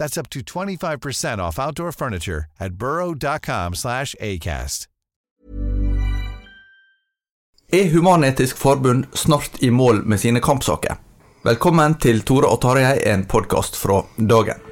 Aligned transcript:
That's 0.00 0.16
up 0.18 0.30
to 0.30 0.40
25% 0.40 1.38
off 1.38 1.58
outdoor 1.58 1.92
furniture 1.92 2.44
at 2.58 2.72
burrow.com 2.72 3.74
slash 3.74 4.16
ACAST. 4.20 4.86
Er 7.72 7.84
Human-Etisk 7.84 8.56
Forbund 8.56 9.04
snart 9.12 9.62
i 9.62 9.70
mål 9.70 10.02
med 10.04 10.20
sine 10.20 10.40
kampsaker? 10.40 10.96
Velkommen 11.44 11.94
til 12.02 12.24
Tore 12.26 12.48
og 12.50 12.58
Tarjei, 12.64 12.96
en 13.12 13.22
podkast 13.30 13.76
fra 13.78 14.00
dagen. 14.16 14.69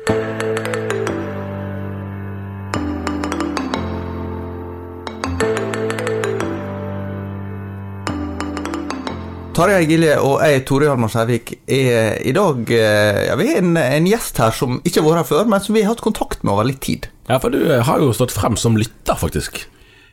Tarjei 9.58 9.88
Gilje 9.90 10.12
og 10.22 10.36
jeg, 10.46 10.60
Tore 10.68 10.86
Hjalmar 10.86 11.10
Sævik, 11.10 11.48
er 11.66 12.20
i 12.22 12.30
dag 12.36 12.68
eh, 12.70 13.24
ja, 13.26 13.34
Vi 13.40 13.48
er 13.50 13.56
en, 13.58 13.72
en 13.80 14.04
gjest 14.06 14.36
her 14.38 14.52
som 14.54 14.76
ikke 14.86 15.00
har 15.00 15.06
vært 15.08 15.18
her 15.18 15.26
før, 15.32 15.48
men 15.50 15.64
som 15.64 15.74
vi 15.74 15.80
har 15.82 15.90
hatt 15.90 16.02
kontakt 16.04 16.44
med 16.44 16.52
over 16.52 16.68
litt 16.68 16.78
tid. 16.84 17.08
Ja, 17.26 17.40
for 17.42 17.50
du 17.50 17.64
har 17.66 17.98
jo 17.98 18.12
stått 18.14 18.30
frem 18.30 18.54
som 18.54 18.76
lytter, 18.78 19.18
faktisk. 19.18 19.64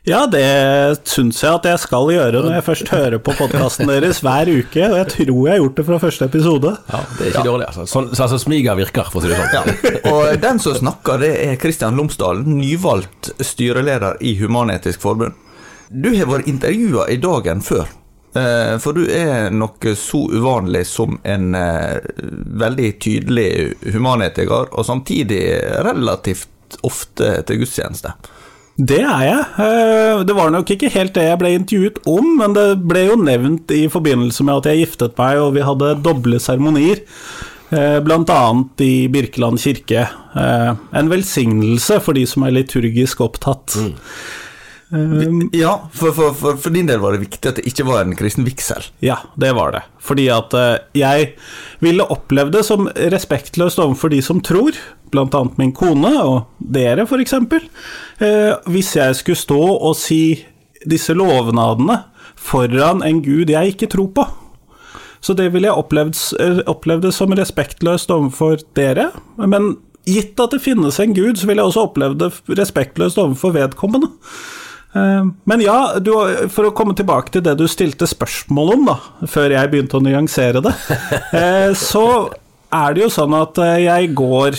Ja, 0.06 0.24
det 0.30 0.42
syns 1.06 1.38
jeg 1.44 1.60
at 1.60 1.68
jeg 1.70 1.78
skal 1.82 2.10
gjøre 2.10 2.40
når 2.42 2.56
jeg 2.56 2.64
først 2.66 2.90
hører 2.90 3.22
på 3.22 3.34
podkasten 3.38 3.86
deres 3.90 4.18
hver 4.22 4.50
uke. 4.50 4.82
Og 4.82 4.96
jeg 4.98 5.08
tror 5.12 5.38
jeg 5.46 5.52
har 5.52 5.60
gjort 5.62 5.78
det 5.78 5.84
fra 5.88 5.98
første 6.02 6.28
episode. 6.30 6.72
Ja, 6.90 7.02
Det 7.12 7.28
er 7.28 7.30
ikke 7.30 7.44
dårlig, 7.46 7.68
altså. 7.70 7.86
Sånn, 7.90 8.08
så 8.14 8.24
altså 8.26 8.40
smiger 8.42 8.78
virker, 8.78 9.10
for 9.12 9.22
å 9.22 9.26
si 9.26 9.30
det 9.30 9.38
sånn. 9.38 9.54
Ja. 9.54 10.00
Og 10.10 10.42
den 10.42 10.62
som 10.62 10.74
snakker, 10.78 11.22
det 11.22 11.30
er 11.44 11.60
Kristian 11.62 11.98
Lomsdalen, 11.98 12.50
nyvalgt 12.58 13.30
styreleder 13.38 14.18
i 14.26 14.34
Human-Etisk 14.42 15.06
Forbund. 15.06 15.38
Du 15.90 16.10
har 16.16 16.26
vært 16.34 16.50
intervjua 16.50 17.06
i 17.14 17.20
dagen 17.22 17.62
før. 17.62 17.86
Eh, 18.36 18.76
For 18.82 18.92
du 18.96 19.04
er 19.10 19.50
noe 19.54 19.94
så 19.98 20.20
uvanlig 20.32 20.84
som 20.86 21.18
en 21.24 21.54
eh, 21.54 21.98
veldig 22.62 22.90
tydelig 23.02 23.48
humanetiker, 23.94 24.68
og 24.72 24.86
samtidig 24.88 25.42
relativt 25.86 26.80
ofte 26.86 27.42
til 27.46 27.62
gudstjeneste. 27.62 28.12
Det 28.76 28.98
er 29.00 29.22
jeg. 29.24 29.42
Eh, 29.64 30.22
Det 30.28 30.34
var 30.36 30.50
nok 30.52 30.68
ikke 30.74 30.90
helt 30.92 31.14
det 31.16 31.22
jeg 31.30 31.38
ble 31.40 31.54
intervjuet 31.56 32.00
om, 32.12 32.32
men 32.42 32.52
det 32.56 32.66
ble 32.84 33.06
jo 33.06 33.16
nevnt 33.16 33.70
i 33.72 33.86
forbindelse 33.88 34.44
med 34.44 34.58
at 34.60 34.70
jeg 34.72 34.82
giftet 34.84 35.16
meg 35.18 35.38
og 35.40 35.54
vi 35.56 35.64
hadde 35.64 35.94
doble 36.04 36.38
seremonier. 36.42 37.04
bl.a. 37.70 38.40
I 38.78 39.08
Birkeland 39.10 39.58
kirke. 39.58 40.04
Eh, 40.36 40.74
En 40.92 41.08
velsignelse 41.10 42.00
for 42.04 42.12
de 42.14 42.26
som 42.26 42.44
er 42.46 42.54
liturgisk 42.54 43.20
opptatt. 43.24 43.74
Eh, 44.92 45.58
Ja, 45.58 45.88
for, 45.92 46.12
for, 46.12 46.34
for, 46.34 46.56
for 46.56 46.74
din 46.74 46.86
del 46.86 47.00
var 47.02 47.16
det 47.16 47.24
viktig 47.24 47.50
at 47.50 47.58
det 47.58 47.66
ikke 47.66 47.86
var 47.88 48.04
en 48.04 48.16
kristen 48.18 48.46
vigsel. 48.46 48.84
Ja, 49.04 49.18
det 49.36 49.52
var 49.56 49.74
det. 49.74 49.82
Fordi 50.02 50.28
at 50.32 50.54
eh, 50.54 50.78
jeg 50.94 51.32
ville 51.82 52.06
oppleve 52.12 52.54
det 52.54 52.64
som 52.66 52.86
respektløst 52.94 53.80
overfor 53.82 54.12
de 54.14 54.22
som 54.22 54.40
tror, 54.44 54.78
annet 55.16 55.58
min 55.58 55.72
kone 55.72 56.10
og 56.20 56.50
dere 56.60 57.06
f.eks., 57.06 57.32
eh, 57.32 58.52
hvis 58.68 58.96
jeg 58.98 59.16
skulle 59.16 59.40
stå 59.40 59.60
og 59.76 59.94
si 59.98 60.44
disse 60.86 61.14
lovnadene 61.16 62.02
foran 62.36 63.02
en 63.02 63.22
gud 63.24 63.50
jeg 63.50 63.74
ikke 63.74 63.88
tror 63.90 64.10
på. 64.14 64.26
Så 65.24 65.34
det 65.34 65.48
ville 65.54 65.66
jeg 65.66 65.80
opplevd, 65.80 66.18
eh, 66.38 66.60
opplevd 66.70 67.08
som 67.14 67.32
respektløst 67.34 68.12
overfor 68.14 68.60
dere. 68.78 69.10
Men 69.40 69.78
gitt 70.06 70.38
at 70.38 70.52
det 70.54 70.62
finnes 70.62 71.00
en 71.02 71.16
gud, 71.16 71.40
så 71.40 71.48
ville 71.48 71.64
jeg 71.64 71.72
også 71.72 71.88
opplevd 71.88 72.20
det 72.22 72.60
respektløst 72.60 73.18
overfor 73.18 73.56
vedkommende. 73.56 74.12
Eh, 74.96 75.28
Men 75.44 75.60
ja, 75.64 75.78
du, 76.00 76.12
for 76.52 76.68
å 76.68 76.74
komme 76.76 76.96
tilbake 76.96 77.34
til 77.34 77.44
det 77.44 77.56
du 77.60 77.66
stilte 77.70 78.08
spørsmål 78.08 78.74
om, 78.78 78.90
da, 78.90 78.96
før 79.30 79.54
jeg 79.56 79.72
begynte 79.72 80.00
å 80.00 80.04
nyansere 80.04 80.64
det, 80.64 80.74
eh, 81.36 81.70
så 81.76 82.06
er 82.74 82.94
det 82.96 83.04
jo 83.04 83.10
sånn 83.12 83.34
at 83.36 83.58
eh, 83.62 83.78
jeg 83.86 84.12
går 84.18 84.56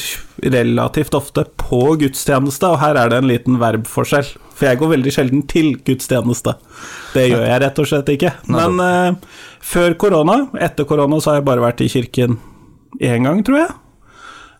relativt 0.53 1.15
ofte 1.17 1.43
på 1.59 1.81
gudstjeneste, 2.01 2.69
og 2.69 2.81
her 2.83 2.99
er 2.99 3.11
det 3.11 3.21
en 3.21 3.31
liten 3.31 3.57
verbforskjell. 3.61 4.29
For 4.57 4.69
jeg 4.69 4.79
går 4.81 4.93
veldig 4.95 5.13
sjelden 5.13 5.43
til 5.49 5.73
gudstjeneste. 5.85 6.55
Det 7.13 7.27
gjør 7.27 7.43
jeg 7.45 7.61
rett 7.61 7.81
og 7.81 7.89
slett 7.89 8.07
ikke. 8.09 8.31
Men 8.49 8.79
uh, 8.81 9.35
før 9.61 9.93
korona, 10.01 10.39
etter 10.65 10.87
korona, 10.89 11.19
så 11.21 11.29
har 11.29 11.39
jeg 11.39 11.45
bare 11.45 11.61
vært 11.61 11.83
i 11.85 11.89
kirken 11.93 12.39
én 12.97 13.27
gang, 13.27 13.43
tror 13.45 13.59
jeg. 13.59 13.75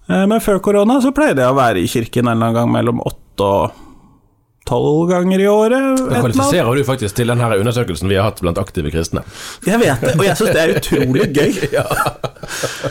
Uh, 0.06 0.26
Men 0.30 0.44
før 0.46 0.62
korona 0.62 1.00
så 1.02 1.10
pleide 1.18 1.42
jeg 1.42 1.50
å 1.50 1.58
være 1.58 1.82
i 1.82 1.90
kirken 1.90 2.28
en 2.28 2.36
eller 2.36 2.52
annen 2.52 2.60
gang 2.60 2.70
mellom 2.76 3.02
åtte 3.10 3.48
og 3.48 3.87
tolv 4.68 5.10
ganger 5.10 5.42
i 5.44 5.48
året. 5.50 6.02
Da 6.10 6.22
kvalifiserer 6.22 6.76
du 6.78 6.84
faktisk 6.88 7.16
til 7.18 7.32
den 7.32 7.42
undersøkelsen 7.48 8.10
vi 8.12 8.18
har 8.20 8.28
hatt 8.30 8.42
blant 8.44 8.60
aktive 8.62 8.92
kristne. 8.94 9.24
Jeg 9.66 9.80
vet 9.82 10.04
det, 10.04 10.14
og 10.20 10.26
jeg 10.28 10.38
syns 10.40 10.54
det 10.54 10.64
er 10.64 10.76
utrolig 10.78 11.28
gøy. 11.38 11.54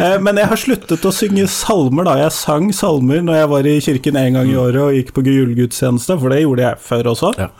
Eh, 0.00 0.16
Men 0.22 0.40
jeg 0.40 0.48
har 0.50 0.60
sluttet 0.60 1.04
å 1.08 1.12
synge 1.14 1.46
salmer, 1.52 2.06
da. 2.08 2.16
Jeg 2.24 2.34
sang 2.36 2.70
salmer 2.76 3.22
når 3.24 3.38
jeg 3.40 3.50
var 3.52 3.68
i 3.70 3.76
kirken 3.84 4.18
en 4.20 4.38
gang 4.40 4.50
i 4.52 4.56
året 4.60 4.80
og 4.82 4.96
gikk 4.96 5.12
på 5.16 5.24
julegudstjeneste, 5.26 6.18
for 6.20 6.32
det 6.34 6.42
gjorde 6.44 6.66
jeg 6.66 6.82
før 6.88 7.12
også. 7.14 7.32
Ja. 7.40 7.50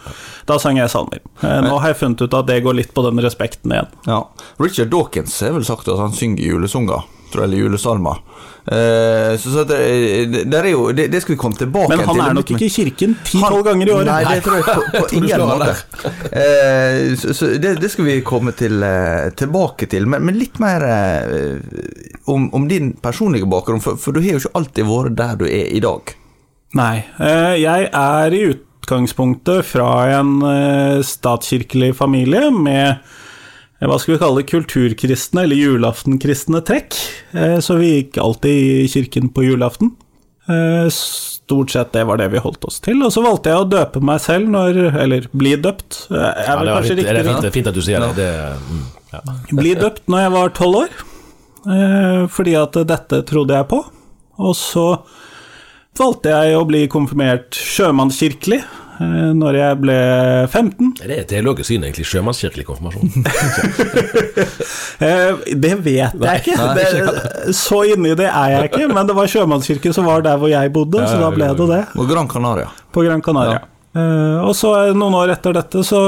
Da 0.47 0.59
sang 0.63 0.79
jeg 0.79 0.93
salmer. 0.93 1.23
Eh, 1.43 1.61
Nå 1.67 1.79
har 1.83 1.93
jeg 1.95 2.01
funnet 2.03 2.23
ut 2.27 2.37
at 2.41 2.49
det 2.51 2.61
går 2.67 2.77
litt 2.81 2.93
på 2.97 3.05
den 3.07 3.23
respekten 3.25 3.73
igjen. 3.75 3.89
Ja. 4.07 4.21
Richard 4.63 4.93
Dawkins 4.93 5.35
har 5.45 5.57
vel 5.57 5.67
sagt 5.67 5.89
at 5.93 6.01
han 6.01 6.15
synger 6.17 6.45
julesanger, 6.53 7.07
jeg, 7.43 7.49
eller 7.51 7.63
julesalmer. 7.65 8.21
Uh, 8.67 9.37
så 9.39 9.53
så 9.53 9.63
det, 9.69 9.77
det, 10.33 10.41
det 10.51 10.59
er 10.59 10.69
jo 10.73 10.89
det, 10.91 11.05
det 11.13 11.21
skal 11.23 11.37
vi 11.37 11.39
komme 11.39 11.59
tilbake 11.61 11.87
til. 11.87 12.01
Men 12.01 12.09
han 12.09 12.17
til. 12.19 12.25
er 12.25 12.37
nok 12.41 12.51
ikke 12.57 12.67
i 12.67 12.73
kirken 12.75 13.15
ti-tolv 13.29 13.63
ganger 13.69 13.87
i 13.87 13.95
året. 13.95 14.11
Nei, 14.11 14.35
det 14.35 14.43
tror 14.43 14.59
jeg 14.59 14.67
på, 14.67 14.83
på 14.97 15.21
ingen 15.21 15.45
måte. 15.47 15.73
Uh, 16.35 17.15
så 17.21 17.35
så 17.37 17.53
det, 17.63 17.77
det 17.83 17.93
skal 17.95 18.09
vi 18.09 18.17
komme 18.27 18.57
til, 18.59 18.83
uh, 18.83 19.29
tilbake 19.39 19.87
til, 19.93 20.09
men, 20.11 20.25
men 20.27 20.39
litt 20.41 20.59
mer 20.63 20.83
eh, 20.87 21.59
om, 22.27 22.49
om 22.57 22.67
din 22.69 22.95
personlige 23.03 23.47
bakgrunn, 23.47 23.83
for, 23.85 23.99
for 24.01 24.17
du 24.17 24.23
har 24.25 24.35
jo 24.35 24.43
ikke 24.43 24.57
alltid 24.59 24.89
vært 24.89 25.19
der 25.19 25.37
du 25.39 25.45
er 25.47 25.69
i 25.71 25.83
dag. 25.85 26.17
Nei. 26.77 26.97
eh, 27.23 27.55
Jeg 27.63 27.91
er 27.93 28.35
i 28.35 28.43
utgangspunktet 28.51 29.67
fra 29.69 29.91
en 30.19 30.33
eh, 30.43 30.99
statskirkelig 31.07 31.93
familie 31.99 32.51
med 32.51 32.89
eh, 32.89 33.25
hva 33.85 33.99
skal 34.01 34.15
vi 34.15 34.21
kalle 34.23 34.41
det, 34.41 34.49
kulturkristne 34.49 35.43
eller 35.45 35.57
julaftenkristne 35.61 36.63
trekk. 36.65 36.97
Eh, 37.37 37.59
Så 37.61 37.77
vi 37.77 37.91
gikk 37.99 38.17
alltid 38.23 38.51
i 38.85 38.89
kirken 38.89 39.29
på 39.37 39.45
julaften. 39.45 39.91
Eh, 40.49 40.89
Stort 40.89 41.71
sett 41.71 41.93
det 41.93 42.05
var 42.09 42.17
det 42.19 42.31
vi 42.33 42.39
holdt 42.43 42.65
oss 42.67 42.81
til. 42.81 43.03
Og 43.07 43.13
så 43.15 43.23
valgte 43.23 43.53
jeg 43.53 43.61
å 43.61 43.69
døpe 43.71 44.01
meg 44.03 44.19
selv 44.25 44.49
når 44.51 44.79
Eller 45.03 45.27
bli 45.33 45.53
døpt. 45.57 46.07
eh, 46.11 46.17
Ja, 46.47 46.57
det, 46.65 46.89
fint, 46.89 46.97
det, 46.97 47.07
er 47.07 47.15
riktig. 47.21 47.27
fint, 47.29 47.43
det 47.43 47.51
er 47.51 47.57
fint 47.59 47.67
at 47.69 47.75
du 47.75 47.83
sier 47.83 48.01
det. 48.01 48.15
det 48.17 48.33
mm, 48.71 48.87
ja. 49.13 49.21
Bli 49.53 49.75
døpt 49.75 50.09
når 50.09 50.21
jeg 50.25 50.33
var 50.33 50.49
tolv 50.57 50.81
år, 50.81 50.97
eh, 51.69 52.27
fordi 52.33 52.55
at 52.59 52.73
dette 52.89 53.23
trodde 53.29 53.55
jeg 53.55 53.69
på. 53.69 53.85
Og 54.39 54.55
så 54.57 54.89
valgte 55.97 56.29
jeg 56.33 56.57
å 56.59 56.67
bli 56.69 56.87
konfirmert 56.93 57.55
sjømannskirkelig 57.57 58.59
eh, 58.63 58.86
når 59.37 59.57
jeg 59.59 59.79
ble 59.83 59.97
15. 60.49 60.93
Det 61.01 61.07
er 61.11 61.21
et 61.23 61.29
teologisk 61.31 61.69
syn, 61.69 61.85
egentlig. 61.85 62.07
Sjømannskirkelig 62.09 62.67
konfirmasjon. 62.69 63.11
Eh, 64.97 65.37
Det 65.53 65.75
vet 65.85 66.15
jeg 66.17 66.41
ikke. 66.41 66.55
Det, 66.77 67.53
så 67.57 67.83
inni 67.93 68.15
det 68.17 68.31
er 68.31 68.53
jeg 68.55 68.71
ikke, 68.71 68.87
men 68.89 69.09
det 69.09 69.17
var 69.19 69.29
sjømannskirke 69.29 69.93
som 69.93 70.07
var 70.09 70.23
der 70.25 70.39
hvor 70.41 70.49
jeg 70.49 70.73
bodde, 70.73 71.03
så 71.05 71.19
da 71.21 71.29
ble 71.35 71.51
det 71.59 71.67
det. 71.69 71.81
På 71.93 72.07
Gran 72.09 72.29
Canaria. 72.33 72.71
På 72.97 73.05
Gran 73.05 73.21
Canaria. 73.25 73.61
Eh, 73.97 74.39
og 74.45 74.53
så 74.57 74.73
eh, 74.87 74.95
noen 74.97 75.15
år 75.17 75.35
etter 75.37 75.55
dette 75.57 75.85
så 75.87 76.01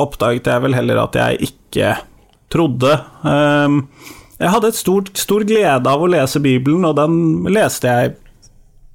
oppdaget 0.00 0.48
jeg 0.52 0.64
vel 0.64 0.76
heller 0.76 1.02
at 1.04 1.16
jeg 1.20 1.50
ikke 1.50 1.92
trodde. 2.52 2.96
Eh, 3.28 3.78
jeg 4.42 4.52
hadde 4.56 4.72
et 4.72 4.80
stort, 4.80 5.12
stor 5.20 5.44
glede 5.48 5.92
av 5.92 6.02
å 6.02 6.10
lese 6.10 6.42
Bibelen, 6.42 6.84
og 6.88 6.96
den 6.98 7.46
leste 7.52 7.92
jeg 7.92 8.16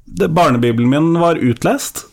Barnebibelen 0.08 0.88
min 0.88 1.08
var 1.20 1.36
utlest, 1.44 2.06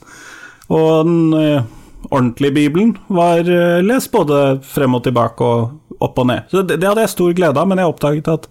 og 0.73 1.07
den 1.07 1.35
eh, 1.37 1.67
ordentlige 2.11 2.55
Bibelen 2.57 2.95
var 3.07 3.45
eh, 3.45 3.83
lest 3.85 4.13
både 4.13 4.61
frem 4.65 4.97
og 4.97 5.05
tilbake 5.05 5.45
og 5.45 6.05
opp 6.05 6.21
og 6.21 6.29
ned. 6.31 6.49
Så 6.51 6.63
det, 6.63 6.79
det 6.81 6.89
hadde 6.89 7.05
jeg 7.05 7.15
stor 7.15 7.35
glede 7.37 7.61
av, 7.61 7.69
men 7.69 7.81
jeg 7.81 7.93
oppdaget 7.93 8.31
at 8.33 8.49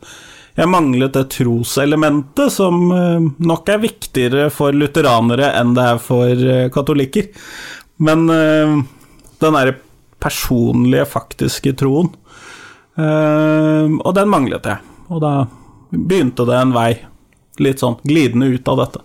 jeg 0.53 0.69
manglet 0.69 1.15
det 1.15 1.25
troselementet 1.33 2.53
som 2.53 2.83
eh, 2.93 3.29
nok 3.49 3.71
er 3.73 3.81
viktigere 3.83 4.49
for 4.53 4.75
lutheranere 4.75 5.53
enn 5.57 5.73
det 5.77 5.87
er 5.95 6.03
for 6.03 6.45
katolikker. 6.73 7.31
Men 8.03 8.25
den 8.27 9.53
derre 9.55 9.75
personlige, 10.19 11.05
faktiske 11.07 11.75
troen, 11.77 12.09
og 12.97 14.09
den 14.17 14.31
manglet 14.33 14.65
jeg. 14.67 14.81
Og 15.13 15.21
da 15.21 15.33
begynte 15.93 16.43
det 16.49 16.57
en 16.57 16.73
vei, 16.75 16.89
litt 17.61 17.83
sånn 17.83 17.99
glidende 18.03 18.49
ut 18.51 18.71
av 18.73 18.81
dette. 18.81 19.03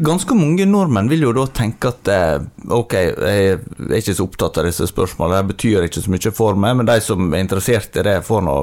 Ganske 0.00 0.32
mange 0.32 0.64
nordmenn 0.64 1.10
vil 1.10 1.26
jo 1.26 1.30
da 1.36 1.42
tenke 1.52 1.90
at 1.90 2.08
eh, 2.08 2.44
ok, 2.72 2.94
jeg 2.96 3.48
er 3.52 3.98
ikke 3.98 4.14
så 4.16 4.24
opptatt 4.24 4.60
av 4.62 4.64
disse 4.64 4.86
spørsmålene, 4.88 5.42
det 5.42 5.52
betyr 5.52 5.84
ikke 5.84 6.00
så 6.00 6.12
mye 6.14 6.32
for 6.32 6.56
meg, 6.56 6.78
men 6.78 6.88
de 6.88 6.96
som 7.04 7.26
er 7.28 7.42
interessert 7.44 7.98
i 8.00 8.04
det, 8.06 8.14
får 8.24 8.46
nå 8.46 8.54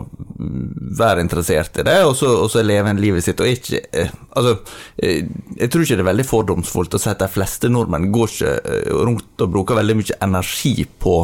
være 0.98 1.22
interessert 1.22 1.78
i 1.78 1.86
det, 1.86 1.98
og 2.08 2.16
så, 2.18 2.32
og 2.42 2.58
leve 2.66 2.90
en 2.90 3.02
livet 3.02 3.26
sitt. 3.26 3.44
Og 3.44 3.54
ikke 3.54 3.84
eh, 3.92 4.16
Altså, 4.38 4.56
eh, 5.02 5.30
jeg 5.58 5.70
tror 5.74 5.86
ikke 5.86 6.00
det 6.00 6.04
er 6.04 6.10
veldig 6.12 6.28
fordomsfullt 6.30 6.98
å 6.98 7.02
si 7.02 7.14
at 7.14 7.22
de 7.22 7.30
fleste 7.30 7.70
nordmenn 7.74 8.10
går 8.14 8.34
ikke 8.34 8.58
rundt 9.06 9.46
og 9.46 9.54
bruker 9.54 9.78
veldig 9.78 9.98
mye 9.98 10.18
energi 10.26 10.76
på, 11.02 11.16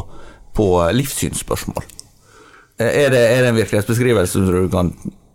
på 0.53 0.69
livssynsspørsmål. 0.93 1.89
Er 2.81 3.09
det, 3.13 3.21
er 3.33 3.43
det 3.43 3.51
en 3.51 3.59
virkelighetsbeskrivelse 3.59 4.33
som 4.33 4.49
du 4.49 4.69
kan 4.73 4.89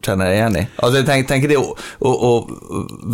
kjenne 0.04 0.28
deg 0.28 0.38
igjen 0.38 0.58
i? 0.60 0.64
Altså, 0.78 1.00
jeg 1.00 1.08
tenker, 1.08 1.28
tenker 1.32 1.52
det 1.52 1.60
å, 1.60 1.68
å, 1.74 2.12
å 2.12 2.32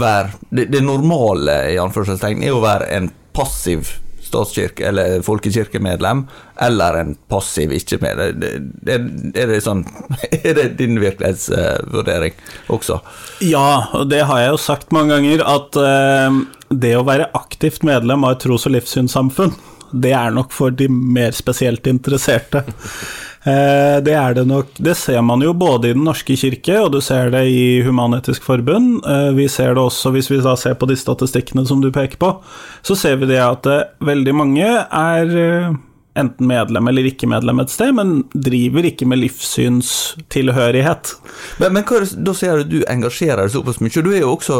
være 0.00 0.32
det, 0.50 0.68
det 0.74 0.84
normale 0.84 1.58
i 1.72 1.78
anførselstegn 1.82 2.44
er 2.44 2.56
å 2.56 2.64
være 2.64 2.90
en 2.96 3.10
passiv 3.34 3.96
statskirke- 4.24 4.88
eller 4.88 5.22
folkekirkemedlem, 5.22 6.24
eller 6.60 6.98
en 7.00 7.12
passiv 7.30 7.72
ikke-medlem. 7.76 8.40
Det, 8.40 8.96
er, 8.96 9.52
det 9.52 9.60
sånn, 9.64 9.84
er 10.30 10.54
det 10.58 10.68
din 10.80 10.98
virkelighetsvurdering 11.02 12.34
også? 12.72 13.00
Ja, 13.46 13.90
og 13.94 14.08
det 14.10 14.24
har 14.28 14.42
jeg 14.42 14.54
jo 14.54 14.62
sagt 14.64 14.94
mange 14.94 15.14
ganger, 15.14 15.44
at 15.46 15.78
eh, 15.78 16.40
det 16.74 16.96
å 16.98 17.06
være 17.06 17.30
aktivt 17.36 17.86
medlem 17.86 18.26
av 18.26 18.36
et 18.36 18.44
tros- 18.46 18.66
og 18.68 18.74
livssynssamfunn, 18.76 19.54
det 19.92 20.14
er 20.16 20.34
nok 20.34 20.52
for 20.54 20.74
de 20.74 20.88
mer 20.88 21.36
spesielt 21.36 21.86
interesserte. 21.90 22.64
Eh, 23.44 23.98
det 24.00 24.14
er 24.16 24.32
det 24.32 24.46
nok 24.48 24.70
Det 24.80 24.94
ser 24.96 25.20
man 25.20 25.42
jo 25.44 25.52
både 25.52 25.90
i 25.90 25.92
Den 25.92 26.06
norske 26.06 26.36
kirke, 26.36 26.78
og 26.80 26.92
du 26.94 27.00
ser 27.04 27.28
det 27.34 27.42
i 27.52 27.82
Human-Etisk 27.84 28.42
Forbund. 28.46 29.04
Eh, 29.04 29.32
vi 29.36 29.48
ser 29.52 29.74
det 29.74 29.82
også 29.84 30.14
hvis 30.14 30.30
vi 30.32 30.40
da 30.40 30.56
ser 30.56 30.78
på 30.80 30.88
de 30.88 30.96
statistikkene 30.96 31.66
som 31.68 31.82
du 31.84 31.90
peker 31.92 32.16
på, 32.16 32.30
så 32.82 32.96
ser 32.96 33.20
vi 33.20 33.28
det 33.34 33.42
at 33.44 33.68
eh, 33.68 33.84
veldig 34.00 34.34
mange 34.34 34.64
er 34.64 35.36
enten 36.14 36.46
medlem 36.46 36.88
eller 36.88 37.08
ikke 37.08 37.26
medlem 37.30 37.58
et 37.62 37.72
sted, 37.72 37.90
men 37.96 38.12
driver 38.32 38.86
ikke 38.86 39.06
med 39.10 39.18
livssynstilhørighet. 39.24 41.10
Men, 41.58 41.74
men 41.74 41.86
hva, 41.88 42.02
da 42.04 42.34
sier 42.38 42.62
du 42.62 42.74
du 42.74 42.84
engasjerer 42.90 43.42
deg 43.42 43.54
såpass 43.54 43.80
mye. 43.82 44.02
Du 44.04 44.10
er 44.12 44.22
jo 44.22 44.32
også 44.36 44.58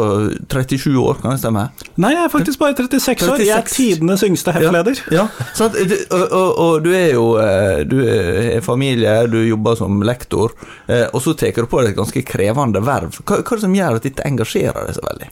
37 0.51 0.89
år, 0.99 1.21
kan 1.21 1.35
det 1.35 1.41
stemme? 1.43 1.67
Nei, 2.01 2.11
jeg 2.15 2.23
er 2.25 2.33
faktisk 2.33 2.61
bare 2.61 2.75
36 2.77 3.31
år. 3.31 3.43
Jeg 3.43 3.55
er 3.55 3.63
36. 3.63 3.75
tidenes 3.75 4.25
yngste 4.27 4.55
heftleder. 4.55 5.01
Ja, 5.15 5.27
ja. 5.55 5.65
Og, 5.65 6.25
og, 6.25 6.49
og 6.65 6.73
du 6.85 6.91
er 6.95 7.09
jo 7.15 7.25
eh, 7.41 7.81
Du 7.87 7.97
er 8.03 8.59
familie, 8.65 9.15
du 9.31 9.39
jobber 9.45 9.79
som 9.79 10.03
lektor, 10.05 10.53
eh, 10.87 11.07
og 11.11 11.23
så 11.23 11.35
tar 11.39 11.55
du 11.55 11.69
på 11.71 11.81
deg 11.81 11.93
et 11.93 11.99
ganske 12.01 12.25
krevende 12.27 12.83
verv. 12.83 13.15
Hva, 13.23 13.39
hva 13.39 13.55
er 13.55 13.61
det 13.61 13.67
som 13.67 13.79
gjør 13.79 13.99
at 14.01 14.09
dette 14.09 14.27
engasjerer 14.27 14.89
deg 14.89 14.99
så 14.99 15.07
veldig? 15.07 15.31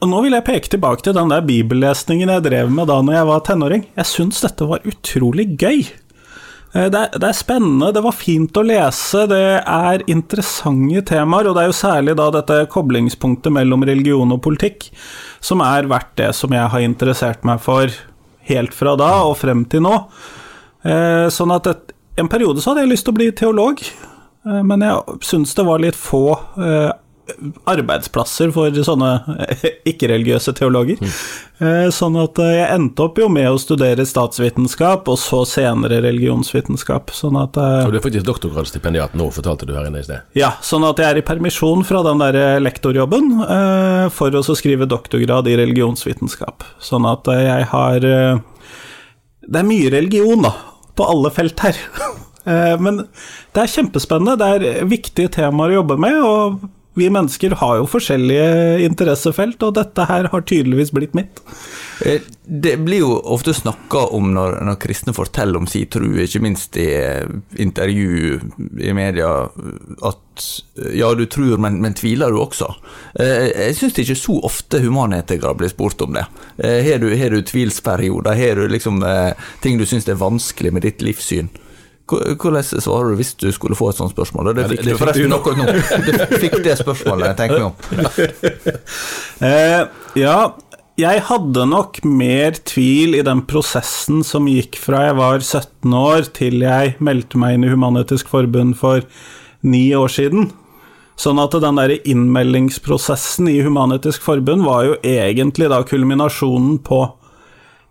Og 0.00 0.08
nå 0.08 0.20
vil 0.24 0.32
jeg 0.32 0.46
peke 0.46 0.70
tilbake 0.72 1.04
til 1.04 1.12
den 1.16 1.28
der 1.32 1.42
bibellesningen 1.44 2.30
jeg 2.32 2.44
drev 2.46 2.70
med 2.72 2.88
da 2.88 3.00
når 3.04 3.18
jeg 3.18 3.28
var 3.28 3.42
tenåring. 3.44 3.82
Jeg 3.98 4.08
syns 4.08 4.40
dette 4.40 4.68
var 4.68 4.86
utrolig 4.88 5.44
gøy. 5.60 5.82
Eh, 6.72 6.86
Det 6.88 7.00
er, 7.00 7.10
det 7.18 7.28
er 7.28 7.36
spennende, 7.36 7.90
det 7.92 8.02
var 8.04 8.16
fint 8.16 8.56
å 8.56 8.62
lese, 8.64 9.26
det 9.28 9.42
er 9.60 10.04
interessante 10.08 11.02
temaer, 11.10 11.50
og 11.50 11.56
det 11.58 11.64
er 11.64 11.68
jo 11.72 11.76
særlig 11.76 12.14
da 12.16 12.30
dette 12.32 12.62
koblingspunktet 12.72 13.52
mellom 13.52 13.84
religion 13.84 14.32
og 14.32 14.40
politikk 14.46 14.88
som 15.44 15.60
er 15.66 15.90
verdt 15.90 16.14
det 16.22 16.30
som 16.38 16.54
jeg 16.54 16.70
har 16.72 16.80
interessert 16.86 17.44
meg 17.44 17.60
for 17.60 17.90
helt 18.48 18.72
fra 18.74 18.94
da 18.96 19.10
og 19.26 19.36
frem 19.42 19.66
til 19.68 19.84
nå. 19.84 19.96
Eh, 20.86 21.26
Sånn 21.28 21.52
at 21.52 21.66
et, 21.74 21.92
en 22.16 22.30
periode 22.30 22.62
så 22.62 22.72
hadde 22.72 22.86
jeg 22.86 22.94
lyst 22.94 23.04
til 23.08 23.12
å 23.12 23.18
bli 23.20 23.28
teolog, 23.36 23.84
eh, 23.84 24.62
men 24.64 24.80
jeg 24.86 25.20
syns 25.28 25.52
det 25.58 25.66
var 25.68 25.82
litt 25.84 25.98
få 25.98 26.24
arbeidsplasser 27.70 28.50
for 28.54 28.74
sånne 28.84 29.10
eh, 29.46 29.64
ikke-religiøse 29.92 30.54
teologer. 30.58 31.00
Mm. 31.00 31.14
Sånn 31.92 32.14
at 32.16 32.38
eh, 32.40 32.54
jeg 32.56 32.68
endte 32.78 33.04
opp 33.04 33.18
jo 33.20 33.26
med 33.32 33.50
å 33.50 33.58
studere 33.60 34.06
statsvitenskap, 34.08 35.08
og 35.12 35.18
så 35.20 35.42
senere 35.48 35.98
religionsvitenskap. 36.06 37.12
Sånn 37.12 37.36
at 37.40 37.58
Så 37.58 37.90
du 37.92 37.98
er 37.98 38.04
faktisk 38.04 38.28
doktorgradsstipendiat 38.30 39.16
nå, 39.18 39.28
fortalte 39.34 39.68
du 39.68 39.74
her 39.76 39.90
inne 39.90 40.00
i 40.00 40.06
sted. 40.06 40.24
ja, 40.38 40.54
sånn 40.64 40.86
at 40.88 40.98
jeg 41.02 41.10
er 41.10 41.20
i 41.20 41.26
permisjon 41.26 41.84
fra 41.84 42.00
den 42.06 42.22
der 42.22 42.38
eh, 42.40 42.60
lektorjobben 42.64 43.28
eh, 43.44 44.06
for 44.14 44.32
å 44.40 44.44
skrive 44.50 44.88
doktorgrad 44.88 45.48
i 45.52 45.58
religionsvitenskap. 45.60 46.64
Sånn 46.80 47.04
at 47.10 47.28
eh, 47.28 47.44
jeg 47.48 47.68
har 47.74 48.08
eh, 48.08 48.40
Det 49.50 49.60
er 49.60 49.66
mye 49.68 49.90
religion, 49.92 50.42
da, 50.44 50.54
på 50.96 51.06
alle 51.12 51.30
felt 51.34 51.60
her. 51.66 51.76
Eh, 52.48 52.72
Men 52.80 53.02
det 53.52 53.60
er 53.60 53.68
kjempespennende, 53.68 54.38
det 54.40 54.46
er 54.80 54.86
viktige 54.88 55.28
temaer 55.28 55.74
å 55.74 55.82
jobbe 55.82 55.98
med, 56.00 56.14
og 56.24 56.62
vi 56.94 57.10
mennesker 57.10 57.54
har 57.60 57.76
jo 57.78 57.86
forskjellige 57.90 58.80
interessefelt, 58.82 59.62
og 59.62 59.76
dette 59.78 60.06
her 60.08 60.26
har 60.32 60.42
tydeligvis 60.42 60.90
blitt 60.94 61.14
mitt. 61.14 61.42
Eh, 62.04 62.20
Det 62.50 62.76
blir 62.82 63.04
jo 63.04 63.12
ofte 63.30 63.54
snakka 63.54 64.08
om 64.16 64.32
når, 64.34 64.56
når 64.66 64.78
kristne 64.82 65.14
forteller 65.14 65.60
om 65.60 65.68
sin 65.70 65.86
tro, 65.86 66.08
ikke 66.18 66.42
minst 66.42 66.76
i 66.76 66.88
eh, 66.98 67.28
intervju 67.62 68.40
i 68.82 68.92
media, 68.96 69.28
at 70.02 70.48
eh, 70.82 70.96
ja, 70.98 71.12
du 71.14 71.26
tror, 71.30 71.60
men, 71.62 71.78
men 71.80 71.94
tviler 71.94 72.34
du 72.34 72.40
også? 72.42 72.72
Jeg 73.14 73.78
syns 73.78 74.02
ikke 74.02 74.18
så 74.18 74.40
ofte 74.50 74.82
humanetikere 74.82 75.54
blir 75.54 75.70
spurt 75.70 76.02
om 76.02 76.16
det. 76.18 76.26
Har 76.58 76.98
du, 76.98 77.10
har 77.16 77.30
du 77.30 77.42
tvilsperioder? 77.46 78.34
Har 78.34 78.58
du 78.58 78.68
liksom 78.68 79.02
ting 79.62 79.78
du 79.78 79.86
syns 79.86 80.08
er 80.08 80.18
vanskelig 80.18 80.74
med 80.74 80.88
ditt 80.88 81.06
livssyn? 81.06 81.52
Hvor- 82.10 82.34
Hvordan 82.42 82.64
svarer 82.66 83.12
du 83.12 83.16
hvis 83.20 83.34
du 83.38 83.48
skulle 83.54 83.76
få 83.78 83.90
et 83.92 83.96
sånt 84.00 84.10
spørsmål? 84.14 84.50
Det 84.54 84.62
Ja, 84.62 84.68
det- 84.68 84.78
fikk 84.78 84.84
det 84.84 84.92
du 84.92 84.98
forresten 84.98 85.36
akkurat 85.36 85.58
nå. 85.58 85.66
Du 86.30 86.38
fikk 86.42 86.56
det 86.64 86.78
spørsmålet, 86.80 87.36
tenker 87.38 87.58
meg 87.58 87.68
om. 87.70 87.74
Eh, 89.40 89.86
ja, 90.20 90.52
jeg 91.00 91.22
hadde 91.30 91.62
nok 91.70 92.02
mer 92.04 92.58
tvil 92.68 93.14
i 93.16 93.22
den 93.24 93.40
prosessen 93.48 94.22
som 94.26 94.44
gikk 94.50 94.76
fra 94.76 95.06
jeg 95.06 95.16
var 95.16 95.38
17 95.40 95.94
år 95.96 96.26
til 96.36 96.60
jeg 96.60 96.96
meldte 97.00 97.38
meg 97.40 97.54
inn 97.56 97.64
i 97.64 97.70
Human-Etisk 97.72 98.28
Forbund 98.28 98.76
for 98.76 99.00
ni 99.62 99.86
år 99.96 100.12
siden. 100.12 100.50
Sånn 101.20 101.40
at 101.40 101.52
den 101.60 101.76
der 101.80 101.94
innmeldingsprosessen 102.08 103.48
i 103.52 103.58
Human-Etisk 103.64 104.20
Forbund 104.24 104.64
var 104.64 104.84
jo 104.90 104.94
egentlig 105.04 105.70
da 105.72 105.80
kulminasjonen 105.88 106.78
på 106.84 107.00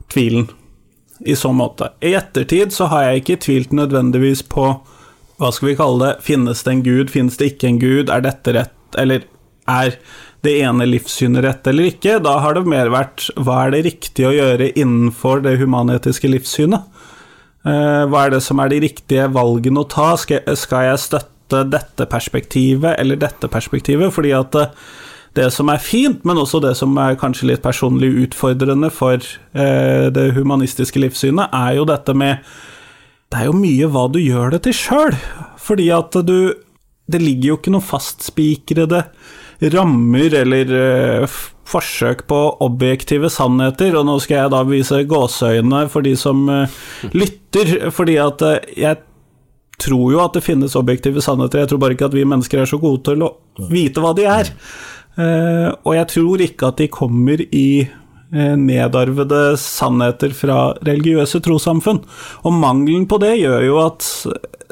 tvilen, 0.09 0.47
i 1.25 1.35
så 1.35 1.51
måte. 1.55 1.91
I 2.01 2.13
ettertid 2.19 2.73
så 2.75 2.88
har 2.91 3.07
jeg 3.07 3.23
ikke 3.23 3.41
tvilt 3.45 3.75
nødvendigvis 3.75 4.45
på 4.49 4.71
hva 5.39 5.51
skal 5.55 5.69
vi 5.69 5.77
kalle 5.79 6.03
det, 6.03 6.23
finnes 6.25 6.63
det 6.65 6.71
en 6.73 6.83
gud, 6.83 7.11
finnes 7.11 7.38
det 7.39 7.53
ikke 7.53 7.69
en 7.69 7.79
gud, 7.79 8.09
er 8.11 8.23
dette 8.25 8.53
rett, 8.55 8.75
eller 8.99 9.23
er 9.69 9.95
det 10.43 10.55
ene 10.63 10.88
livssynet 10.88 11.43
rett 11.43 11.67
eller 11.67 11.89
ikke? 11.91 12.17
Da 12.23 12.38
har 12.43 12.55
det 12.55 12.65
mer 12.67 12.91
vært 12.91 13.27
hva 13.39 13.65
er 13.65 13.75
det 13.75 13.85
riktig 13.88 14.27
å 14.27 14.35
gjøre 14.35 14.71
innenfor 14.73 15.43
det 15.45 15.57
humanetiske 15.61 16.31
livssynet? 16.31 16.88
Eh, 17.67 18.03
Hva 18.07 18.25
er 18.25 18.35
det 18.35 18.43
som 18.45 18.59
er 18.63 18.71
de 18.71 18.79
riktige 18.85 19.27
valgene 19.35 19.83
å 19.83 19.89
ta? 19.89 20.13
Skal 20.19 20.39
jeg, 20.47 21.01
støtte 21.03 21.65
dette 21.67 22.07
perspektivet 22.07 22.95
eller 23.01 23.19
dette 23.19 23.49
perspektivet? 23.51 24.13
Fordi 24.15 24.31
at 24.38 24.55
eh, 24.55 24.71
det 25.38 25.50
som 25.53 25.69
er 25.69 25.81
fint, 25.81 26.24
men 26.25 26.39
også 26.41 26.62
det 26.63 26.74
som 26.79 26.95
er 27.01 27.17
kanskje 27.19 27.51
litt 27.51 27.63
personlig 27.65 28.09
utfordrende 28.25 28.89
for 28.93 29.19
eh, 29.19 30.07
det 30.13 30.31
humanistiske 30.38 31.01
livssynet, 31.01 31.53
er 31.53 31.77
jo 31.77 31.86
dette 31.89 32.15
med 32.17 32.43
Det 33.29 33.38
er 33.38 33.45
jo 33.45 33.59
mye 33.59 33.89
hva 33.93 34.07
du 34.09 34.17
gjør 34.19 34.55
det 34.55 34.63
til 34.65 34.74
sjøl, 34.74 35.13
fordi 35.57 35.91
at 35.93 36.17
du 36.25 36.55
Det 37.09 37.21
ligger 37.21 37.53
jo 37.53 37.59
ikke 37.59 37.74
noen 37.74 37.86
fastspikrede 37.86 39.03
rammer 39.74 40.33
eller 40.39 40.69
eh, 40.71 41.39
forsøk 41.67 42.21
på 42.29 42.38
objektive 42.63 43.29
sannheter, 43.29 43.98
og 44.00 44.05
nå 44.07 44.15
skal 44.24 44.45
jeg 44.45 44.51
da 44.53 44.62
vise 44.63 45.01
gåseøyne 45.09 45.83
for 45.91 46.05
de 46.05 46.13
som 46.17 46.45
eh, 46.53 46.77
lytter, 47.12 47.89
fordi 47.91 48.15
at 48.24 48.45
jeg 48.77 49.01
tror 49.79 50.13
jo 50.13 50.21
at 50.24 50.38
det 50.38 50.45
finnes 50.45 50.77
objektive 50.79 51.21
sannheter, 51.24 51.63
jeg 51.63 51.71
tror 51.71 51.81
bare 51.83 51.98
ikke 51.98 52.07
at 52.09 52.15
vi 52.15 52.27
mennesker 52.27 52.62
er 52.62 52.69
så 52.69 52.79
gode 52.79 53.03
til 53.09 53.25
å 53.25 53.33
vite 53.71 54.03
hva 54.03 54.13
de 54.15 54.25
er. 54.29 54.53
Eh, 55.19 55.69
og 55.83 55.95
jeg 55.97 56.07
tror 56.13 56.43
ikke 56.43 56.69
at 56.69 56.79
de 56.79 56.88
kommer 56.91 57.41
i 57.43 57.69
eh, 57.83 58.55
nedarvede 58.55 59.57
sannheter 59.59 60.33
fra 60.35 60.59
religiøse 60.85 61.41
trossamfunn. 61.43 62.03
Og 62.45 62.55
mangelen 62.55 63.07
på 63.09 63.19
det 63.21 63.35
gjør 63.41 63.65
jo 63.67 63.79
at 63.83 64.07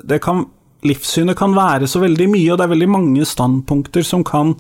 det 0.08 0.22
kan, 0.24 0.46
livssynet 0.88 1.38
kan 1.40 1.56
være 1.58 1.90
så 1.90 2.04
veldig 2.04 2.30
mye, 2.32 2.52
og 2.54 2.60
det 2.60 2.68
er 2.68 2.76
veldig 2.76 2.92
mange 2.96 3.28
standpunkter 3.28 4.08
som 4.08 4.24
kan 4.28 4.56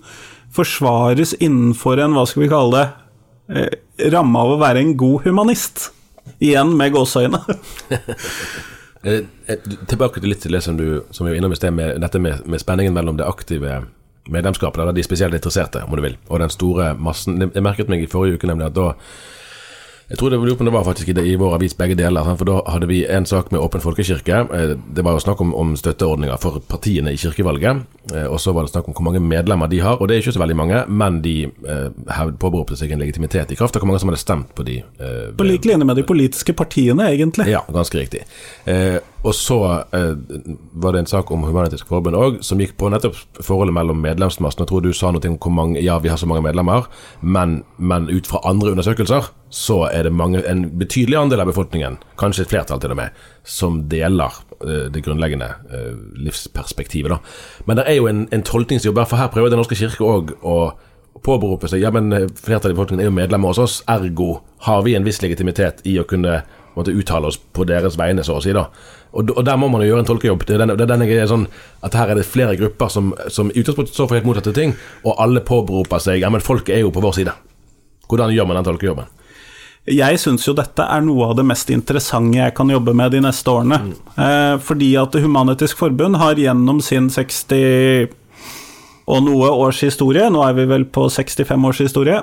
forsvares 0.58 1.36
innenfor 1.44 2.01
en, 2.01 2.15
hva 2.17 2.25
skal 2.27 2.46
vi 2.46 2.51
kalle 2.51 2.79
det, 2.79 2.88
eh, 3.53 4.10
ramme 4.12 4.41
av 4.41 4.56
å 4.56 4.63
være 4.63 4.84
en 4.84 4.98
god 5.00 5.27
humanist. 5.27 5.91
Igjen 6.44 6.74
med 6.75 6.91
gåseøyne. 6.91 7.39
Tilbake 9.88 10.20
til 10.20 10.27
litt 10.27 10.41
til 10.44 10.58
det 10.58 10.60
som 10.65 10.75
du 10.75 11.06
som 11.15 11.24
vi 11.24 11.32
var 11.32 11.38
innom 11.38 11.53
i 11.56 11.60
sted, 11.60 11.72
med 11.72 12.01
dette 12.03 12.20
med, 12.20 12.41
med 12.50 12.60
spenningen 12.60 12.91
mellom 12.98 13.15
det 13.15 13.29
aktive 13.29 13.86
medlemskapet, 14.29 14.81
eller 14.81 14.96
de 14.96 15.03
spesielt 15.05 15.34
interesserte, 15.34 15.84
om 15.88 15.96
du 15.96 16.03
vil, 16.03 16.17
og 16.27 16.39
den 16.43 16.53
store 16.53 16.93
massen. 17.00 17.41
Jeg 17.53 17.63
merket 17.63 17.89
meg 17.89 18.03
i 18.03 18.12
forrige 18.12 18.38
uke 18.38 18.50
nemlig 18.50 18.69
at 18.72 18.77
da 18.77 18.91
jeg 20.07 20.19
tror 20.22 20.31
det, 20.31 20.38
det 20.63 20.72
var 20.72 20.86
faktisk 20.88 21.10
i, 21.10 21.36
vår 21.36 21.57
avis 21.57 21.74
begge 21.75 21.96
deler. 22.00 22.24
For 22.39 22.48
da 22.48 22.62
hadde 22.72 22.88
vi 22.88 23.01
en 23.12 23.25
sak 23.27 23.50
med 23.51 23.60
Åpen 23.60 23.84
folkekirke. 23.84 24.38
Eh, 24.55 24.69
det 24.96 25.03
var 25.03 25.17
jo 25.17 25.19
snakk 25.19 25.41
om, 25.43 25.51
om 25.55 25.74
støtteordninger 25.75 26.39
for 26.39 26.62
partiene 26.63 27.12
i 27.12 27.19
kirkevalget. 27.19 27.81
Eh, 28.13 28.24
og 28.24 28.39
så 28.39 28.53
var 28.55 28.63
det 28.63 28.72
snakk 28.72 28.88
om 28.88 28.96
hvor 28.96 29.03
mange 29.10 29.19
medlemmer 29.19 29.67
de 29.67 29.81
har, 29.84 30.00
og 30.00 30.07
det 30.07 30.15
er 30.15 30.24
ikke 30.24 30.38
så 30.38 30.43
veldig 30.46 30.55
mange. 30.55 30.86
Men 30.88 31.19
de 31.25 31.36
eh, 31.43 32.31
påberopte 32.39 32.79
seg 32.79 32.96
en 32.96 33.03
legitimitet 33.03 33.51
i 33.51 33.60
kraft 33.60 33.75
av 33.75 33.84
hvor 33.84 33.91
mange 33.91 34.00
som 34.00 34.13
hadde 34.13 34.24
stemt 34.24 34.55
på 34.55 34.63
de. 34.69 34.77
Eh, 34.79 35.27
På 35.36 35.48
lik 35.48 35.67
linje 35.67 35.89
med 35.89 36.00
de 36.00 36.07
politiske 36.07 36.55
partiene, 36.55 37.12
egentlig. 37.12 37.50
ja, 37.51 37.65
ganske 37.67 38.00
riktig. 38.00 38.24
Eh, 38.63 39.01
og 39.27 39.36
så 39.36 39.57
eh, 39.91 40.13
var 40.72 40.93
det 40.93 41.00
en 41.03 41.10
sak 41.12 41.31
om 41.31 41.43
Human-Etisk 41.43 41.89
Forbund 41.89 42.15
òg, 42.15 42.38
som 42.46 42.62
gikk 42.62 42.77
på 42.79 42.88
nettopp 42.93 43.17
forholdet 43.43 43.75
mellom 43.75 44.00
medlemsmassen. 44.00 44.63
Jeg 44.63 44.69
tror 44.69 44.86
du 44.86 44.93
sa 44.96 45.12
noe 45.12 45.27
om 45.27 45.36
hvor 45.36 45.51
mange 45.51 45.84
Ja, 45.84 45.98
vi 46.00 46.12
har 46.12 46.19
så 46.19 46.29
mange 46.29 46.46
medlemmer, 46.46 46.88
men, 47.22 47.62
men 47.77 48.07
ut 48.07 48.29
fra 48.29 48.39
andre 48.48 48.72
undersøkelser 48.72 49.31
så 49.53 49.81
er 49.91 50.07
det 50.07 50.15
mange, 50.15 50.41
en 50.48 50.65
betydelig 50.79 51.17
andel 51.19 51.43
av 51.43 51.51
befolkningen, 51.51 51.98
kanskje 52.19 52.46
et 52.46 52.51
flertall 52.51 52.81
til 52.84 52.93
og 52.96 53.00
med, 53.00 53.22
som 53.48 53.81
deler 53.91 54.39
eh, 54.62 54.88
det 54.93 55.03
grunnleggende 55.03 55.50
eh, 55.72 55.96
livsperspektivet. 56.24 57.12
da. 57.12 57.19
Men 57.67 57.79
det 57.79 57.88
er 57.88 58.00
jo 58.00 58.07
en, 58.12 58.27
en 58.31 58.48
tolkningsjobb 58.48 59.03
for 59.07 59.19
her 59.19 59.31
prøver 59.34 59.51
Den 59.51 59.60
norske 59.63 59.79
kirke 59.79 60.07
òg 60.07 60.38
å 60.43 60.60
påberope 61.24 61.67
seg 61.67 61.84
Ja, 61.84 61.91
men 61.91 62.13
eh, 62.13 62.29
flertallet 62.31 62.75
i 62.75 62.77
befolkningen 62.77 63.03
er 63.03 63.12
jo 63.12 63.17
medlemmer 63.19 63.51
hos 63.51 63.60
oss, 63.63 63.81
ergo 63.91 64.38
har 64.67 64.84
vi 64.88 64.96
en 64.96 65.07
viss 65.07 65.22
legitimitet 65.24 65.84
i 65.88 65.98
å 66.00 66.07
kunne 66.07 66.41
måtte 66.77 66.96
uttale 66.96 67.31
oss 67.31 67.38
på 67.38 67.65
deres 67.67 67.98
vegne, 68.00 68.24
så 68.25 68.38
å 68.38 68.43
si. 68.43 68.53
da. 68.55 68.67
Og, 69.12 69.34
og 69.34 69.43
der 69.48 69.60
må 69.60 69.69
man 69.72 69.84
jo 69.84 69.91
gjøre 69.91 70.05
en 70.05 70.10
tolkejobb. 70.10 70.46
Det 70.48 70.55
er 70.55 70.63
den, 70.63 70.75
det 70.77 70.86
er 70.86 70.93
den 70.93 71.05
er 71.07 71.29
sånn 71.29 71.48
at 71.86 71.98
Her 71.98 72.13
er 72.13 72.19
det 72.19 72.27
flere 72.27 72.57
grupper 72.60 72.91
som, 72.93 73.12
som 73.34 73.51
i 73.51 73.62
utgangspunktet 73.62 73.96
står 73.96 74.10
for 74.10 74.19
helt 74.19 74.29
motsatte 74.29 74.55
ting, 74.55 74.75
og 75.03 75.19
alle 75.24 75.43
påberoper 75.46 76.03
seg 76.03 76.24
Ja, 76.24 76.31
men 76.34 76.43
folket 76.46 76.77
er 76.77 76.86
jo 76.86 76.93
på 76.96 77.03
vår 77.03 77.19
side. 77.19 77.36
Hvordan 78.07 78.34
gjør 78.36 78.50
man 78.50 78.62
den 78.62 78.69
tolkejobben? 78.69 79.13
Jeg 79.88 80.19
syns 80.19 80.43
jo 80.43 80.51
dette 80.55 80.84
er 80.84 81.03
noe 81.05 81.29
av 81.29 81.38
det 81.39 81.46
mest 81.48 81.69
interessante 81.72 82.41
jeg 82.41 82.53
kan 82.57 82.67
jobbe 82.72 82.91
med 82.98 83.13
de 83.15 83.22
neste 83.24 83.51
årene. 83.51 83.77
Eh, 84.19 84.55
fordi 84.60 84.89
at 85.00 85.15
Human-Etisk 85.15 85.79
Forbund 85.79 86.19
har 86.19 86.39
gjennom 86.39 86.81
sin 86.84 87.07
60 87.13 88.10
og 89.07 89.22
noe 89.24 89.51
års 89.63 89.79
historie, 89.86 90.25
nå 90.27 90.41
er 90.43 90.57
vi 90.57 90.65
vel 90.67 90.84
på 90.91 91.05
65 91.07 91.67
års 91.69 91.79
historie, 91.79 92.17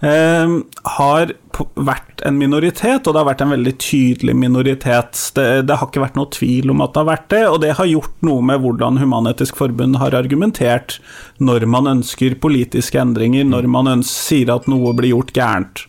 har 0.00 1.30
vært 1.56 2.20
en 2.28 2.36
minoritet, 2.36 3.06
og 3.06 3.14
det 3.14 3.20
har 3.20 3.28
vært 3.30 3.44
en 3.46 3.54
veldig 3.54 3.72
tydelig 3.80 4.34
minoritet. 4.36 5.16
Det, 5.36 5.46
det 5.64 5.78
har 5.80 5.88
ikke 5.88 6.02
vært 6.02 6.18
noe 6.18 6.28
tvil 6.36 6.72
om 6.74 6.82
at 6.84 6.92
det 6.92 7.00
har 7.00 7.08
vært 7.08 7.28
det, 7.32 7.42
og 7.48 7.58
det 7.62 7.72
har 7.78 7.88
gjort 7.88 8.26
noe 8.28 8.44
med 8.44 8.60
hvordan 8.60 9.00
Human-Etisk 9.00 9.56
Forbund 9.56 9.96
har 10.02 10.16
argumentert 10.18 10.98
når 11.40 11.64
man 11.72 11.88
ønsker 11.96 12.36
politiske 12.42 13.00
endringer, 13.00 13.48
når 13.48 13.70
man 13.72 14.04
sier 14.04 14.52
at 14.52 14.68
noe 14.68 14.92
blir 14.98 15.14
gjort 15.14 15.32
gærent. 15.36 15.86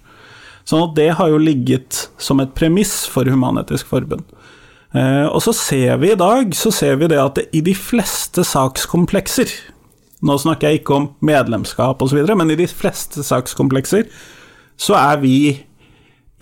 Sånn 0.67 0.83
at 0.83 0.97
det 0.97 1.11
har 1.19 1.31
jo 1.31 1.39
ligget 1.39 2.07
som 2.19 2.39
et 2.43 2.55
premiss 2.55 3.01
for 3.11 3.27
Human-Etisk 3.27 3.91
Forbund. 3.91 4.23
Eh, 4.95 5.25
og 5.27 5.41
så 5.43 5.51
ser 5.55 5.97
vi 5.99 6.13
i 6.13 6.19
dag 6.19 6.53
så 6.55 6.71
ser 6.71 6.95
vi 7.01 7.09
det 7.11 7.19
at 7.19 7.35
det, 7.35 7.49
i 7.55 7.59
de 7.63 7.73
fleste 7.75 8.43
sakskomplekser 8.47 9.51
Nå 10.25 10.37
snakker 10.41 10.71
jeg 10.71 10.81
ikke 10.81 10.95
om 10.95 11.11
medlemskap 11.25 12.01
osv., 12.01 12.23
men 12.33 12.53
i 12.53 12.57
de 12.57 12.65
fleste 12.69 13.25
sakskomplekser 13.25 14.07
så 14.77 14.97
er 14.97 15.21
vi 15.21 15.37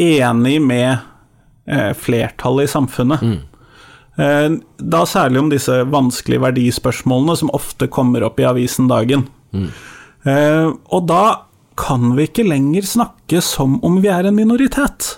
enig 0.01 0.59
med 0.63 0.97
eh, 1.67 1.91
flertallet 1.95 2.69
i 2.69 2.71
samfunnet. 2.71 3.25
Eh, 4.15 4.47
da 4.77 5.01
særlig 5.07 5.41
om 5.41 5.51
disse 5.51 5.81
vanskelige 5.91 6.43
verdispørsmålene 6.45 7.35
som 7.39 7.51
ofte 7.55 7.89
kommer 7.91 8.23
opp 8.27 8.39
i 8.39 8.47
avisen 8.47 8.87
dagen. 8.91 9.27
Eh, 10.23 10.67
og 10.67 11.07
da 11.11 11.25
kan 11.79 12.13
vi 12.15 12.29
ikke 12.29 12.47
lenger 12.47 12.87
snakke 12.87 13.41
som 13.43 13.81
om 13.83 13.99
vi 14.03 14.11
er 14.11 14.27
en 14.27 14.37
minoritet. 14.37 15.17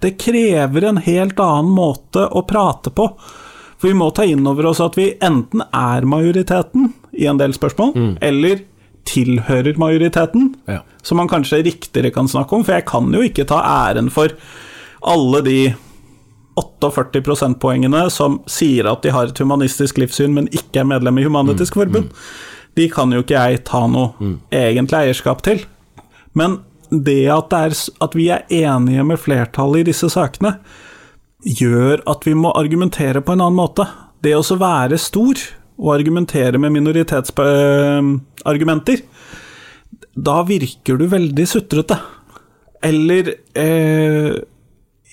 Det 0.00 0.16
krever 0.20 0.86
en 0.88 1.00
helt 1.04 1.40
annen 1.42 1.74
måte 1.74 2.24
å 2.24 2.44
prate 2.48 2.92
på. 2.94 3.10
For 3.78 3.90
vi 3.90 3.98
må 3.98 4.08
ta 4.14 4.24
inn 4.26 4.46
over 4.48 4.70
oss 4.70 4.80
at 4.82 4.96
vi 4.98 5.12
enten 5.24 5.62
er 5.68 6.06
majoriteten 6.08 6.92
i 7.18 7.26
en 7.26 7.38
del 7.40 7.52
spørsmål, 7.56 7.94
eller 8.22 8.60
tilhører 9.08 9.78
majoriteten, 9.80 10.54
Ja. 10.68 10.80
som 11.02 11.16
man 11.16 11.28
kanskje 11.28 11.62
riktigere 11.64 12.10
kan 12.14 12.28
snakke 12.28 12.52
om. 12.56 12.64
For 12.64 12.72
jeg 12.76 12.84
kan 12.86 13.10
jo 13.12 13.20
ikke 13.24 13.46
ta 13.48 13.60
æren 13.64 14.10
for 14.12 14.28
alle 15.02 15.40
de 15.42 15.74
48 16.58 17.22
prosentpoengene 17.22 18.10
som 18.10 18.40
sier 18.50 18.86
at 18.90 19.02
de 19.02 19.12
har 19.14 19.30
et 19.30 19.38
humanistisk 19.38 19.98
livssyn, 19.98 20.34
men 20.34 20.48
ikke 20.52 20.80
er 20.82 20.84
medlem 20.90 21.18
i 21.18 21.24
Human-Etisk 21.24 21.74
Forbund. 21.78 22.10
De 22.76 22.88
kan 22.90 23.10
jo 23.14 23.22
ikke 23.22 23.38
jeg 23.38 23.64
ta 23.64 23.86
noe 23.86 24.12
egentlig 24.52 24.98
eierskap 24.98 25.42
til. 25.42 25.64
Men 26.34 26.58
det 26.90 27.28
at, 27.30 27.48
det 27.50 27.58
er, 27.58 27.78
at 28.04 28.14
vi 28.14 28.28
er 28.30 28.44
enige 28.50 29.04
med 29.04 29.18
flertallet 29.18 29.80
i 29.80 29.88
disse 29.90 30.08
sakene, 30.10 30.56
gjør 31.44 32.02
at 32.06 32.24
vi 32.26 32.34
må 32.34 32.50
argumentere 32.58 33.20
på 33.22 33.32
en 33.32 33.40
annen 33.44 33.58
måte. 33.58 33.86
Det 34.22 34.34
å 34.34 34.42
så 34.42 34.56
være 34.58 34.98
stor 34.98 35.34
og 35.78 35.94
argumentere 35.94 36.58
med 36.58 36.72
minoritetsargumenter, 36.74 38.98
da 40.18 40.42
virker 40.46 40.96
du 40.98 41.06
veldig 41.06 41.48
sutrete. 41.48 41.98
Eller 42.82 43.34
eh, 43.58 44.34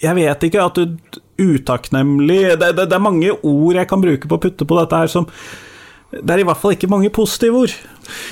Jeg 0.02 0.16
vet 0.18 0.44
ikke, 0.46 0.66
at 0.66 0.76
du 0.78 0.98
utakknemlig 1.38 2.60
det, 2.60 2.74
det, 2.78 2.86
det 2.88 2.96
er 2.96 3.00
mange 3.04 3.32
ord 3.44 3.76
jeg 3.76 3.88
kan 3.90 4.02
bruke 4.04 4.28
på 4.30 4.36
å 4.38 4.44
putte 4.44 4.66
på 4.68 4.78
dette 4.78 4.96
her 5.02 5.08
som 5.12 5.26
Det 6.16 6.32
er 6.32 6.40
i 6.44 6.46
hvert 6.48 6.62
fall 6.62 6.74
ikke 6.76 6.88
mange 6.88 7.10
positive 7.12 7.56
ord. 7.66 7.74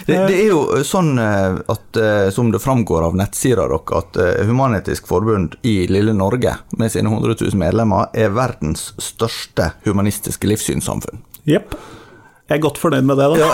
Det, 0.08 0.16
det 0.30 0.38
er 0.38 0.48
jo 0.54 0.84
sånn 0.88 1.20
eh, 1.20 1.58
at, 1.74 1.98
eh, 2.00 2.30
som 2.32 2.52
det 2.54 2.62
framgår 2.64 3.04
av 3.10 3.18
nettsida 3.20 3.66
deres, 3.68 3.92
at 3.98 4.20
eh, 4.22 4.46
Human-Etisk 4.48 5.08
Forbund 5.10 5.58
i 5.68 5.88
lille 5.92 6.14
Norge, 6.16 6.54
med 6.80 6.94
sine 6.94 7.12
100 7.12 7.36
000 7.42 7.60
medlemmer, 7.60 8.08
er 8.16 8.32
verdens 8.38 8.94
største 9.02 9.74
humanistiske 9.84 10.48
livssynssamfunn. 10.48 11.20
Jepp. 11.50 11.76
Jeg 12.54 12.60
er 12.60 12.66
godt 12.68 12.78
fornøyd 12.78 13.06
med 13.10 13.18
det, 13.18 13.28
da. 13.34 13.46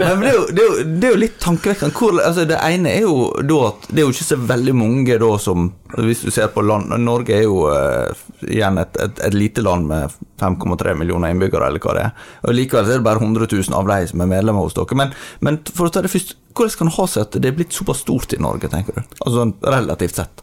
Nei, 0.00 0.08
men 0.18 0.22
det, 0.24 0.30
er 0.30 0.34
jo, 0.34 0.46
det, 0.50 0.62
er 0.62 0.64
jo, 0.66 0.86
det 0.98 1.06
er 1.06 1.12
jo 1.12 1.18
litt 1.22 1.36
tankevekkende. 1.38 1.94
Hvor, 1.94 2.16
altså, 2.18 2.42
det 2.50 2.56
ene 2.58 2.90
er 2.90 3.04
jo 3.04 3.28
da 3.46 3.58
at 3.68 3.86
det 3.86 4.02
er 4.02 4.08
jo 4.08 4.14
ikke 4.16 4.26
så 4.26 4.38
veldig 4.48 4.74
mange 4.74 5.18
da 5.22 5.28
som 5.38 5.68
Hvis 5.94 6.24
du 6.26 6.32
ser 6.34 6.50
på 6.54 6.64
land 6.66 6.90
Norge 7.04 7.36
er 7.36 7.44
jo 7.44 7.60
uh, 7.70 8.10
igjen 8.46 8.82
et, 8.82 8.98
et, 9.04 9.22
et 9.28 9.36
lite 9.36 9.62
land 9.62 9.86
med 9.86 10.18
5,3 10.42 10.96
millioner 10.98 11.30
innbyggere, 11.30 11.70
eller 11.70 11.82
hva 11.86 11.94
det 11.94 12.04
er. 12.08 12.26
Og 12.48 12.56
Likevel 12.58 12.90
er 12.90 12.98
det 12.98 13.06
bare 13.06 13.22
100 13.22 13.46
000 13.54 13.78
av 13.78 13.86
de 13.92 14.10
som 14.10 14.26
er 14.26 14.30
medlemmer 14.34 14.66
hos 14.66 14.74
dere. 14.74 14.98
Men, 14.98 15.14
men 15.46 15.62
for 15.70 15.86
å 15.86 15.94
ta 15.94 16.02
det 16.02 16.10
først, 16.10 16.34
hvordan 16.50 16.78
kan 16.80 16.90
det 16.90 16.96
ha 16.98 17.08
seg 17.14 17.26
at 17.28 17.38
det 17.38 17.52
er 17.52 17.58
blitt 17.62 17.76
såpass 17.76 18.02
stort 18.02 18.34
i 18.34 18.42
Norge, 18.42 18.70
tenker 18.72 18.98
du? 18.98 19.02
Altså 19.20 19.36
sånn 19.38 19.54
relativt 19.62 20.18
sett. 20.18 20.42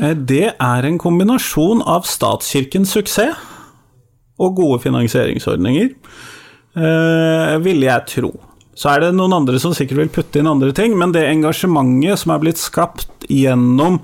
Eh, 0.00 0.14
Det 0.16 0.46
er 0.52 0.88
en 0.88 1.00
kombinasjon 1.02 1.84
av 1.84 2.08
statskirkens 2.08 2.96
suksess 2.96 3.50
og 4.42 4.56
gode 4.58 4.80
finansieringsordninger, 4.82 5.92
eh, 6.76 7.54
ville 7.64 7.88
jeg 7.88 8.10
tro. 8.10 8.32
Så 8.74 8.90
er 8.90 9.04
det 9.04 9.14
noen 9.14 9.36
andre 9.36 9.60
som 9.62 9.74
sikkert 9.74 10.00
vil 10.02 10.14
putte 10.16 10.40
inn 10.40 10.50
andre 10.50 10.72
ting, 10.74 10.96
men 10.98 11.14
det 11.14 11.26
engasjementet 11.28 12.24
som 12.24 12.34
er 12.34 12.40
blitt 12.42 12.62
skapt 12.62 13.28
gjennom 13.30 14.00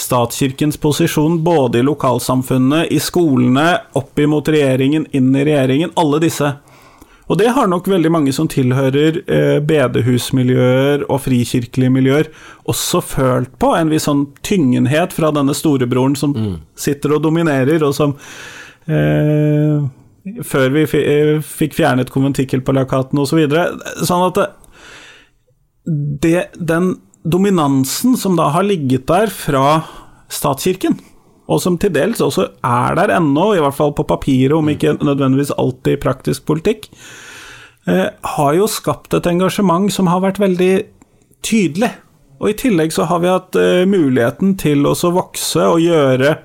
statskirkens 0.00 0.76
posisjon 0.80 1.40
både 1.44 1.80
i 1.80 1.84
lokalsamfunnet, 1.84 2.90
i 2.92 3.00
skolene, 3.00 3.68
opp 3.96 4.18
imot 4.20 4.48
regjeringen, 4.52 5.06
inn 5.16 5.32
i 5.36 5.44
regjeringen, 5.44 5.94
alle 6.00 6.20
disse 6.22 6.52
Og 7.30 7.38
det 7.38 7.52
har 7.54 7.68
nok 7.70 7.86
veldig 7.86 8.10
mange 8.10 8.32
som 8.34 8.48
tilhører 8.50 9.20
eh, 9.30 9.58
bedehusmiljøer 9.62 11.04
og 11.06 11.20
frikirkelige 11.22 11.92
miljøer, 11.94 12.30
også 12.66 13.00
følt 13.06 13.52
på. 13.62 13.70
En 13.78 13.92
viss 13.92 14.08
sånn 14.08 14.24
tyngenhet 14.42 15.14
fra 15.14 15.30
denne 15.30 15.54
storebroren 15.54 16.16
som 16.18 16.34
sitter 16.74 17.14
og 17.14 17.22
dominerer, 17.28 17.84
og 17.86 17.94
som 17.94 18.16
eh, 18.90 19.78
Før 20.44 20.72
vi 20.74 20.84
fikk 20.84 21.04
fjernet 21.06 21.46
fikk 21.48 21.76
fjernet 21.78 22.74
lakaten 22.76 23.20
osv. 23.22 23.30
Så 23.32 23.38
videre. 23.38 23.68
sånn 24.04 24.26
at 24.26 24.40
det, 24.40 24.48
det, 26.22 26.42
den 26.56 26.92
dominansen 27.24 28.16
som 28.20 28.36
da 28.36 28.50
har 28.54 28.66
ligget 28.66 29.06
der 29.08 29.32
fra 29.32 29.80
statskirken, 30.30 30.98
og 31.50 31.58
som 31.62 31.78
til 31.80 31.92
dels 31.94 32.20
også 32.22 32.46
er 32.62 32.94
der 32.98 33.16
ennå, 33.16 33.54
i 33.56 33.62
hvert 33.62 33.74
fall 33.74 33.94
på 33.96 34.06
papiret, 34.06 34.54
om 34.54 34.68
ikke 34.70 34.98
nødvendigvis 35.00 35.54
alltid 35.58 35.96
i 35.96 36.02
praktisk 36.04 36.46
politikk, 36.46 36.86
eh, 37.90 38.06
har 38.36 38.54
jo 38.54 38.68
skapt 38.70 39.16
et 39.18 39.26
engasjement 39.26 39.90
som 39.92 40.06
har 40.12 40.22
vært 40.22 40.38
veldig 40.38 40.74
tydelig. 41.42 41.90
Og 42.40 42.52
i 42.52 42.56
tillegg 42.56 42.94
så 42.94 43.08
har 43.10 43.20
vi 43.20 43.32
hatt 43.32 43.58
eh, 43.58 43.84
muligheten 43.88 44.54
til 44.60 44.86
å 44.86 44.94
vokse 45.16 45.66
og 45.74 45.82
gjøre 45.82 46.36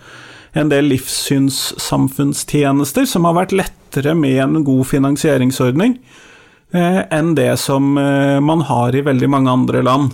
en 0.55 0.69
del 0.71 0.88
livssynssamfunnstjenester 0.93 3.05
som 3.09 3.25
har 3.27 3.33
vært 3.35 3.51
lettere 3.55 4.13
med 4.17 4.43
en 4.43 4.63
god 4.63 4.88
finansieringsordning 4.88 5.97
eh, 6.71 7.01
enn 7.12 7.35
det 7.35 7.57
som 7.59 7.97
eh, 8.00 8.39
man 8.39 8.62
har 8.69 8.95
i 8.95 9.01
veldig 9.05 9.29
mange 9.31 9.51
andre 9.51 9.81
land. 9.83 10.12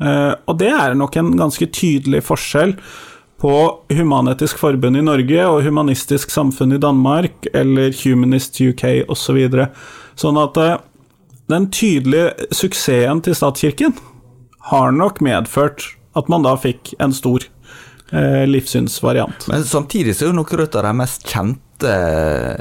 Eh, 0.00 0.32
og 0.48 0.58
det 0.62 0.70
er 0.72 0.94
nok 0.96 1.16
en 1.20 1.36
ganske 1.36 1.66
tydelig 1.68 2.22
forskjell 2.24 2.72
på 3.42 3.54
Human-Etisk 3.92 4.58
Forbund 4.62 4.96
i 4.96 5.02
Norge 5.04 5.46
og 5.50 5.64
Humanistisk 5.66 6.30
Samfunn 6.32 6.72
i 6.72 6.80
Danmark 6.80 7.46
eller 7.52 7.92
Humanist 8.04 8.60
UK 8.62 8.84
osv. 9.12 9.38
Så 9.52 9.68
sånn 10.24 10.38
at 10.40 10.54
den 11.50 11.70
tydelige 11.74 12.30
suksessen 12.54 13.20
til 13.26 13.34
statskirken 13.36 13.92
har 14.70 14.92
nok 14.94 15.20
medført 15.20 15.82
at 16.16 16.28
man 16.32 16.42
da 16.46 16.56
fikk 16.60 16.94
en 17.02 17.12
stor 17.16 17.40
eh, 18.12 18.42
livssynsvariant. 18.48 19.48
Men 19.50 19.64
samtidig 19.68 20.16
så 20.16 20.26
er 20.26 20.32
jo 20.32 20.38
noen 20.40 20.66
av 20.68 20.82
de 20.88 20.92
mest 21.00 21.26
kjente 21.28 21.94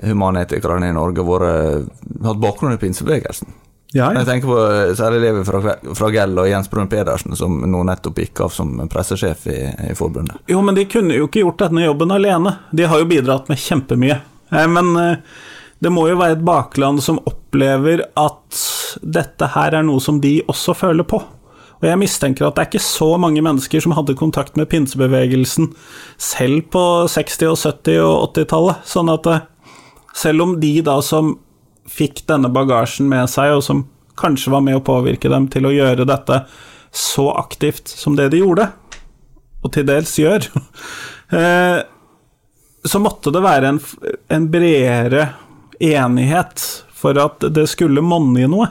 humanetikerne 0.07 0.89
i 0.89 0.95
Norge 0.95 1.25
vært, 1.27 1.91
hatt 2.25 2.41
bakgrunn 2.41 2.73
i 2.73 2.81
pinsebevegelsen. 2.81 3.51
Ja, 3.93 4.05
ja. 4.13 4.21
Jeg 4.21 4.27
tenker 4.29 4.47
på 4.47 4.57
eh, 4.63 4.93
særlig 4.95 5.19
elever 5.19 5.43
fra, 5.43 5.75
fra 5.99 6.09
Gell 6.15 6.37
og 6.39 6.47
Jens 6.47 6.69
Brun 6.71 6.87
Pedersen, 6.91 7.35
som 7.35 7.57
nå 7.67 7.81
nettopp 7.89 8.21
gikk 8.23 8.45
av 8.45 8.53
som 8.55 8.71
pressesjef 8.91 9.47
i, 9.51 9.57
i 9.91 9.95
forbundet. 9.99 10.39
Jo, 10.47 10.61
men 10.63 10.77
de 10.77 10.85
kunne 10.87 11.17
jo 11.17 11.27
ikke 11.27 11.43
gjort 11.43 11.65
denne 11.65 11.83
jobben 11.83 12.13
alene. 12.15 12.55
De 12.71 12.87
har 12.87 13.01
jo 13.03 13.09
bidratt 13.09 13.51
med 13.51 13.59
kjempemye. 13.59 14.21
Eh, 14.51 14.67
Men 14.71 14.93
eh, 14.95 15.17
det 15.83 15.91
må 15.91 16.05
jo 16.07 16.15
være 16.21 16.37
et 16.37 16.45
bakland 16.47 17.03
som 17.03 17.19
opplever 17.27 18.05
at 18.15 18.61
dette 19.01 19.51
her 19.57 19.75
er 19.81 19.83
noe 19.87 19.99
som 20.03 20.21
de 20.23 20.37
også 20.51 20.75
føler 20.77 21.07
på. 21.07 21.19
Og 21.81 21.87
jeg 21.89 21.97
mistenker 21.97 22.45
at 22.45 22.57
det 22.57 22.63
er 22.63 22.69
ikke 22.69 22.83
så 22.85 23.07
mange 23.21 23.41
mennesker 23.41 23.81
som 23.81 23.95
hadde 23.97 24.17
kontakt 24.17 24.57
med 24.59 24.69
pinsebevegelsen 24.69 25.71
selv 26.21 26.67
på 26.73 26.83
60-, 27.09 27.47
og 27.49 27.57
70- 27.57 28.03
og 28.05 28.35
80-tallet. 28.35 28.83
Sånn 28.85 29.09
at 29.09 29.29
eh, 29.31 29.47
selv 30.13 30.45
om 30.45 30.59
de 30.61 30.75
da 30.85 30.99
som 31.05 31.33
fikk 31.89 32.21
denne 32.29 32.51
bagasjen 32.53 33.09
med 33.09 33.29
seg, 33.31 33.55
og 33.57 33.65
som 33.65 33.87
kanskje 34.19 34.53
var 34.53 34.61
med 34.65 34.77
å 34.77 34.85
påvirke 34.85 35.31
dem 35.31 35.47
til 35.51 35.65
å 35.65 35.73
gjøre 35.73 36.05
dette 36.05 36.43
så 36.93 37.31
aktivt 37.39 37.89
som 37.89 38.17
det 38.19 38.29
de 38.33 38.43
gjorde, 38.43 38.67
og 39.61 39.73
til 39.73 39.87
dels 39.87 40.13
gjør, 40.19 40.45
eh, 41.39 41.79
så 42.81 43.01
måtte 43.01 43.33
det 43.33 43.41
være 43.45 43.73
en, 43.73 43.81
en 44.33 44.47
bredere 44.53 45.27
enighet 45.81 46.61
for 46.93 47.17
at 47.21 47.45
det 47.53 47.65
skulle 47.69 48.03
monne 48.05 48.43
i 48.43 48.49
noe. 48.49 48.69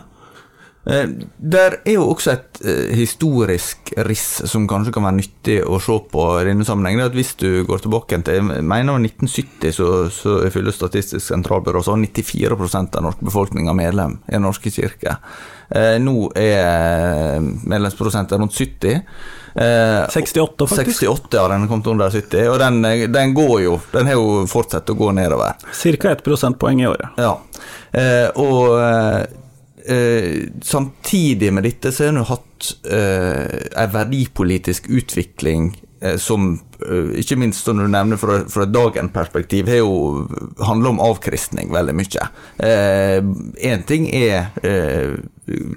Eh, 0.86 1.06
Der 1.36 1.76
er 1.84 1.92
jo 1.92 2.06
også 2.08 2.32
et 2.32 2.60
eh, 2.64 2.94
historisk 2.96 3.92
riss 4.08 4.40
som 4.48 4.64
kanskje 4.68 4.94
kan 4.96 5.04
være 5.04 5.18
nyttig 5.18 5.58
å 5.68 5.76
se 5.82 5.98
på 6.12 6.24
i 6.40 6.46
denne 6.48 6.64
sammenhengen. 6.64 7.02
Er 7.04 7.10
at 7.10 7.18
Hvis 7.18 7.34
du 7.40 7.64
går 7.68 7.82
tilbake 7.84 8.20
til 8.24 8.38
jeg 8.38 8.64
mener 8.64 8.96
1970, 8.96 9.74
så, 9.76 9.90
så 10.08 10.38
ifølge 10.48 10.72
Statistisk 10.72 11.26
sentralbyrå 11.26 11.82
så 11.84 11.92
var 11.92 12.04
94% 12.06 12.80
av 12.80 12.96
den 12.96 13.08
norske 13.10 13.28
befolkninga 13.28 13.74
medlem 13.76 14.18
i 14.28 14.38
Den 14.38 14.46
norske 14.48 14.72
kirke. 14.72 15.18
Eh, 15.70 15.98
nå 16.02 16.30
er 16.34 17.38
medlemsprosenten 17.44 18.40
rundt 18.40 18.56
70. 18.56 19.02
Eh, 19.50 20.08
68, 20.08 20.66
faktisk. 20.70 21.04
68, 21.04 21.36
ja, 21.36 21.44
den 21.52 21.66
er 21.66 21.70
kommet 21.70 21.90
under 21.92 22.10
70, 22.10 22.48
og 22.54 22.56
den, 22.62 22.80
den 23.12 23.34
går 23.34 23.54
jo 23.64 23.76
Den 23.92 24.06
har 24.06 24.16
jo 24.16 24.46
fortsatt 24.48 24.88
å 24.90 24.96
gå 24.96 25.12
nedover. 25.12 25.60
Ca. 25.60 26.14
1 26.14 26.24
prosentpoeng 26.24 26.80
i 26.80 26.88
året. 26.88 27.20
Ja, 27.20 27.36
og 28.38 29.39
eh, 29.90 29.96
eh, 29.96 30.48
samtidig 30.62 31.52
med 31.52 31.64
dette 31.64 31.92
så 31.92 32.06
har 32.06 32.14
en 32.14 32.24
hatt 32.28 32.72
eh, 32.90 33.70
en 33.76 33.92
verdipolitisk 33.92 34.88
utvikling 34.90 35.72
eh, 36.00 36.16
som 36.16 36.52
eh, 36.86 37.12
ikke 37.20 37.38
minst 37.40 37.64
som 37.64 37.78
du 37.80 37.86
nevner 37.88 38.20
fra, 38.20 38.40
fra 38.50 38.66
dagens 38.68 39.12
perspektiv, 39.12 39.68
har 39.68 39.82
jo 39.82 40.26
handla 40.66 40.94
om 40.94 41.02
avkristning 41.04 41.72
veldig 41.74 41.96
mye. 41.96 42.28
Én 42.60 43.86
ting 43.88 44.08
er 44.14 44.50
eh, 44.62 45.16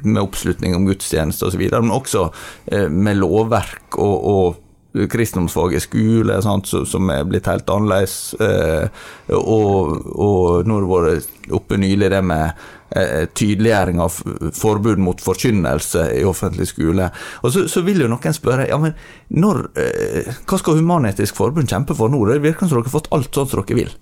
med 0.04 0.22
oppslutning 0.22 0.76
om 0.78 0.86
gudstjeneste 0.88 1.50
osv., 1.50 1.66
men 1.72 1.96
også 1.96 2.28
eh, 2.72 2.90
med 2.90 3.22
lovverk 3.22 3.98
og, 3.98 4.30
og 4.34 4.62
kristendomsfag 4.94 5.74
i 5.74 5.82
skole 5.82 6.38
sant, 6.46 6.70
som 6.70 7.10
er 7.10 7.26
blitt 7.26 7.50
helt 7.50 7.70
annerledes. 7.74 8.36
Eh, 8.38 8.86
og, 9.34 10.06
og 10.14 10.70
nå 10.70 10.78
har 10.78 10.86
det 10.86 10.92
vært 10.94 11.54
oppe 11.58 11.80
nylig 11.82 12.12
det 12.14 12.22
med 12.26 12.46
eh, 12.46 12.83
tydeliggjøring 12.94 14.00
av 14.04 14.20
forbud 14.54 15.02
mot 15.02 15.22
forkynnelse 15.24 16.06
i 16.20 16.24
offentlig 16.30 16.68
skole. 16.70 17.10
Og 17.42 17.54
så, 17.56 17.66
så 17.72 17.82
vil 17.86 18.04
jo 18.04 18.10
noen 18.12 18.36
spørre 18.36 18.68
ja, 18.70 18.78
men 18.82 18.94
når, 19.34 19.66
eh, 19.82 20.32
hva 20.46 20.60
skal 20.62 20.78
Human-Etisk 20.78 21.38
Forbund 21.40 21.72
kjempe 21.72 21.98
for 21.98 22.14
nå? 22.14 22.22
Det 22.30 22.42
virker 22.44 22.68
som 22.68 22.78
dere 22.78 22.90
har 22.90 22.98
fått 23.00 23.12
alt 23.16 23.34
sånn 23.34 23.50
som 23.50 23.64
dere 23.64 23.80
vil. 23.82 23.94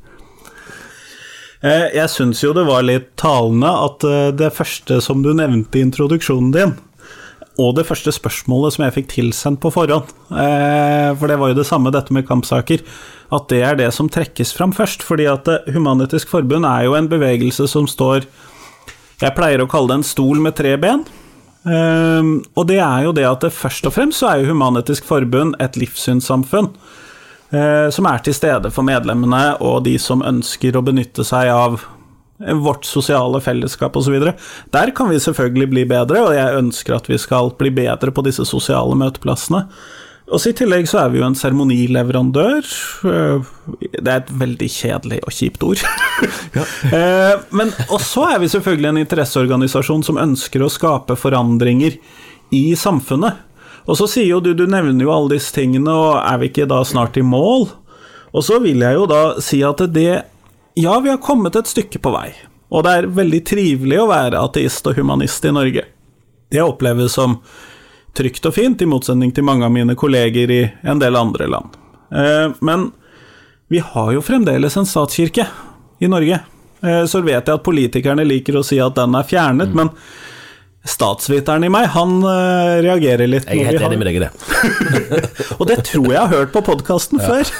Eh, 1.64 1.88
Jeg 1.96 2.10
syns 2.10 2.44
jo 2.44 2.54
det 2.58 2.68
var 2.68 2.84
litt 2.88 3.12
talende 3.22 3.72
at 3.88 4.04
eh, 4.08 4.30
det 4.36 4.54
første 4.56 5.00
som 5.04 5.24
du 5.24 5.32
nevnte 5.38 5.80
i 5.80 5.86
introduksjonen 5.86 6.52
din, 6.56 6.76
og 7.62 7.76
det 7.78 7.84
første 7.86 8.14
spørsmålet 8.16 8.74
som 8.74 8.86
jeg 8.86 8.96
fikk 8.96 9.10
tilsendt 9.12 9.60
på 9.62 9.70
forhånd, 9.76 10.10
eh, 10.34 11.10
for 11.20 11.30
det 11.30 11.38
var 11.38 11.52
jo 11.52 11.60
det 11.60 11.68
samme 11.70 11.92
dette 11.94 12.16
med 12.16 12.26
kampsaker, 12.28 12.82
at 13.32 13.50
det 13.52 13.60
er 13.64 13.78
det 13.80 13.90
som 13.96 14.10
trekkes 14.12 14.54
fram 14.56 14.74
først. 14.76 15.04
Fordi 15.06 15.28
at 15.30 15.48
eh, 15.52 15.68
Human-Etisk 15.76 16.32
Forbund 16.32 16.66
er 16.66 16.88
jo 16.88 16.96
en 16.98 17.12
bevegelse 17.12 17.68
som 17.70 17.86
står 17.88 18.26
Jeg 19.22 19.36
pleier 19.38 19.62
å 19.62 19.70
kalle 19.70 19.92
det 19.92 20.00
en 20.02 20.08
stol 20.08 20.42
med 20.42 20.56
tre 20.58 20.74
ben. 20.82 21.06
Eh, 21.62 22.32
og 22.58 22.68
det 22.70 22.80
er 22.82 23.06
jo 23.06 23.14
det 23.14 23.28
at 23.30 23.46
det 23.46 23.54
først 23.54 23.86
og 23.86 23.94
fremst 23.94 24.24
så 24.24 24.32
er 24.32 24.42
jo 24.42 24.52
Human-Etisk 24.52 25.06
Forbund 25.06 25.54
et 25.62 25.78
livssynssamfunn 25.78 26.72
eh, 27.54 27.88
som 27.94 28.08
er 28.10 28.24
til 28.26 28.34
stede 28.34 28.72
for 28.74 28.88
medlemmene 28.88 29.44
og 29.62 29.84
de 29.86 29.94
som 30.02 30.26
ønsker 30.26 30.78
å 30.78 30.86
benytte 30.86 31.26
seg 31.28 31.52
av 31.54 31.84
vårt 32.42 32.88
sosiale 32.90 33.38
fellesskap 33.46 33.98
osv. 34.00 34.16
Der 34.74 34.92
kan 34.98 35.12
vi 35.12 35.20
selvfølgelig 35.22 35.68
bli 35.70 35.84
bedre, 35.86 36.24
og 36.26 36.34
jeg 36.34 36.58
ønsker 36.58 36.96
at 36.98 37.10
vi 37.10 37.20
skal 37.22 37.54
bli 37.60 37.70
bedre 37.76 38.10
på 38.10 38.24
disse 38.26 38.48
sosiale 38.50 38.98
møteplassene. 38.98 39.68
Og 40.32 40.40
så 40.40 40.52
I 40.52 40.56
tillegg 40.56 40.88
så 40.88 41.02
er 41.02 41.10
vi 41.12 41.20
jo 41.20 41.26
en 41.28 41.36
seremonileverandør. 41.36 42.68
Eh, 43.12 43.50
Det 43.92 44.08
er 44.08 44.22
et 44.22 44.32
veldig 44.42 44.70
kjedelig 44.72 45.20
og 45.28 45.34
kjipt 45.36 45.64
ord. 45.68 45.84
Eh, 46.96 47.36
Men 47.52 47.72
også 47.90 48.26
er 48.32 48.40
vi 48.44 48.50
selvfølgelig 48.52 48.90
en 48.92 49.02
interesseorganisasjon 49.04 50.04
som 50.08 50.20
ønsker 50.22 50.64
å 50.64 50.72
skape 50.72 51.18
forandringer 51.20 51.98
i 52.52 52.64
samfunnet. 52.76 53.40
Og 53.90 53.98
så 53.98 54.08
sier 54.08 54.30
jo 54.30 54.40
du, 54.44 54.54
du 54.54 54.68
nevner 54.70 55.04
jo 55.04 55.12
alle 55.14 55.36
disse 55.36 55.54
tingene, 55.56 55.90
og 55.92 56.20
er 56.22 56.38
vi 56.42 56.52
ikke 56.52 56.68
da 56.70 56.82
snart 56.86 57.18
i 57.18 57.24
mål? 57.26 57.68
Og 58.32 58.46
så 58.46 58.60
vil 58.64 58.84
jeg 58.86 58.96
jo 58.96 59.08
da 59.10 59.22
si 59.44 59.62
at 59.68 59.82
det 59.92 60.24
Ja, 60.80 61.00
vi 61.04 61.10
har 61.12 61.18
kommet 61.20 61.58
et 61.60 61.68
stykke 61.68 62.00
på 62.00 62.14
vei. 62.14 62.30
Og 62.72 62.86
det 62.86 62.92
er 62.96 63.10
veldig 63.12 63.42
trivelig 63.50 63.98
å 64.00 64.08
være 64.08 64.40
ateist 64.40 64.86
og 64.88 64.96
humanist 64.96 65.44
i 65.44 65.52
Norge. 65.52 65.84
Det 66.52 66.62
oppleves 66.64 67.18
som 67.18 67.40
trygt 68.14 68.46
og 68.46 68.54
fint, 68.56 68.82
i 68.82 68.90
motsetning 68.90 69.32
til 69.36 69.46
mange 69.48 69.66
av 69.66 69.72
mine 69.72 69.96
kolleger 69.96 70.52
i 70.52 70.62
en 70.84 71.00
del 71.00 71.16
andre 71.16 71.48
land. 71.48 71.78
Eh, 72.12 72.52
Men 72.60 72.92
vi 73.72 73.80
har 73.80 74.12
jo 74.14 74.22
fremdeles 74.22 74.78
en 74.78 74.86
statskirke 74.86 75.48
i 76.00 76.08
Norge. 76.08 76.42
Eh, 76.84 77.06
Så 77.06 77.22
vet 77.22 77.46
jeg 77.46 77.54
at 77.56 77.64
politikerne 77.64 78.26
liker 78.28 78.58
å 78.60 78.64
si 78.66 78.80
at 78.80 78.96
den 78.96 79.16
er 79.16 79.24
fjernet, 79.24 79.74
men 79.74 79.90
statsviteren 80.82 81.66
i 81.68 81.70
meg, 81.70 81.88
han 81.94 82.20
uh, 82.26 82.82
reagerer 82.82 83.30
litt. 83.30 83.46
Jeg 83.46 83.62
er 83.62 83.76
helt 83.76 83.86
enig 83.86 84.00
med 84.02 84.10
deg 84.10 84.18
i 84.18 84.24
det. 84.24 84.32
og 85.60 85.68
det 85.70 85.82
tror 85.86 86.08
jeg 86.10 86.22
har 86.22 86.32
hørt 86.32 86.54
på 86.56 86.64
podkasten 86.72 87.22
før. 87.22 87.52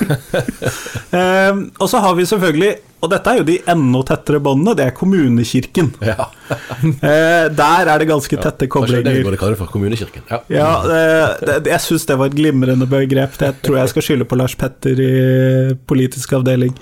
Eh, 1.12 1.58
og 1.84 1.90
så 1.92 2.00
har 2.00 2.14
vi 2.16 2.24
selvfølgelig 2.24 2.70
og 3.04 3.10
dette 3.12 3.32
er 3.32 3.40
jo 3.42 3.46
de 3.48 3.56
enda 3.74 4.00
tettere 4.06 4.40
båndene, 4.46 4.76
det 4.78 4.86
er 4.86 4.94
kommunekirken. 4.96 5.90
Ja. 6.06 6.28
uh, 6.54 7.50
der 7.62 7.90
er 7.90 8.00
det 8.00 8.08
ganske 8.08 8.38
tette 8.38 8.52
det 8.52 8.60
det 8.62 8.70
vi 8.70 8.72
koblinger. 8.72 9.26
burde 9.26 9.40
kalle 9.42 9.58
det 9.58 9.60
for 9.60 9.74
kommunekirken. 9.74 10.24
Ja. 10.30 10.40
Ja, 10.54 10.70
det, 10.86 11.58
det, 11.66 11.74
jeg 11.74 11.84
syns 11.84 12.06
det 12.08 12.18
var 12.22 12.32
et 12.32 12.38
glimrende 12.38 12.88
begrep. 12.88 13.36
Det 13.42 13.52
tror 13.66 13.82
jeg 13.82 13.92
skal 13.92 14.06
skylde 14.06 14.30
på 14.30 14.40
Lars 14.40 14.56
Petter 14.56 15.02
i 15.04 15.12
politisk 15.90 16.38
avdeling. 16.40 16.78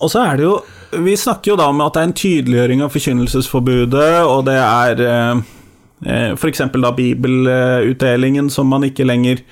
Og 0.00 0.10
så 0.10 0.24
er 0.24 0.40
det 0.40 0.48
jo 0.48 0.56
Vi 0.90 1.16
snakker 1.16 1.52
jo 1.52 1.56
da 1.58 1.68
om 1.70 1.80
at 1.84 1.94
det 1.94 2.00
er 2.00 2.08
en 2.08 2.16
tydeliggjøring 2.18 2.80
av 2.82 2.94
forkynnelsesforbudet, 2.94 4.14
og 4.26 4.46
det 4.48 4.56
er 4.58 5.02
eh, 5.06 5.42
eh, 6.02 6.30
f.eks. 6.34 6.64
da 6.74 6.90
bibelutdelingen 6.96 8.50
som 8.50 8.66
man 8.70 8.86
ikke 8.88 9.06
lenger 9.06 9.44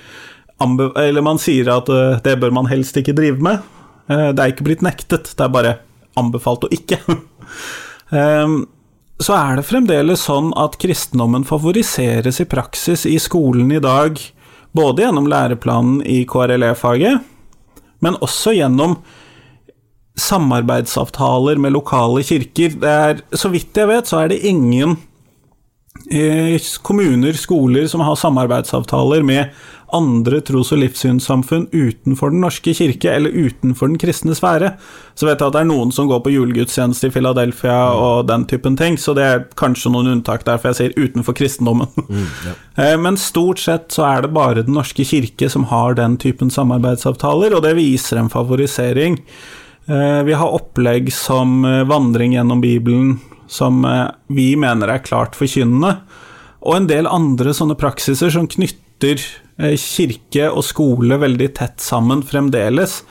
Eller 0.59 1.23
man 1.23 1.39
sier 1.39 1.71
at 1.71 1.91
eh, 1.95 2.19
det 2.25 2.41
bør 2.43 2.51
man 2.57 2.67
helst 2.67 2.97
ikke 2.99 3.15
drive 3.15 3.39
med. 3.45 3.63
Eh, 4.11 4.31
det 4.35 4.43
er 4.43 4.55
ikke 4.55 4.67
blitt 4.67 4.83
nektet, 4.83 5.31
det 5.31 5.45
er 5.45 5.55
bare 5.55 5.77
anbefalt 6.19 6.67
å 6.67 6.73
ikke. 6.75 7.01
Ehm, 8.09 8.63
så 9.21 9.35
er 9.37 9.59
det 9.59 9.67
fremdeles 9.69 10.23
sånn 10.25 10.47
at 10.57 10.79
kristendommen 10.81 11.43
favoriseres 11.45 12.39
i 12.41 12.47
praksis 12.49 13.03
i 13.05 13.19
skolen 13.21 13.69
i 13.77 13.83
dag, 13.85 14.17
både 14.73 15.05
gjennom 15.05 15.29
læreplanen 15.29 15.99
i 16.09 16.23
KRLE-faget, 16.25 17.21
men 18.01 18.17
også 18.25 18.55
gjennom 18.57 18.97
samarbeidsavtaler 20.19 21.61
med 21.63 21.77
lokale 21.77 22.25
kirker. 22.27 22.77
Det 22.83 22.95
er, 22.95 23.23
så 23.37 23.51
vidt 23.53 23.77
jeg 23.79 23.91
vet, 23.91 24.11
så 24.11 24.25
er 24.25 24.33
det 24.33 24.43
ingen 24.47 24.97
eh, 26.11 26.61
kommuner, 26.83 27.33
skoler, 27.39 27.87
som 27.91 28.05
har 28.07 28.19
samarbeidsavtaler 28.19 29.23
med 29.27 29.55
andre 29.93 30.43
tros- 30.45 30.69
og 30.75 30.83
livssynssamfunn 30.83 31.69
utenfor 31.73 32.31
Den 32.31 32.43
norske 32.45 32.75
kirke, 32.77 33.09
eller 33.09 33.33
utenfor 33.33 33.89
den 33.89 33.99
kristne 34.01 34.35
sfære. 34.37 34.75
Så 35.17 35.27
vet 35.27 35.41
jeg 35.41 35.49
at 35.49 35.55
det 35.57 35.63
er 35.63 35.71
noen 35.71 35.93
som 35.95 36.11
går 36.11 36.21
på 36.25 36.33
julegudstjeneste 36.35 37.09
i 37.09 37.15
Philadelphia 37.15 37.79
og 37.97 38.27
den 38.29 38.45
typen 38.51 38.77
ting, 38.77 38.99
så 39.01 39.15
det 39.17 39.25
er 39.25 39.47
kanskje 39.57 39.93
noen 39.95 40.13
unntak 40.13 40.45
der, 40.45 40.61
for 40.61 40.71
jeg 40.71 40.81
sier 40.81 40.99
utenfor 41.09 41.37
kristendommen. 41.39 41.89
Eh, 42.79 42.95
Men 42.95 43.17
stort 43.19 43.59
sett 43.59 43.91
så 43.91 44.05
er 44.07 44.21
det 44.23 44.29
bare 44.31 44.63
Den 44.63 44.77
norske 44.77 45.03
kirke 45.03 45.49
som 45.51 45.65
har 45.67 45.97
den 45.99 46.15
typen 46.17 46.47
samarbeidsavtaler, 46.51 47.57
og 47.57 47.65
det 47.65 47.73
viser 47.75 48.21
en 48.21 48.31
favorisering. 48.31 49.19
Eh, 49.89 50.23
Vi 50.25 50.33
har 50.33 50.55
opplegg 50.55 51.13
som 51.13 51.65
eh, 51.65 51.85
vandring 51.85 52.33
gjennom 52.33 52.61
Bibelen, 52.61 53.19
som 53.49 53.85
eh, 53.85 54.07
vi 54.27 54.57
mener 54.57 54.89
er 54.93 54.99
klart 54.99 55.37
forkynnende, 55.39 55.97
og 56.61 56.77
en 56.77 56.87
del 56.91 57.07
andre 57.09 57.55
sånne 57.57 57.75
praksiser 57.79 58.31
som 58.35 58.49
knytter 58.51 59.19
kirke 59.59 60.51
og 60.53 60.63
skole 60.67 61.17
veldig 61.19 61.49
tett 61.57 61.81
sammen 61.83 62.23
fremdeles, 62.23 63.03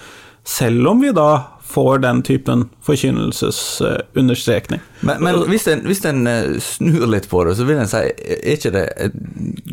selv 0.48 0.88
om 0.92 1.02
vi 1.04 1.12
da 1.16 1.58
får 1.68 2.00
den 2.06 2.22
typen 2.24 2.70
forkynnelsesunderstrekning. 2.88 4.80
Men, 5.02 5.24
men 5.24 5.36
hvis 5.50 5.68
en, 5.72 5.82
hvis 5.88 6.06
en 6.08 6.28
snur 6.64 7.08
litt 7.12 7.28
på 7.32 7.44
det, 7.48 7.56
så 7.60 7.64
vil 7.68 7.82
en 7.82 7.92
si 7.92 8.00
Er 8.08 8.54
ikke 8.54 8.72
det 8.76 8.86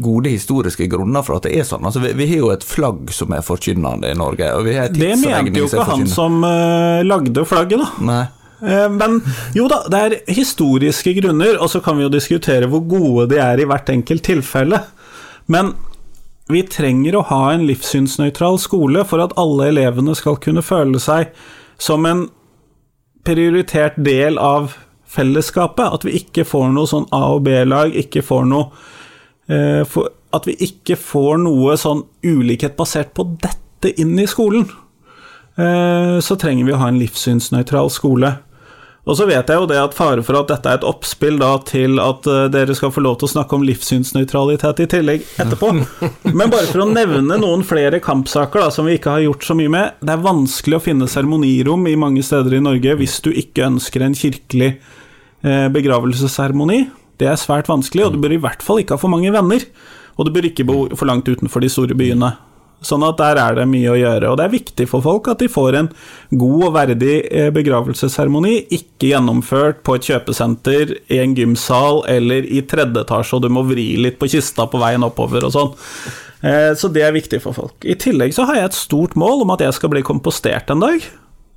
gode 0.05 0.31
historiske 0.33 0.87
grunner 0.93 1.25
for 1.27 1.39
at 1.39 1.49
det 1.49 1.57
er 1.59 1.67
sånn? 1.69 1.85
Altså, 1.89 2.03
vi, 2.05 2.13
vi 2.19 2.29
har 2.31 2.43
jo 2.43 2.53
et 2.55 2.65
flagg 2.67 3.11
som 3.17 3.33
er 3.35 3.45
forkynnende 3.45 4.13
i 4.13 4.19
Norge. 4.19 4.53
Og 4.59 4.69
vi 4.69 4.77
har 4.79 4.93
Det 4.93 5.15
mente 5.21 5.59
jo 5.59 5.69
ikke 5.71 5.89
han 5.89 6.07
som 6.11 6.41
uh, 6.45 7.03
lagde 7.07 7.47
flagget, 7.49 7.83
da. 7.83 8.09
Nei. 8.13 8.25
Eh, 8.65 8.91
Men 8.91 9.19
jo 9.55 9.67
da, 9.69 9.83
det 9.91 10.03
er 10.05 10.19
historiske 10.37 11.15
grunner, 11.19 11.59
og 11.59 11.71
så 11.73 11.81
kan 11.85 11.99
vi 11.99 12.07
jo 12.07 12.13
diskutere 12.13 12.69
hvor 12.71 12.85
gode 12.89 13.29
de 13.35 13.41
er 13.43 13.61
i 13.61 13.67
hvert 13.69 13.91
enkelt 13.93 14.25
tilfelle. 14.27 14.81
Men 15.51 15.75
vi 16.49 16.63
trenger 16.69 17.17
å 17.17 17.27
ha 17.31 17.43
en 17.55 17.67
livssynsnøytral 17.69 18.59
skole 18.61 19.05
for 19.09 19.23
at 19.25 19.37
alle 19.41 19.71
elevene 19.73 20.17
skal 20.17 20.41
kunne 20.41 20.65
føle 20.65 21.01
seg 21.01 21.33
som 21.81 22.05
en 22.09 22.27
prioritert 23.25 23.97
del 23.97 24.37
av 24.39 24.75
fellesskapet. 25.09 25.87
At 25.89 26.05
vi 26.05 26.19
ikke 26.21 26.45
får 26.49 26.73
noe 26.75 26.91
sånn 26.91 27.09
A- 27.13 27.33
og 27.37 27.47
B-lag, 27.49 27.97
ikke 27.97 28.25
får 28.25 28.45
noe 28.51 28.69
At 29.49 30.49
vi 30.49 30.55
ikke 30.67 30.97
får 30.99 31.37
noe 31.45 31.77
sånn 31.79 32.01
ulikhet 32.25 32.79
basert 32.79 33.13
på 33.15 33.27
dette 33.43 33.93
inn 34.01 34.17
i 34.19 34.27
skolen. 34.31 34.65
Eh, 35.57 36.19
så 36.21 36.37
trenger 36.41 36.67
vi 36.67 36.75
å 36.75 36.81
ha 36.81 36.91
en 36.91 36.99
livssynsnøytral 36.99 37.93
skole. 37.93 38.33
Og 39.05 39.19
så 39.19 39.27
vet 39.29 39.51
jeg 39.53 39.61
jo 39.61 39.67
det 39.69 39.77
at 39.77 39.93
fare 39.93 40.23
for 40.25 40.39
at 40.39 40.49
dette 40.49 40.71
er 40.71 40.79
et 40.79 40.87
oppspill 40.89 41.37
da 41.41 41.51
til 41.69 42.01
at 42.01 42.25
eh, 42.31 42.47
dere 42.53 42.75
skal 42.77 42.93
få 42.95 43.03
lov 43.05 43.19
til 43.21 43.29
å 43.29 43.35
snakke 43.35 43.59
om 43.59 43.67
livssynsnøytralitet 43.69 44.81
i 44.81 44.89
tillegg 44.95 45.27
etterpå. 45.45 45.71
Men 46.39 46.53
bare 46.53 46.71
for 46.71 46.87
å 46.87 46.89
nevne 46.89 47.39
noen 47.41 47.67
flere 47.69 48.01
kampsaker 48.05 48.65
da, 48.65 48.71
som 48.73 48.89
vi 48.89 48.97
ikke 48.99 49.19
har 49.19 49.27
gjort 49.27 49.45
så 49.47 49.57
mye 49.59 49.73
med. 49.77 50.01
Det 50.01 50.17
er 50.17 50.25
vanskelig 50.25 50.81
å 50.81 50.85
finne 50.87 51.11
seremonirom 51.11 51.85
i 51.91 51.97
mange 52.01 52.25
steder 52.25 52.57
i 52.57 52.65
Norge 52.65 52.97
hvis 53.03 53.21
du 53.27 53.31
ikke 53.31 53.69
ønsker 53.69 54.07
en 54.07 54.17
kirkelig 54.19 54.73
eh, 54.73 55.69
begravelsesseremoni. 55.77 56.87
Det 57.21 57.29
er 57.31 57.39
svært 57.41 57.71
vanskelig, 57.71 58.07
og 58.09 58.15
du 58.17 58.23
bør 58.23 58.35
i 58.37 58.41
hvert 58.43 58.65
fall 58.65 58.83
ikke 58.83 58.97
ha 58.97 59.01
for 59.01 59.13
mange 59.13 59.31
venner. 59.35 59.63
Og 60.19 60.27
du 60.27 60.35
bør 60.35 60.47
ikke 60.51 60.67
bo 60.67 60.89
for 60.95 61.07
langt 61.11 61.29
utenfor 61.29 61.63
de 61.63 61.71
store 61.73 61.97
byene. 61.99 62.33
Sånn 62.85 63.05
at 63.07 63.17
der 63.17 63.39
er 63.41 63.55
det 63.57 63.65
mye 63.71 63.93
å 63.95 63.97
gjøre. 63.97 64.29
Og 64.31 64.37
det 64.39 64.45
er 64.45 64.53
viktig 64.53 64.87
for 64.91 65.01
folk 65.05 65.31
at 65.33 65.41
de 65.41 65.49
får 65.49 65.79
en 65.79 65.89
god 66.37 66.65
og 66.69 66.75
verdig 66.75 67.15
eh, 67.31 67.49
begravelsesseremoni, 67.55 68.59
ikke 68.77 69.09
gjennomført 69.15 69.81
på 69.87 69.97
et 69.97 70.11
kjøpesenter, 70.11 70.93
i 71.09 71.21
en 71.23 71.33
gymsal 71.39 72.03
eller 72.11 72.45
i 72.45 72.61
tredje 72.69 73.07
etasje, 73.07 73.39
og 73.39 73.47
du 73.47 73.49
må 73.57 73.65
vri 73.69 73.95
litt 74.01 74.19
på 74.21 74.29
kista 74.35 74.69
på 74.69 74.83
veien 74.83 75.07
oppover 75.07 75.47
og 75.49 75.55
sånn. 75.55 75.73
Eh, 76.45 76.75
Så 76.77 76.93
det 76.93 77.07
er 77.07 77.17
viktig 77.17 77.41
for 77.41 77.57
folk. 77.57 77.79
I 77.89 77.97
tillegg 77.97 78.35
så 78.37 78.45
har 78.51 78.61
jeg 78.61 78.73
et 78.73 78.77
stort 78.83 79.17
mål 79.17 79.47
om 79.47 79.55
at 79.57 79.65
jeg 79.65 79.79
skal 79.79 79.95
bli 79.95 80.05
kompostert 80.05 80.69
en 80.75 80.85
dag. 80.85 81.01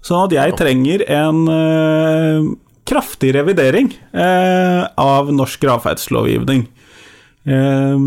Sånn 0.07 0.29
at 0.29 0.31
jeg 0.37 0.55
trenger 0.55 1.03
en 1.11 1.43
eh, 1.51 2.47
kraftig 2.87 3.33
revidering 3.35 3.91
eh, 4.13 4.83
av 4.97 5.31
norsk 5.33 5.61
gravferdslovgivning. 5.65 6.65
Eh, 7.47 8.03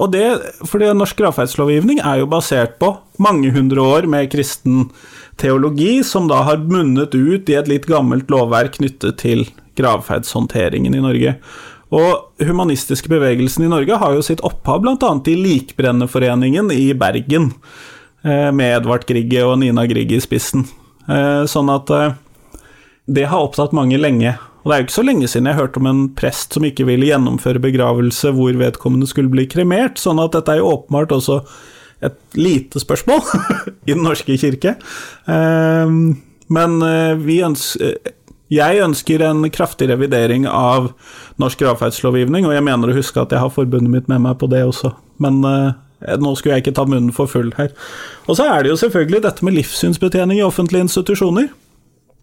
og 0.00 0.12
det, 0.14 0.26
fordi 0.68 0.90
norsk 0.96 1.18
gravferdslovgivning 1.20 2.00
er 2.00 2.22
jo 2.22 2.30
basert 2.30 2.78
på 2.80 2.94
mange 3.20 3.50
hundre 3.52 3.82
år 3.84 4.08
med 4.08 4.30
kristen 4.32 4.86
teologi, 5.40 6.00
som 6.04 6.28
da 6.28 6.42
har 6.46 6.62
munnet 6.68 7.14
ut 7.16 7.48
i 7.50 7.56
et 7.58 7.68
litt 7.68 7.88
gammelt 7.88 8.30
lovverk 8.32 8.78
knyttet 8.78 9.20
til 9.20 9.44
gravferdshåndteringen 9.80 10.96
i 10.96 11.02
Norge. 11.04 11.36
Og 11.90 12.44
humanistiske 12.46 13.10
bevegelsen 13.10 13.66
i 13.66 13.70
Norge 13.70 13.98
har 13.98 14.14
jo 14.14 14.24
sitt 14.24 14.42
opphav 14.46 14.84
bl.a. 14.84 15.12
i 15.26 15.36
Likbrennerforeningen 15.38 16.70
i 16.74 16.92
Bergen, 16.94 17.50
eh, 18.22 18.50
med 18.54 18.76
Edvard 18.76 19.06
Grigge 19.08 19.42
og 19.46 19.58
Nina 19.62 19.86
Grigge 19.90 20.20
i 20.20 20.22
spissen. 20.22 20.68
Eh, 21.08 21.42
Sånn 21.50 21.72
at 21.72 21.90
eh, 21.96 22.12
det 23.10 23.26
har 23.30 23.42
opptatt 23.42 23.74
mange 23.76 23.98
lenge. 23.98 24.36
Og 24.60 24.70
det 24.70 24.74
er 24.74 24.82
jo 24.82 24.86
ikke 24.86 24.98
så 24.98 25.06
lenge 25.06 25.28
siden 25.30 25.48
jeg 25.48 25.58
hørte 25.58 25.80
om 25.80 25.88
en 25.88 26.02
prest 26.16 26.54
som 26.56 26.66
ikke 26.68 26.86
ville 26.88 27.08
gjennomføre 27.08 27.62
begravelse 27.62 28.32
hvor 28.36 28.56
vedkommende 28.60 29.08
skulle 29.08 29.32
bli 29.32 29.46
kremert, 29.50 29.98
sånn 29.98 30.20
at 30.22 30.36
dette 30.36 30.52
er 30.52 30.60
jo 30.60 30.72
åpenbart 30.74 31.14
også 31.16 31.40
et 32.04 32.16
lite 32.38 32.80
spørsmål 32.80 33.22
i 33.88 33.94
Den 33.94 34.04
norske 34.06 34.36
kirke. 34.40 34.76
Ehm, 35.28 36.20
Men 36.50 36.80
eh, 36.82 37.14
vi 37.14 37.42
ønsker 37.46 37.98
jeg 38.50 38.80
ønsker 38.82 39.22
en 39.22 39.44
kraftig 39.54 39.86
revidering 39.92 40.42
av 40.50 40.88
norsk 41.38 41.60
gravferdslovgivning, 41.62 42.48
og 42.48 42.56
jeg 42.56 42.64
mener 42.66 42.90
å 42.90 42.96
huske 42.96 43.22
at 43.22 43.30
jeg 43.30 43.38
har 43.38 43.52
forbundet 43.54 43.92
mitt 43.92 44.08
med 44.10 44.24
meg 44.24 44.40
på 44.40 44.48
det 44.50 44.64
også. 44.66 44.90
Men 45.22 45.38
eh, 45.46 46.16
nå 46.18 46.32
skulle 46.34 46.56
jeg 46.56 46.64
ikke 46.64 46.74
ta 46.80 46.82
munnen 46.88 47.14
for 47.14 47.30
full 47.30 47.52
her. 47.54 47.70
Og 48.26 48.40
så 48.40 48.48
er 48.50 48.64
det 48.64 48.72
jo 48.72 48.80
selvfølgelig 48.80 49.22
dette 49.28 49.46
med 49.46 49.54
livssynsbetjening 49.54 50.40
i 50.40 50.46
offentlige 50.48 50.88
institusjoner. 50.88 51.46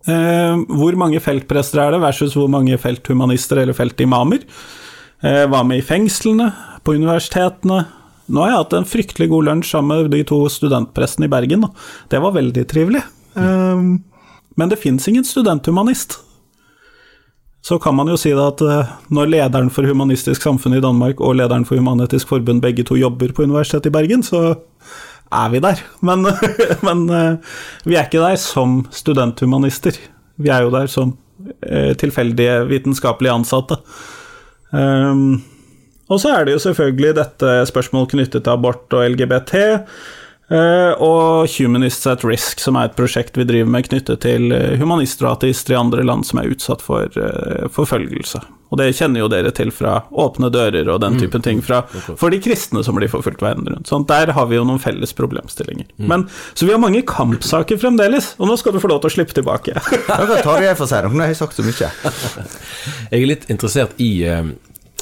Eh, 0.08 0.56
hvor 0.80 0.98
mange 1.00 1.20
feltprester 1.24 1.84
er 1.84 1.96
det 1.96 2.04
versus 2.04 2.36
hvor 2.38 2.50
mange 2.52 2.78
felthumanister 2.82 3.64
eller 3.64 3.78
feltimamer? 3.78 4.46
var 5.18 5.48
hva 5.50 5.64
med 5.66 5.80
i 5.80 5.86
fengslene, 5.86 6.52
på 6.86 6.94
universitetene? 6.94 7.80
Nå 8.28 8.44
har 8.44 8.52
jeg 8.52 8.60
hatt 8.60 8.76
en 8.78 8.88
fryktelig 8.88 9.28
god 9.32 9.48
lunsj 9.48 9.72
sammen 9.72 10.04
med 10.06 10.14
de 10.14 10.24
to 10.28 10.44
studentprestene 10.52 11.26
i 11.26 11.32
Bergen. 11.32 11.64
Det 12.12 12.20
var 12.22 12.36
veldig 12.36 12.66
trivelig. 12.70 13.02
Eh, 13.40 13.84
men 14.58 14.72
det 14.72 14.80
fins 14.82 15.08
ingen 15.08 15.26
studenthumanist. 15.26 16.20
Så 17.68 17.80
kan 17.84 17.96
man 17.96 18.08
jo 18.12 18.18
si 18.20 18.32
det 18.36 18.44
at 18.44 18.64
eh, 18.64 18.92
når 19.12 19.32
lederen 19.32 19.72
for 19.74 19.88
Humanistisk 19.88 20.44
Samfunn 20.44 20.78
i 20.78 20.84
Danmark 20.84 21.24
og 21.24 21.38
lederen 21.40 21.66
for 21.68 21.80
Human-Etisk 21.80 22.30
Forbund 22.30 22.64
begge 22.64 22.86
to 22.88 23.00
jobber 23.00 23.32
på 23.36 23.48
Universitetet 23.48 23.92
i 23.92 23.96
Bergen, 23.96 24.24
så 24.24 24.60
er 25.32 25.50
vi 25.54 25.62
der. 25.64 25.82
Men, 26.06 26.28
men 26.88 27.08
eh, 27.10 27.58
vi 27.86 27.98
er 27.98 28.08
ikke 28.08 28.24
der 28.24 28.38
som 28.42 28.82
studenthumanister. 28.92 29.98
Vi 30.38 30.52
er 30.54 30.66
jo 30.66 30.74
der 30.74 30.90
som 30.92 31.16
eh, 31.62 31.94
tilfeldige 32.00 32.64
vitenskapelige 32.70 33.34
ansatte. 33.34 33.80
Um, 34.72 35.40
og 36.12 36.20
så 36.20 36.34
er 36.36 36.46
det 36.48 36.56
jo 36.56 36.64
selvfølgelig 36.64 37.16
dette 37.18 37.52
spørsmålet 37.70 38.14
knyttet 38.16 38.44
til 38.44 38.54
abort 38.54 38.94
og 38.96 39.04
LGBT. 39.12 39.56
Eh, 40.48 40.94
og 41.04 41.50
Humanists 41.58 42.08
at 42.08 42.24
Risk, 42.24 42.62
som 42.64 42.78
er 42.80 42.88
et 42.88 42.96
prosjekt 42.96 43.36
vi 43.36 43.44
driver 43.48 43.72
med 43.72 43.90
knyttet 43.90 44.22
til 44.24 44.54
eh, 44.56 44.78
humanister 44.80 45.28
og 45.28 45.38
ateister 45.38 45.76
i 45.76 45.80
andre 45.82 46.06
land 46.08 46.24
som 46.28 46.40
er 46.40 46.54
utsatt 46.54 46.84
for 46.86 47.12
uh, 47.20 47.68
forfølgelse. 47.74 48.40
Og 48.72 48.80
det 48.80 48.90
kjenner 48.98 49.22
jo 49.22 49.28
dere 49.32 49.52
til 49.56 49.70
fra 49.72 50.02
Åpne 50.12 50.50
dører 50.52 50.90
og 50.92 51.00
den 51.04 51.16
typen 51.20 51.44
ting, 51.44 51.62
fra, 51.64 51.82
for 51.88 52.32
de 52.32 52.40
kristne 52.44 52.82
som 52.84 52.98
blir 53.00 53.12
forfulgt 53.12 53.44
verden 53.44 53.68
rundt. 53.68 53.88
Sånn, 53.88 54.04
der 54.08 54.34
har 54.36 54.50
vi 54.50 54.58
jo 54.58 54.66
noen 54.68 54.82
felles 54.84 55.16
problemstillinger. 55.16 55.88
Men, 56.12 56.26
så 56.52 56.68
vi 56.68 56.76
har 56.76 56.82
mange 56.84 57.04
kampsaker 57.08 57.80
fremdeles, 57.80 58.34
og 58.42 58.52
nå 58.52 58.58
skal 58.60 58.76
du 58.76 58.82
få 58.84 58.92
lov 58.92 59.00
til 59.04 59.12
å 59.12 59.16
slippe 59.16 59.38
tilbake. 59.38 59.78
Hva 59.80 60.20
kan 60.20 60.44
Tarjei 60.44 60.76
få 60.80 60.88
si? 60.90 61.00
Nå 61.08 61.24
har 61.24 61.32
jeg 61.32 61.40
sagt 61.40 61.56
så 61.56 61.64
mye. 61.64 61.92
Jeg 63.14 63.22
er 63.22 63.30
litt 63.30 63.48
interessert 63.54 63.96
i 64.04 64.12
eh, 64.28 64.52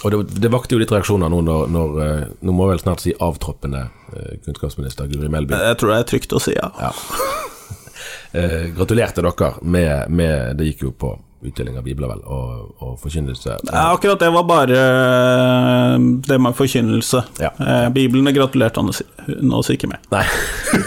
Og 0.03 0.11
det, 0.11 0.19
det 0.43 0.51
vakte 0.53 0.75
jo 0.75 0.81
litt 0.81 0.91
reaksjoner 0.91 1.31
nå 1.31 1.39
når, 1.45 1.67
når 1.71 1.99
eh, 2.03 2.23
Nå 2.45 2.53
må 2.53 2.67
jeg 2.67 2.75
vel 2.75 2.83
snart 2.83 3.03
si 3.03 3.13
avtroppende 3.23 3.85
eh, 4.13 4.35
kunnskapsminister 4.45 5.07
Guri 5.11 5.31
Melby. 5.31 5.55
Jeg 5.55 5.79
tror 5.81 5.93
det 5.93 6.01
er 6.01 6.09
trygt 6.11 6.35
å 6.35 6.41
si, 6.43 6.57
ja. 6.57 6.71
Ja. 6.81 6.93
Eh, 8.35 8.65
gratulerte 8.75 9.23
dere 9.23 9.47
med, 9.63 10.09
med 10.11 10.57
Det 10.59 10.65
gikk 10.67 10.81
jo 10.83 10.89
på 10.91 11.13
utdeling 11.45 11.77
av 11.77 11.85
bibler, 11.85 12.09
vel, 12.09 12.23
og, 12.25 12.71
og 12.83 12.95
forkynnelse. 12.99 13.57
Ja, 13.69 13.83
akkurat 13.93 14.19
det 14.19 14.31
var 14.33 14.43
bare 14.49 14.79
eh, 14.81 15.95
det 16.27 16.39
med 16.41 16.57
forkynnelse. 16.57 17.21
Ja. 17.39 17.51
Eh, 17.59 17.87
Bibelen 17.95 18.27
gratulerte 18.35 18.81
han 18.81 19.53
oss 19.53 19.69
ikke 19.71 19.87
med. 19.91 20.03
Nei, 20.11 20.25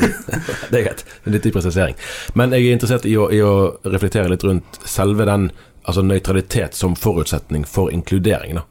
det 0.71 0.81
er 0.81 0.87
greit. 0.91 1.05
Litt 1.31 1.49
i 1.49 1.55
presisering. 1.55 1.97
Men 2.39 2.53
jeg 2.57 2.67
er 2.67 2.77
interessert 2.77 3.07
i 3.09 3.15
å, 3.17 3.29
i 3.33 3.41
å 3.45 3.55
reflektere 3.87 4.33
litt 4.33 4.45
rundt 4.45 4.81
selve 4.85 5.29
den 5.29 5.49
altså 5.89 6.05
nøytralitet 6.05 6.77
som 6.77 6.99
forutsetning 6.99 7.65
for 7.69 7.95
inkludering. 7.95 8.59
da. 8.59 8.67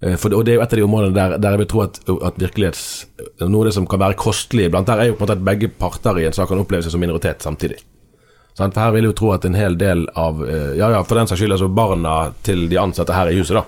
Eh, 0.00 0.16
For, 0.16 0.32
og 0.36 0.46
det 0.46 0.54
er 0.54 0.60
jo 0.60 0.64
et 0.64 0.74
av 0.74 0.80
de 0.80 0.86
områdene 0.86 1.16
der, 1.16 1.36
der 1.38 1.56
jeg 1.56 1.62
vil 1.62 1.70
tro 1.72 1.84
at, 1.84 2.00
at 2.08 2.40
virkelighets... 2.40 2.84
Noe 3.42 3.62
av 3.62 3.70
det 3.70 3.76
som 3.76 3.88
kan 3.90 4.02
være 4.02 4.18
kostelig 4.20 4.68
iblant 4.68 4.88
der, 4.88 5.02
er 5.02 5.10
jo 5.10 5.16
på 5.16 5.24
en 5.24 5.28
måte 5.28 5.38
at 5.38 5.46
begge 5.50 5.72
parter 5.80 6.20
i 6.20 6.28
en 6.28 6.36
sak 6.36 6.50
kan 6.50 6.62
oppleve 6.62 6.86
seg 6.86 6.94
som 6.94 7.02
minoritet 7.02 7.44
samtidig. 7.44 7.80
Sant? 8.56 8.74
For 8.74 8.82
her 8.82 8.94
vil 8.94 9.06
jeg 9.06 9.12
jo 9.12 9.18
tro 9.20 9.34
at 9.34 9.46
en 9.48 9.58
hel 9.58 9.76
del 9.80 10.06
av 10.18 10.42
eh, 10.46 10.72
Ja, 10.80 10.90
ja, 10.96 11.04
for 11.06 11.20
den 11.20 11.30
saks 11.30 11.42
skyld, 11.42 11.54
altså 11.56 11.70
barna 11.72 12.16
til 12.46 12.66
de 12.70 12.80
ansatte 12.80 13.16
her 13.16 13.30
i 13.30 13.38
huset, 13.38 13.60
da. 13.60 13.66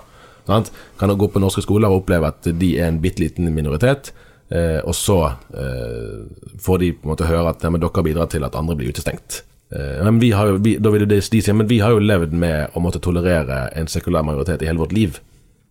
Sant? 0.49 0.73
Kan 0.99 1.13
gå 1.17 1.29
på 1.31 1.41
norske 1.41 1.63
skoler 1.63 1.91
og 1.91 2.03
oppleve 2.03 2.33
at 2.33 2.51
de 2.59 2.75
er 2.75 2.91
en 2.91 2.99
bitte 3.03 3.23
liten 3.23 3.47
minoritet. 3.55 4.11
Eh, 4.53 4.79
og 4.83 4.95
så 4.97 5.17
eh, 5.55 6.19
får 6.61 6.81
de 6.81 6.91
på 6.97 7.07
en 7.07 7.13
måte 7.13 7.29
høre 7.29 7.53
at 7.53 7.63
ja, 7.63 7.71
men 7.73 7.81
dere 7.81 8.05
bidrar 8.05 8.29
til 8.31 8.43
at 8.45 8.57
andre 8.59 8.75
blir 8.77 8.91
utestengt. 8.91 9.43
Eh, 9.73 10.01
men 10.03 10.19
vi 10.21 10.33
har 10.35 10.51
jo, 10.51 10.59
vi, 10.61 10.75
da 10.83 10.91
vil 10.93 11.07
de, 11.07 11.21
de 11.21 11.41
si 11.41 11.55
men 11.55 11.69
vi 11.69 11.79
har 11.81 11.95
jo 11.95 12.03
levd 12.03 12.35
med 12.35 12.75
å 12.75 12.83
måtte 12.83 13.01
tolerere 13.01 13.69
en 13.79 13.89
sekulær 13.89 14.25
majoritet 14.27 14.61
i 14.65 14.69
hele 14.69 14.83
vårt 14.83 14.93
liv. 14.95 15.21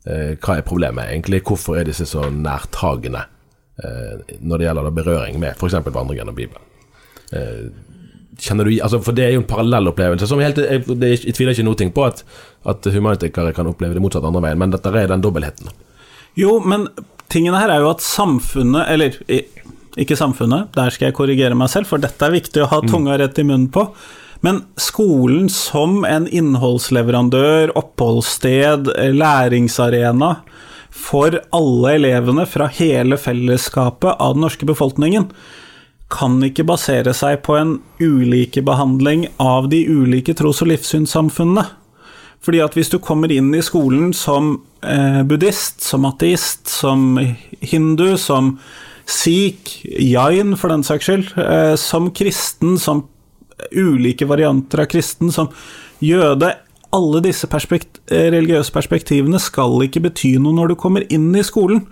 Eh, 0.02 0.34
hva 0.42 0.58
er 0.58 0.66
problemet 0.66 1.12
egentlig? 1.12 1.42
Hvorfor 1.46 1.78
er 1.78 1.86
disse 1.86 2.06
så 2.10 2.26
nærtagende 2.34 3.22
eh, 3.82 4.36
når 4.40 4.58
det 4.58 4.66
gjelder 4.66 4.96
berøring 4.96 5.38
med 5.42 5.54
f.eks. 5.54 5.78
vandringen 5.86 6.32
og 6.32 6.38
Bibelen? 6.38 6.68
Eh, 7.30 7.70
kjenner 8.42 8.66
du, 8.66 8.74
altså 8.82 8.98
For 9.04 9.14
det 9.14 9.28
er 9.28 9.36
jo 9.36 9.44
en 9.44 9.48
parallell 9.48 9.92
opplevelse. 9.92 10.26
Som 10.26 10.42
helt, 10.42 10.58
jeg, 10.58 10.84
jeg 10.88 11.36
tviler 11.36 11.54
ikke 11.54 11.68
noe 11.68 11.90
på 11.94 12.06
at, 12.08 12.24
at 12.66 12.90
humanitikere 12.94 13.54
kan 13.54 13.70
oppleve 13.70 13.94
det 13.94 14.02
motsatte 14.02 14.26
andre 14.26 14.42
veien, 14.48 14.60
men 14.62 14.74
dette 14.74 14.90
er 14.90 15.12
den 15.12 15.22
dobbeltheten. 15.22 15.70
Jo, 16.38 16.56
men 16.64 16.88
tingene 17.32 17.60
her 17.60 17.70
er 17.70 17.82
jo 17.84 17.90
at 17.90 18.00
samfunnet 18.00 18.88
Eller 18.88 19.18
ikke 20.00 20.16
samfunnet, 20.16 20.70
der 20.72 20.88
skal 20.92 21.10
jeg 21.10 21.16
korrigere 21.18 21.56
meg 21.58 21.68
selv, 21.68 21.90
for 21.90 22.00
dette 22.00 22.24
er 22.24 22.32
viktig 22.32 22.64
å 22.64 22.70
ha 22.70 22.80
tunga 22.88 23.18
rett 23.20 23.38
i 23.38 23.44
munnen 23.44 23.68
på. 23.72 23.84
Men 24.42 24.64
skolen 24.80 25.46
som 25.52 26.02
en 26.04 26.26
innholdsleverandør, 26.26 27.70
oppholdssted, 27.78 28.90
læringsarena 29.14 30.32
for 30.92 31.38
alle 31.54 31.92
elevene 31.96 32.44
fra 32.50 32.66
hele 32.74 33.16
fellesskapet 33.20 34.18
av 34.18 34.34
den 34.34 34.42
norske 34.44 34.66
befolkningen, 34.68 35.28
kan 36.12 36.42
ikke 36.44 36.66
basere 36.68 37.14
seg 37.16 37.38
på 37.46 37.54
en 37.56 37.76
ulikebehandling 38.02 39.28
av 39.40 39.70
de 39.72 39.84
ulike 39.88 40.34
tros- 40.36 40.60
og 40.64 40.72
livssynssamfunnene. 40.72 41.64
Fordi 42.42 42.58
at 42.64 42.74
hvis 42.74 42.90
du 42.90 42.98
kommer 42.98 43.30
inn 43.30 43.52
i 43.54 43.62
skolen 43.62 44.10
som 44.16 44.56
eh, 44.82 45.22
buddhist, 45.22 45.80
som 45.86 46.04
ateist, 46.08 46.66
som 46.68 47.14
hindu, 47.62 48.16
som 48.18 48.56
sikh, 49.06 49.78
jain 49.86 50.56
for 50.58 50.74
den 50.74 50.82
saks 50.86 51.06
skyld, 51.06 51.30
eh, 51.38 51.74
som 51.78 52.10
kristen, 52.10 52.74
som 52.82 53.06
ulike 53.70 54.26
varianter 54.28 54.84
av 54.84 54.90
kristen, 54.92 55.32
som 55.32 55.50
jøde 56.02 56.54
Alle 56.92 57.22
disse 57.24 57.48
perspekt 57.48 58.02
eh, 58.12 58.26
religiøse 58.28 58.68
perspektivene 58.74 59.38
skal 59.40 59.80
ikke 59.86 60.02
bety 60.04 60.34
noe 60.36 60.52
når 60.52 60.74
du 60.74 60.74
kommer 60.76 61.06
inn 61.08 61.30
i 61.32 61.40
skolen. 61.40 61.86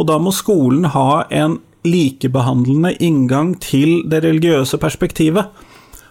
Og 0.00 0.08
da 0.08 0.16
må 0.16 0.32
skolen 0.32 0.86
ha 0.94 1.26
en 1.28 1.58
likebehandlende 1.84 2.94
inngang 3.04 3.52
til 3.60 4.00
det 4.08 4.22
religiøse 4.24 4.80
perspektivet. 4.80 5.52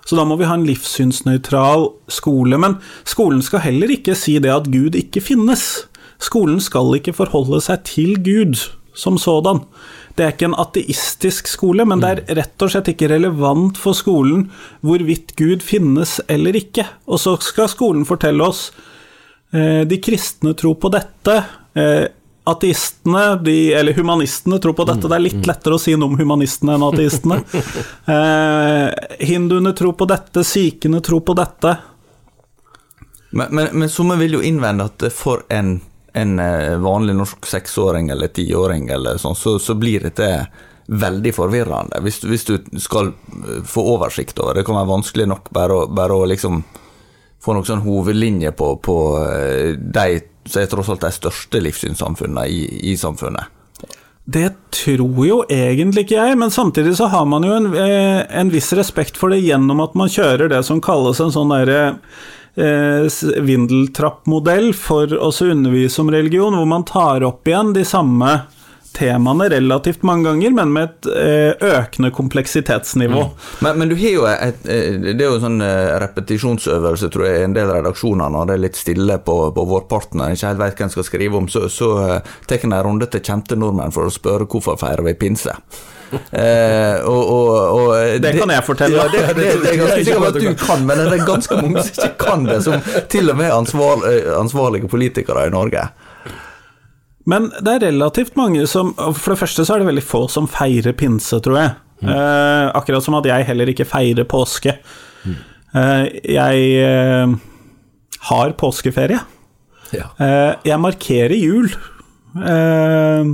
Så 0.06 0.14
da 0.14 0.28
må 0.30 0.38
vi 0.38 0.46
ha 0.46 0.54
en 0.60 0.68
livssynsnøytral 0.68 1.88
skole. 2.06 2.62
Men 2.62 2.78
skolen 3.02 3.42
skal 3.42 3.66
heller 3.66 3.90
ikke 3.98 4.14
si 4.14 4.38
det 4.38 4.54
at 4.54 4.70
Gud 4.70 4.94
ikke 4.94 5.26
finnes. 5.26 5.88
Skolen 6.22 6.62
skal 6.62 6.94
ikke 7.00 7.18
forholde 7.18 7.64
seg 7.66 7.82
til 7.90 8.14
Gud 8.22 8.62
som 8.96 9.20
sådan. 9.22 9.62
Det 10.16 10.24
er 10.24 10.34
ikke 10.34 10.48
en 10.48 10.60
ateistisk 10.60 11.50
skole, 11.52 11.86
men 11.88 12.00
det 12.00 12.12
er 12.12 12.36
rett 12.40 12.64
og 12.64 12.72
slett 12.72 12.94
ikke 12.94 13.12
relevant 13.12 13.80
for 13.80 13.98
skolen 13.98 14.48
hvorvidt 14.86 15.36
Gud 15.40 15.64
finnes 15.66 16.22
eller 16.32 16.56
ikke. 16.56 16.88
Og 17.12 17.20
så 17.20 17.36
skal 17.44 17.68
skolen 17.72 18.06
fortelle 18.08 18.48
oss 18.48 18.70
eh, 19.52 19.84
de 19.88 20.00
kristne 20.00 20.56
tror 20.56 20.78
på 20.80 20.92
dette. 20.96 21.42
Eh, 21.76 22.06
ateistene, 22.46 23.26
de, 23.44 23.74
eller 23.74 23.94
humanistene, 23.94 24.60
tror 24.64 24.78
på 24.78 24.86
dette. 24.88 25.10
Det 25.10 25.18
er 25.18 25.26
litt 25.26 25.48
lettere 25.50 25.76
å 25.76 25.82
si 25.82 25.96
noe 25.98 26.14
om 26.14 26.20
humanistene 26.20 26.78
enn 26.78 26.88
ateistene. 26.92 27.42
Eh, 28.06 28.90
hinduene 29.26 29.72
tror 29.74 29.96
på 29.98 30.06
dette, 30.06 30.44
sikhene 30.46 31.00
tror 31.04 31.24
på 31.26 31.34
dette. 31.36 31.72
Men, 33.34 33.48
men, 33.50 33.72
men 33.74 33.90
somme 33.90 34.14
vil 34.20 34.38
jo 34.38 34.44
innvende 34.46 34.86
at 34.86 35.08
for 35.16 35.42
en, 35.50 35.80
en 36.16 36.40
eh, 36.40 36.78
vanlig 36.78 37.16
norsk 37.16 37.46
seksåring 37.46 38.10
eller 38.10 38.28
tiåring 38.28 38.88
eller 38.90 39.18
sånn, 39.20 39.36
så, 39.36 39.58
så 39.60 39.76
blir 39.76 40.06
dette 40.08 40.30
veldig 40.88 41.34
forvirrende. 41.36 42.00
Hvis, 42.06 42.22
hvis 42.24 42.46
du 42.48 42.56
skal 42.80 43.12
eh, 43.12 43.60
få 43.68 43.84
oversikt 43.96 44.40
over 44.40 44.56
det, 44.56 44.64
kan 44.68 44.78
være 44.80 44.92
vanskelig 44.94 45.26
nok 45.28 45.50
bare 45.56 45.76
å, 45.76 45.88
bare 45.92 46.16
å 46.16 46.30
liksom 46.32 46.62
få 47.44 47.56
noen 47.58 47.68
sånn 47.68 47.84
hovedlinje 47.84 48.54
på, 48.56 48.70
på 48.86 48.96
eh, 49.26 49.74
de 49.76 50.22
som 50.46 50.62
er 50.62 50.72
tross 50.72 50.94
alt 50.94 51.04
de 51.04 51.12
største 51.12 51.60
livssynssamfunnene 51.66 52.48
i, 52.48 52.64
i 52.94 52.96
samfunnet. 53.02 53.52
Det 54.26 54.48
tror 54.74 55.20
jo 55.28 55.42
egentlig 55.52 56.06
ikke 56.06 56.18
jeg, 56.18 56.38
men 56.40 56.54
samtidig 56.54 56.96
så 56.98 57.10
har 57.12 57.28
man 57.30 57.44
jo 57.46 57.60
en, 57.60 57.68
en 57.76 58.54
viss 58.54 58.72
respekt 58.78 59.20
for 59.20 59.36
det 59.36 59.44
gjennom 59.44 59.84
at 59.84 60.00
man 60.00 60.10
kjører 60.10 60.50
det 60.54 60.64
som 60.66 60.80
kalles 60.82 61.20
en 61.22 61.34
sånn 61.34 61.52
derre 61.54 61.84
eh, 62.56 63.08
vindeltrappmodell 63.46 64.74
for 64.78 65.16
å 65.16 65.32
undervise 65.46 66.02
om 66.02 66.12
religion, 66.14 66.56
hvor 66.56 66.70
man 66.70 66.88
tar 66.88 67.26
opp 67.28 67.48
igjen 67.48 67.74
de 67.76 67.86
samme 67.88 68.36
temaene 68.96 69.50
relativt 69.50 70.04
mange 70.08 70.30
ganger, 70.30 70.54
men 70.56 70.72
med 70.74 70.90
et 70.90 71.10
eh, 71.12 71.72
økende 71.76 72.12
kompleksitetsnivå. 72.16 73.24
Men, 73.66 73.80
men 73.80 73.92
du 73.92 73.96
har 74.00 74.14
jo 74.14 74.28
et, 74.30 74.62
eh, 74.72 75.00
det 75.04 75.18
er 75.18 75.28
jo 75.28 75.40
en 75.40 75.46
sånn 75.48 75.66
eh, 75.66 75.96
repetisjonsøvelse, 76.06 77.10
tror 77.14 77.28
jeg, 77.28 77.42
i 77.42 77.50
en 77.50 77.58
del 77.58 77.72
redaksjoner 77.72 78.32
når 78.32 78.48
det 78.50 78.58
er 78.58 78.64
litt 78.68 78.80
stille 78.80 79.20
på, 79.26 79.38
på 79.56 79.68
vårparten 79.72 80.22
og 80.22 80.30
en 80.30 80.38
ikke 80.38 80.54
helt 80.54 80.64
vet 80.64 80.84
hvem 80.84 80.94
skal 80.96 81.10
skrive 81.10 81.42
om, 81.42 81.52
så, 81.52 81.66
så 81.72 81.92
eh, 82.06 82.34
tar 82.48 82.64
en 82.64 82.78
en 82.78 82.88
runde 82.88 83.10
til 83.12 83.24
kjente 83.26 83.60
nordmenn 83.60 83.94
for 83.96 84.08
å 84.08 84.14
spørre 84.14 84.48
hvorfor 84.50 84.80
feirer 84.80 85.06
vi 85.10 85.18
pinse. 85.26 85.56
Eh, 86.32 86.98
og, 87.06 87.22
og, 87.32 87.50
og, 87.76 87.90
eh, 87.98 88.16
Det 88.24 88.34
kan 88.38 88.52
jeg 88.54 88.66
fortelle. 88.68 88.98
Ja, 88.98 89.08
det, 89.12 89.36
det, 89.38 89.52
det 89.64 89.72
er 89.74 89.80
ganske 89.82 90.02
sikker 90.02 90.24
på 90.24 90.32
at 90.32 90.40
du 90.42 90.66
kan, 90.66 90.86
men 90.88 91.04
det 91.04 91.20
er 91.20 91.28
ganske 91.28 91.60
mange 91.62 91.86
som 91.86 92.04
ikke 92.06 92.26
kan 92.26 92.46
det, 92.50 92.60
som 92.66 92.90
til 93.12 93.32
og 93.34 93.40
med 93.40 93.54
ansvar, 93.54 94.04
eh, 94.10 94.30
ansvarlige 94.40 94.92
politikere 94.92 95.48
i 95.48 95.54
Norge. 95.54 95.88
Men 97.26 97.50
det 97.58 97.72
er 97.74 97.88
relativt 97.88 98.36
mange 98.38 98.68
som 98.70 98.92
For 98.94 99.34
det 99.34 99.40
første 99.40 99.64
så 99.66 99.74
er 99.74 99.82
det 99.82 99.88
veldig 99.88 100.06
få 100.06 100.28
som 100.30 100.46
feirer 100.52 100.94
pinse, 100.98 101.40
tror 101.42 101.58
jeg. 101.58 101.74
Eh, 102.06 102.66
akkurat 102.76 103.04
som 103.06 103.18
at 103.18 103.26
jeg 103.30 103.48
heller 103.48 103.72
ikke 103.72 103.88
feirer 103.90 104.28
påske. 104.30 104.76
Eh, 105.76 106.04
jeg 106.36 106.68
eh, 106.86 107.34
har 108.30 108.54
påskeferie. 108.60 109.20
Ja. 109.96 110.12
Eh, 110.20 110.54
jeg 110.70 110.82
markerer 110.82 111.36
jul. 111.38 111.72
Eh, 112.36 113.34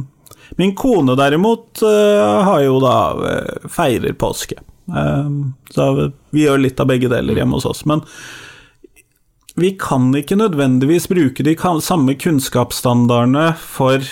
min 0.59 0.75
kone 0.75 1.15
derimot 1.15 1.81
eh, 1.85 2.43
har 2.47 2.61
jo 2.65 2.79
da 2.83 2.95
eh, 3.29 3.67
feirer 3.71 4.13
påske. 4.19 4.59
Eh, 4.91 5.29
så 5.71 5.89
vi 6.29 6.45
gjør 6.45 6.63
litt 6.65 6.79
av 6.79 6.89
begge 6.91 7.11
deler 7.11 7.39
hjemme 7.39 7.59
hos 7.59 7.67
oss. 7.69 7.85
Men 7.89 8.03
vi 9.55 9.73
kan 9.79 10.09
ikke 10.15 10.39
nødvendigvis 10.39 11.09
bruke 11.11 11.43
de 11.43 11.55
samme 11.83 12.15
kunnskapsstandardene 12.15 13.51
for 13.59 14.03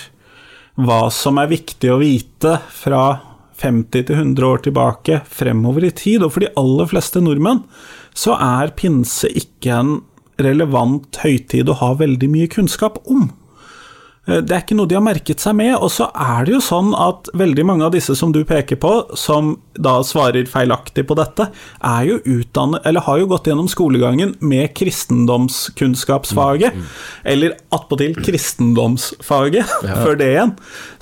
hva 0.80 1.02
som 1.12 1.40
er 1.40 1.52
viktig 1.52 1.92
å 1.92 2.00
vite 2.02 2.60
fra 2.72 3.20
50 3.60 4.08
til 4.08 4.16
100 4.16 4.48
år 4.48 4.62
tilbake 4.64 5.22
fremover 5.28 5.88
i 5.88 5.92
tid. 5.92 6.24
Og 6.24 6.36
for 6.36 6.44
de 6.44 6.52
aller 6.60 6.92
fleste 6.92 7.24
nordmenn 7.24 7.64
så 8.18 8.36
er 8.40 8.76
pinse 8.80 9.28
ikke 9.28 9.76
en 9.76 9.98
relevant 10.40 11.20
høytid 11.24 11.70
å 11.70 11.78
ha 11.82 11.94
veldig 12.00 12.30
mye 12.32 12.52
kunnskap 12.52 13.02
om. 13.12 13.30
Eh, 14.30 14.42
Det 14.42 14.52
er 14.56 14.62
ikke 14.64 14.76
noe 14.78 14.88
de 14.90 14.96
har 14.96 15.04
merket 15.06 15.40
seg 15.44 15.56
med. 15.60 15.76
Og 15.80 15.90
så 15.92 16.10
er 16.14 16.46
det 16.46 16.54
jo 16.54 16.62
sånn 16.64 16.94
at 16.98 17.30
veldig 17.34 17.66
mange 17.66 17.84
av 17.86 17.92
disse 17.96 18.16
som 18.16 18.32
du 18.36 18.44
peker 18.46 18.76
på, 18.82 18.94
som 19.18 19.56
da 19.80 19.98
svarer 20.04 20.46
feilaktig 20.52 21.06
på 21.08 21.16
dette, 21.16 21.50
er 21.84 22.04
jo 22.10 22.18
utdannet, 22.26 22.82
eller 22.86 23.02
har 23.06 23.20
jo 23.22 23.28
gått 23.32 23.46
gjennom 23.48 23.68
skolegangen 23.72 24.36
med 24.44 24.74
kristendomskunnskapsfaget. 24.76 26.74
Eller 27.24 27.54
attpåtil 27.72 28.16
kristendomsfaget, 28.24 29.66
før 30.04 30.18
det 30.20 30.28
igjen. 30.34 30.54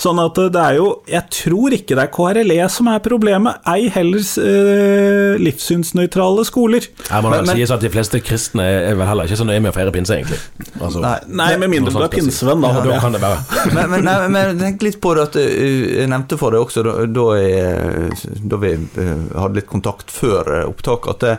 Sånn 0.01 0.19
at 0.21 0.37
det 0.53 0.61
er 0.61 0.77
jo 0.77 0.87
Jeg 1.09 1.23
tror 1.33 1.73
ikke 1.75 1.95
det 1.97 2.03
er 2.05 2.11
KRLE 2.13 2.69
som 2.71 2.87
er 2.91 2.99
problemet, 3.03 3.57
ei 3.67 3.87
heller 3.93 4.21
eh, 4.21 5.37
livssynsnøytrale 5.41 6.45
skoler. 6.47 6.85
Må 7.21 7.31
det 7.33 7.41
Men- 7.47 7.55
sies 7.57 7.71
at 7.73 7.81
de 7.83 7.89
fleste 7.93 8.21
kristne 8.23 8.63
er 8.63 8.95
vel 8.97 9.07
heller 9.07 9.25
ikke 9.27 9.39
så 9.41 9.47
nøye 9.47 9.61
med 9.63 9.71
å 9.73 9.75
feire 9.77 9.91
pinse, 9.95 10.13
egentlig. 10.17 10.39
Altså, 10.79 11.01
Nei, 11.01 11.15
Nei, 11.27 11.49
med 11.57 11.69
mindre 11.73 11.93
du 11.95 12.03
er 12.03 12.11
pinsevenn, 12.13 12.61
da. 12.61 12.67
Ja, 12.77 12.81
da 12.85 12.99
kan 13.01 13.16
det 13.17 13.23
være. 13.25 13.41
men, 13.75 13.89
men, 13.91 14.05
nei, 14.07 14.15
men 14.33 14.61
tenk 14.61 14.85
litt 14.85 14.99
på 15.03 15.13
det 15.17 15.25
at 15.27 15.37
uh, 15.39 15.43
jeg 15.43 16.09
nevnte 16.11 16.39
for 16.39 16.55
deg 16.55 16.65
også 16.65 16.83
da, 16.87 16.95
da, 17.11 17.27
jeg, 17.41 18.17
da 18.47 18.61
vi 18.61 18.73
uh, 18.77 19.13
hadde 19.43 19.59
litt 19.59 19.69
kontakt 19.69 20.13
før 20.13 20.53
uh, 20.53 20.63
opptak, 20.69 21.09
at 21.13 21.25
det, 21.25 21.35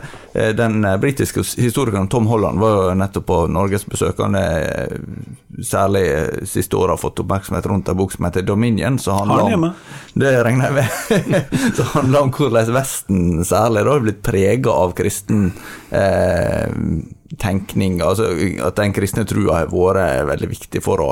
den 0.59 0.83
britiske 1.01 1.43
historikeren 1.59 2.09
Tom 2.11 2.29
Holland 2.29 2.61
var 2.61 2.75
jo 2.75 2.97
nettopp 2.99 3.27
på 3.29 3.39
norgesbesøk. 3.51 4.21
Han 4.23 4.37
er 4.39 4.99
særlig 5.65 6.03
siste 6.47 6.77
året 6.77 6.95
har 6.95 7.01
fått 7.01 7.19
oppmerksomhet 7.23 7.65
rundt 7.69 7.89
en 7.89 7.97
bok 7.99 8.13
som 8.13 8.27
heter 8.27 8.45
Dominion. 8.45 8.99
Så 8.99 9.15
handler 9.17 9.49
den 9.49 9.63
om, 9.63 9.71
det 10.13 10.33
regner 10.45 10.69
jeg 10.69 10.75
med. 10.77 11.55
så 11.77 11.87
handler 11.95 12.27
om 12.27 12.33
hvordan 12.35 12.73
Vesten 12.75 13.45
særlig 13.45 13.85
da 13.85 13.95
har 13.95 14.05
blitt 14.05 14.21
prega 14.25 14.73
av 14.73 14.93
kristen 14.97 15.49
eh, 15.89 16.67
tenkning. 17.41 17.99
Altså 18.05 18.29
at 18.65 18.77
den 18.79 18.93
kristne 18.95 19.25
trua 19.29 19.61
har 19.61 19.73
vært 19.73 20.27
veldig 20.29 20.51
viktig 20.51 20.83
for 20.85 21.03
å 21.03 21.09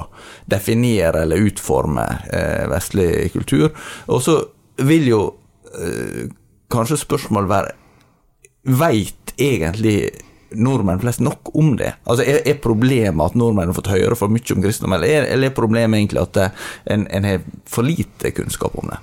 definere 0.49 1.25
eller 1.25 1.49
utforme 1.49 2.05
eh, 2.33 2.67
vestlig 2.71 3.31
kultur. 3.35 3.71
Og 4.07 4.23
så 4.25 4.39
vil 4.87 5.09
jo 5.09 5.21
eh, 5.73 6.27
kanskje 6.73 7.03
spørsmålet 7.03 7.53
være 7.55 7.75
Veit 8.67 9.31
egentlig 9.39 10.09
nordmenn 10.59 10.99
flest 10.99 11.21
nok 11.23 11.53
om 11.55 11.75
det? 11.79 11.93
Altså 12.03 12.25
Er, 12.27 12.41
er 12.43 12.57
problemet 12.59 13.31
at 13.31 13.37
nordmenn 13.39 13.71
har 13.71 13.77
fått 13.77 13.91
høre 13.93 14.17
for 14.19 14.31
mye 14.31 14.55
om 14.55 14.63
kristendom, 14.63 14.97
eller 14.97 15.07
er, 15.07 15.27
eller 15.31 15.47
er 15.47 15.55
problemet 15.55 16.01
egentlig 16.01 16.23
at 16.23 16.39
eh, 16.43 16.65
en, 16.95 17.05
en 17.07 17.27
har 17.27 17.45
for 17.69 17.87
lite 17.87 18.33
kunnskap 18.35 18.75
om 18.79 18.91
det? 18.91 18.99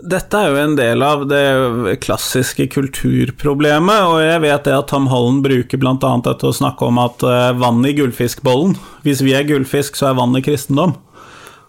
Dette 0.00 0.38
er 0.38 0.52
jo 0.52 0.60
en 0.60 0.76
del 0.78 1.02
av 1.04 1.26
det 1.28 1.98
klassiske 2.04 2.66
kulturproblemet, 2.72 4.06
og 4.08 4.20
jeg 4.22 4.42
vet 4.46 4.68
det 4.68 4.76
at 4.76 4.88
Tom 4.92 5.10
Holland 5.12 5.42
bruker 5.44 5.80
bl.a. 5.80 5.96
dette 6.24 6.48
å 6.48 6.56
snakke 6.56 6.88
om 6.88 7.00
at 7.02 7.24
uh, 7.26 7.50
vann 7.58 7.84
i 7.84 7.92
gullfiskbollen 7.98 8.76
Hvis 9.04 9.20
vi 9.26 9.34
er 9.36 9.48
gullfisk, 9.48 9.98
så 9.98 10.10
er 10.10 10.20
vannet 10.20 10.46
kristendom. 10.46 10.96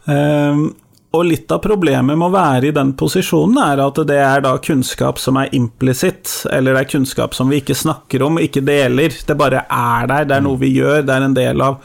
Uh, 0.08 0.72
og 1.12 1.26
litt 1.28 1.52
av 1.52 1.60
problemet 1.60 2.16
med 2.16 2.30
å 2.30 2.32
være 2.32 2.70
i 2.70 2.76
den 2.76 2.94
posisjonen 2.96 3.58
er 3.60 3.82
at 3.84 3.98
det 4.08 4.20
er 4.24 4.46
da 4.46 4.54
kunnskap 4.64 5.20
som 5.20 5.36
er 5.42 5.52
implisitt, 5.58 6.30
eller 6.48 6.78
det 6.78 6.86
er 6.86 6.92
kunnskap 6.94 7.36
som 7.36 7.52
vi 7.52 7.60
ikke 7.60 7.76
snakker 7.76 8.24
om, 8.24 8.40
ikke 8.40 8.64
deler. 8.64 9.12
Det 9.12 9.36
bare 9.36 9.66
er 9.68 10.08
der, 10.08 10.30
det 10.30 10.38
er 10.38 10.46
noe 10.46 10.62
vi 10.62 10.72
gjør, 10.78 11.04
det 11.04 11.18
er 11.18 11.28
en 11.28 11.36
del 11.36 11.66
av 11.68 11.82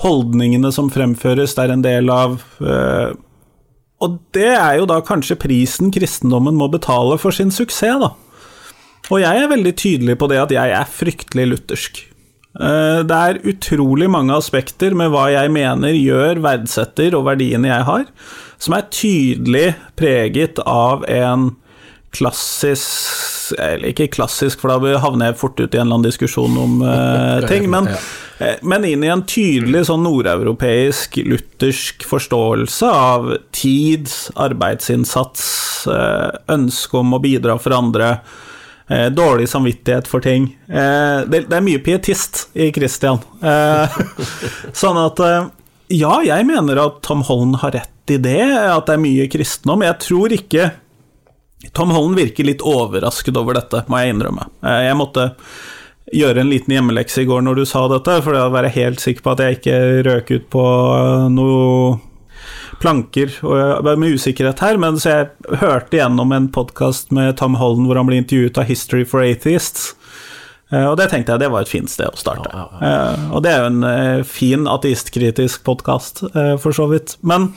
holdningene 0.00 0.72
som 0.72 0.88
fremføres, 0.90 1.52
det 1.54 1.66
er 1.66 1.74
en 1.74 1.84
del 1.84 2.08
av 2.10 2.40
eh, 2.64 3.12
og 4.04 4.18
det 4.36 4.50
er 4.52 4.78
jo 4.80 4.88
da 4.90 5.00
kanskje 5.04 5.38
prisen 5.40 5.92
kristendommen 5.94 6.56
må 6.60 6.68
betale 6.72 7.18
for 7.20 7.34
sin 7.34 7.52
suksess, 7.54 8.00
da. 8.02 8.12
Og 9.12 9.20
jeg 9.20 9.42
er 9.42 9.50
veldig 9.50 9.74
tydelig 9.76 10.16
på 10.20 10.28
det 10.30 10.40
at 10.40 10.52
jeg 10.54 10.72
er 10.72 10.88
fryktelig 10.88 11.48
luthersk. 11.50 12.04
Eh, 12.54 13.02
Det 13.04 13.18
er 13.18 13.42
utrolig 13.50 14.08
mange 14.10 14.36
aspekter 14.36 14.94
med 14.94 15.10
hva 15.12 15.26
jeg 15.32 15.50
mener 15.52 15.92
gjør, 15.96 16.40
verdsetter 16.44 17.16
og 17.18 17.26
verdiene 17.26 17.68
jeg 17.68 17.84
har, 17.88 18.06
som 18.58 18.76
er 18.78 18.88
tydelig 18.94 19.74
preget 19.98 20.60
av 20.64 21.04
en 21.10 21.50
klassisk 22.14 23.54
Eller 23.60 23.90
ikke 23.90 24.08
klassisk, 24.14 24.62
for 24.62 24.72
da 24.72 24.98
havner 25.02 25.32
jeg 25.32 25.40
fort 25.40 25.58
ut 25.60 25.66
i 25.66 25.78
en 25.78 25.84
eller 25.84 25.98
annen 25.98 26.06
diskusjon 26.06 26.54
om 26.58 26.78
uh, 26.80 27.44
ting, 27.48 27.66
men, 27.70 27.90
eh, 28.38 28.56
men 28.64 28.86
inn 28.88 29.04
i 29.04 29.10
en 29.12 29.24
tydelig 29.28 29.84
sånn 29.90 30.00
nordeuropeisk, 30.06 31.18
luthersk 31.28 32.06
forståelse 32.08 32.88
av 32.88 33.28
tid, 33.52 34.08
arbeidsinnsats, 34.40 35.44
eh, 35.92 36.30
ønske 36.56 37.02
om 37.02 37.12
å 37.18 37.20
bidra 37.20 37.58
for 37.60 37.76
andre. 37.76 38.14
Eh, 38.86 39.06
dårlig 39.12 39.48
samvittighet 39.48 40.08
for 40.08 40.24
ting. 40.24 40.50
Eh, 40.68 41.20
det, 41.28 41.46
det 41.48 41.56
er 41.56 41.64
mye 41.64 41.80
pietist 41.84 42.46
i 42.52 42.68
Christian. 42.74 43.20
Eh, 43.40 44.00
sånn 44.82 45.00
at 45.00 45.20
Ja, 45.92 46.18
jeg 46.24 46.48
mener 46.48 46.80
at 46.80 47.02
Tom 47.04 47.22
Holland 47.24 47.60
har 47.62 47.76
rett 47.76 48.12
i 48.12 48.18
det, 48.20 48.40
at 48.44 48.88
det 48.88 48.96
er 48.96 49.04
mye 49.04 49.28
kristendom. 49.32 49.84
Jeg 49.84 50.00
tror 50.04 50.32
ikke 50.36 50.70
Tom 51.72 51.90
Holland 51.94 52.16
virker 52.18 52.44
litt 52.44 52.62
overrasket 52.62 53.36
over 53.40 53.54
dette, 53.54 53.84
må 53.88 54.00
jeg 54.02 54.14
innrømme. 54.14 54.48
Eh, 54.62 54.82
Jeg 54.88 54.96
måtte 55.00 55.30
gjøre 56.14 56.42
en 56.44 56.50
liten 56.52 56.74
hjemmelekse 56.74 57.22
i 57.22 57.24
går 57.28 57.40
når 57.46 57.56
du 57.56 57.64
sa 57.66 57.86
dette, 57.88 58.18
for 58.22 58.36
å 58.36 58.50
være 58.52 58.68
helt 58.74 59.00
sikker 59.00 59.22
på 59.24 59.32
at 59.32 59.40
jeg 59.40 59.56
ikke 59.58 59.78
røk 60.06 60.30
ut 60.36 60.50
på 60.52 60.64
eh, 60.98 61.28
noe 61.32 62.00
planker 62.82 63.30
og 63.46 63.54
jeg 63.86 63.98
med 64.02 64.16
usikkerhet 64.18 64.60
her, 64.60 64.76
men 64.82 64.98
så 65.00 65.12
jeg 65.12 65.58
hørte 65.62 65.96
gjennom 65.96 66.32
en 66.36 66.48
podkast 66.52 67.12
med 67.14 67.36
Tom 67.40 67.54
Holland 67.60 67.86
hvor 67.88 67.96
han 68.00 68.08
ble 68.10 68.18
intervjuet 68.20 68.58
av 68.60 68.66
History 68.68 69.04
for 69.08 69.24
Atheists. 69.24 69.94
Eh, 70.72 70.84
Og 70.90 70.96
det 71.00 71.08
tenkte 71.12 71.32
jeg 71.32 71.44
det 71.44 71.50
var 71.54 71.64
et 71.64 71.70
fint 71.72 71.88
sted 71.90 72.10
å 72.10 72.18
starte. 72.20 72.50
Eh, 72.52 73.30
Og 73.32 73.42
det 73.46 73.54
er 73.54 73.62
jo 73.64 73.70
en 73.72 74.24
fin 74.28 74.66
ateistkritisk 74.68 75.64
podkast, 75.64 76.24
for 76.60 76.72
så 76.76 76.88
vidt. 76.90 77.16
Men 77.22 77.52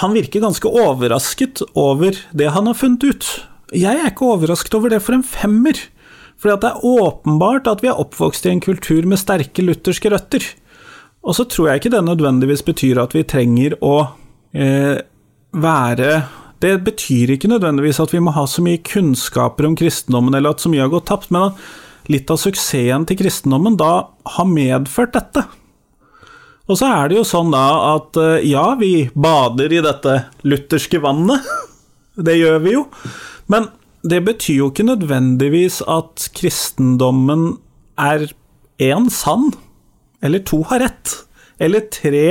han 0.00 0.14
virker 0.16 0.40
ganske 0.40 0.68
overrasket 0.68 1.62
over 1.78 2.16
det 2.32 2.52
han 2.54 2.68
har 2.68 2.78
funnet 2.78 3.04
ut. 3.04 3.28
Jeg 3.76 3.98
er 3.98 4.08
ikke 4.10 4.30
overrasket 4.34 4.74
over 4.76 4.92
det 4.92 5.02
for 5.04 5.16
en 5.16 5.24
femmer. 5.24 5.76
Fordi 6.40 6.58
det 6.64 6.70
er 6.72 6.86
åpenbart 6.86 7.68
at 7.70 7.84
vi 7.84 7.90
er 7.92 8.00
oppvokst 8.00 8.48
i 8.48 8.52
en 8.54 8.62
kultur 8.64 9.06
med 9.06 9.20
sterke 9.20 9.62
lutherske 9.62 10.10
røtter. 10.10 10.46
Og 11.22 11.36
så 11.38 11.46
tror 11.46 11.70
jeg 11.70 11.82
ikke 11.82 11.92
det 11.94 12.02
nødvendigvis 12.08 12.64
betyr 12.66 12.98
at 13.02 13.14
vi 13.14 13.22
trenger 13.28 13.76
å 13.84 13.94
eh, 14.56 14.98
være 15.52 16.10
Det 16.62 16.76
betyr 16.86 17.34
ikke 17.34 17.50
nødvendigvis 17.50 18.00
at 18.02 18.12
vi 18.14 18.20
må 18.22 18.34
ha 18.34 18.44
så 18.46 18.62
mye 18.62 18.78
kunnskaper 18.86 19.66
om 19.66 19.74
kristendommen, 19.78 20.34
eller 20.34 20.54
at 20.54 20.62
så 20.62 20.70
mye 20.70 20.84
har 20.84 20.92
gått 20.92 21.08
tapt, 21.10 21.32
men 21.34 21.50
at 21.50 22.10
litt 22.10 22.30
av 22.30 22.38
suksessen 22.38 23.06
til 23.06 23.18
kristendommen 23.18 23.74
da 23.78 23.92
har 24.36 24.46
medført 24.46 25.14
dette. 25.16 25.42
Og 26.70 26.78
så 26.78 26.88
er 26.94 27.10
det 27.10 27.18
jo 27.18 27.26
sånn 27.26 27.50
da 27.54 27.66
at 27.96 28.16
eh, 28.20 28.44
ja, 28.52 28.72
vi 28.78 29.08
bader 29.14 29.72
i 29.74 29.82
dette 29.84 30.18
lutherske 30.46 31.02
vannet. 31.02 31.46
Det 32.26 32.34
gjør 32.36 32.58
vi 32.60 32.74
jo. 32.74 32.82
Men 33.50 33.70
det 34.04 34.18
betyr 34.26 34.58
jo 34.58 34.66
ikke 34.68 34.84
nødvendigvis 34.84 35.78
at 35.88 36.26
kristendommen 36.36 37.54
er 37.96 38.26
én 38.82 39.06
sann, 39.12 39.52
eller 40.20 40.42
to 40.44 40.60
har 40.68 40.82
rett, 40.82 41.14
eller 41.62 41.86
tre 41.94 42.26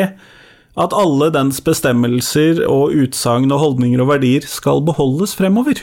at 0.80 0.94
alle 0.96 1.32
dens 1.34 1.60
bestemmelser 1.66 2.62
og 2.68 2.94
utsagn 2.96 3.52
og 3.52 3.64
holdninger 3.64 4.04
og 4.04 4.12
verdier 4.14 4.46
skal 4.48 4.84
beholdes 4.86 5.34
fremover. 5.40 5.82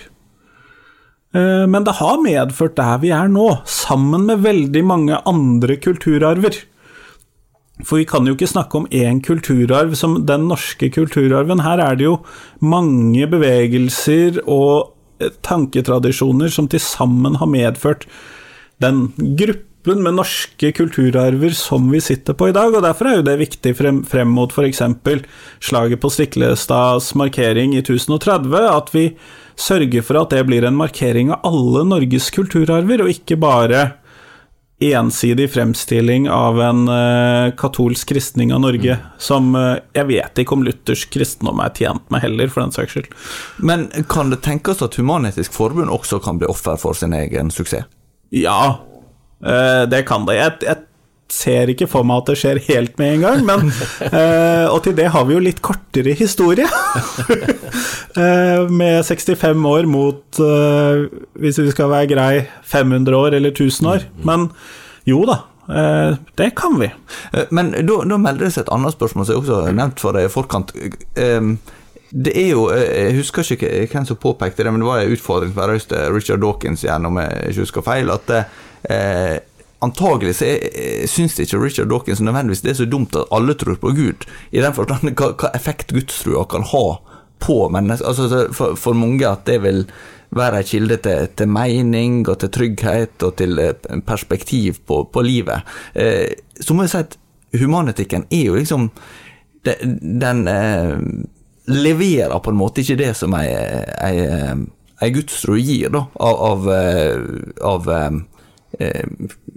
Eh, 1.34 1.66
Men 1.66 1.84
det 1.84 1.98
har 1.98 2.22
medført 2.22 2.76
der 2.78 2.98
vi 3.02 3.10
er 3.12 3.28
nå, 3.28 3.50
sammen 3.66 4.26
med 4.30 4.44
veldig 4.46 4.84
mange 4.84 5.20
andre 5.26 5.76
kulturarver. 5.76 6.62
For 7.86 8.00
vi 8.00 8.08
kan 8.10 8.26
jo 8.26 8.34
ikke 8.34 8.50
snakke 8.50 8.80
om 8.80 8.88
én 8.90 9.20
kulturarv 9.22 9.94
som 9.98 10.18
den 10.26 10.48
norske 10.50 10.90
kulturarven. 10.94 11.62
Her 11.62 11.82
er 11.84 11.98
det 11.98 12.08
jo 12.08 12.16
mange 12.58 13.28
bevegelser 13.30 14.40
og 14.44 14.94
eh, 15.22 15.30
tanketradisjoner 15.46 16.50
som 16.50 16.70
til 16.70 16.82
sammen 16.82 17.38
har 17.38 17.50
medført 17.50 18.08
den 18.82 19.08
gruppen 19.38 20.02
med 20.02 20.18
norske 20.18 20.72
kulturarver 20.74 21.54
som 21.56 21.86
vi 21.92 22.00
sitter 22.02 22.34
på 22.36 22.50
i 22.50 22.54
dag, 22.56 22.74
og 22.74 22.82
derfor 22.84 23.08
er 23.08 23.20
jo 23.20 23.26
det 23.26 23.38
viktig 23.40 23.72
frem, 23.78 24.02
frem 24.06 24.30
mot 24.34 24.52
f.eks. 24.52 24.82
slaget 25.64 26.02
på 26.02 26.10
Stiklestads 26.12 27.14
markering 27.18 27.74
i 27.74 27.82
1030, 27.84 28.58
at 28.68 28.92
vi 28.94 29.06
sørger 29.58 30.04
for 30.04 30.20
at 30.20 30.34
det 30.34 30.44
blir 30.50 30.66
en 30.66 30.78
markering 30.78 31.32
av 31.34 31.46
alle 31.46 31.86
Norges 31.88 32.28
kulturarver, 32.34 33.02
og 33.02 33.14
ikke 33.14 33.38
bare 33.40 33.86
ensidig 34.80 35.50
fremstilling 35.52 36.30
av 36.30 36.60
en 36.62 36.88
eh, 36.88 37.54
katolsk 37.58 38.08
kristning 38.08 38.52
av 38.54 38.60
Norge, 38.62 38.98
som 39.18 39.54
eh, 39.58 39.80
jeg 39.92 40.06
vet 40.06 40.38
ikke 40.38 40.54
om 40.54 40.62
luthersk 40.66 41.10
kristendom 41.16 41.58
er 41.64 41.74
tjent 41.74 42.04
med 42.14 42.22
heller, 42.22 42.50
for 42.52 42.62
den 42.62 42.74
saks 42.74 42.94
skyld. 42.94 43.08
Men 43.58 43.88
kan 44.10 44.30
det 44.30 44.40
tenkes 44.46 44.82
at 44.84 44.98
Human-Etisk 45.00 45.56
Forbund 45.56 45.90
også 45.90 46.20
kan 46.22 46.38
bli 46.38 46.46
offer 46.50 46.78
for 46.78 46.94
sin 46.94 47.16
egen 47.16 47.50
suksess? 47.50 47.90
Ja, 48.30 48.78
eh, 49.42 49.82
det 49.90 50.04
kan 50.06 50.28
det. 50.28 50.38
Jeg, 50.38 50.58
jeg 50.62 50.87
ser 51.32 51.70
ikke 51.72 51.88
for 51.90 52.06
meg 52.08 52.22
at 52.22 52.30
det 52.30 52.38
skjer 52.40 52.60
helt 52.68 52.98
med 53.00 53.14
en 53.14 53.24
gang, 53.26 53.44
men 53.46 53.72
eh, 54.20 54.66
Og 54.72 54.82
til 54.84 54.96
det 54.96 55.10
har 55.14 55.26
vi 55.28 55.36
jo 55.36 55.44
litt 55.44 55.62
kortere 55.64 56.16
historie. 56.18 56.68
Eh, 58.18 58.64
med 58.72 59.04
65 59.06 59.60
år 59.68 59.86
mot, 59.86 60.38
eh, 60.42 61.04
hvis 61.38 61.58
vi 61.60 61.70
skal 61.70 61.90
være 61.92 62.08
grei, 62.10 62.32
500 62.66 63.14
år 63.14 63.36
eller 63.36 63.52
1000 63.52 63.86
år. 63.92 64.06
Men 64.26 64.48
jo 65.06 65.20
da, 65.28 65.36
Eh, 65.68 66.14
det 66.34 66.54
kan 66.56 66.78
vi. 66.80 66.86
Eh, 67.32 67.44
Men 67.50 67.70
da, 67.72 67.98
da 68.04 68.16
melder 68.16 68.46
det 68.46 68.54
seg 68.54 68.64
et 68.64 68.72
annet 68.72 68.94
spørsmål 68.94 69.26
som 69.26 69.34
jeg 69.34 69.42
også 69.42 69.58
har 69.66 69.74
nevnt 69.76 70.00
for 70.00 70.16
deg 70.16 70.24
i 70.24 70.32
forkant. 70.32 70.72
Um, 71.20 71.58
Det 72.08 72.32
er 72.40 72.50
jo, 72.54 72.70
eh, 72.72 73.04
Jeg 73.04 73.16
husker 73.18 73.44
ikke 73.52 73.86
hvem 73.92 74.06
som 74.08 74.16
påpekte 74.16 74.64
det, 74.64 74.72
men 74.72 74.80
det 74.80 74.88
var 74.88 75.02
en 75.02 75.12
utfordring 75.12 75.52
for 75.52 75.68
Richard 76.14 76.40
Dawkins 76.40 76.84
gjennom 76.84 77.12
om 77.12 77.20
jeg 77.20 77.50
ikke 77.50 77.66
husker 77.66 77.84
feil. 77.84 78.10
at 78.10 78.30
eh, 78.88 79.38
Antagelig 79.84 80.34
så 80.40 80.44
er- 80.44 81.06
syns 81.06 81.36
ikke 81.38 81.60
Richard 81.62 81.88
Dawkins 81.92 82.20
nødvendigvis 82.20 82.64
det 82.64 82.70
er 82.72 82.78
så 82.80 82.88
dumt 82.90 83.14
at 83.16 83.30
alle 83.30 83.54
tror 83.54 83.76
på 83.78 83.92
Gud, 83.94 84.26
i 84.50 84.60
den 84.60 84.74
forstand 84.74 85.12
hva, 85.14 85.32
hva 85.38 85.52
effekt 85.54 85.92
gudstrua 85.94 86.44
kan 86.50 86.66
ha 86.66 86.86
på 87.38 87.68
mennesker. 87.70 88.06
Altså, 88.08 88.48
for, 88.52 88.74
for 88.74 88.98
mange 88.98 89.26
at 89.28 89.44
det 89.46 89.60
vil 89.62 89.84
være 90.34 90.58
en 90.60 90.66
kilde 90.68 90.96
til, 91.04 91.28
til 91.38 91.48
mening 91.48 92.28
og 92.28 92.40
til 92.42 92.50
trygghet 92.52 93.22
og 93.24 93.36
til 93.38 93.58
eh, 93.62 94.00
perspektiv 94.06 94.82
på, 94.86 95.04
på 95.12 95.22
livet. 95.24 95.62
Eh, 95.94 96.34
så 96.60 96.74
må 96.74 96.84
jeg 96.84 96.92
si 96.92 96.98
at 97.04 97.16
humanetikken 97.58 98.26
er 98.30 98.44
jo 98.50 98.58
liksom 98.58 98.90
den, 99.64 99.94
den 100.20 100.42
eh, 100.48 100.98
leverer 101.68 102.38
på 102.42 102.50
en 102.52 102.58
måte 102.58 102.82
ikke 102.82 102.98
det 103.00 103.12
som 103.16 103.34
ei, 103.38 103.46
ei, 104.02 104.56
ei 105.02 105.10
gudstro 105.14 105.56
gir, 105.60 105.88
da, 105.94 106.04
av, 106.18 106.42
av, 106.50 106.68
eh, 106.74 107.16
av 107.64 107.88
eh, 107.94 108.04
eh, 108.10 108.20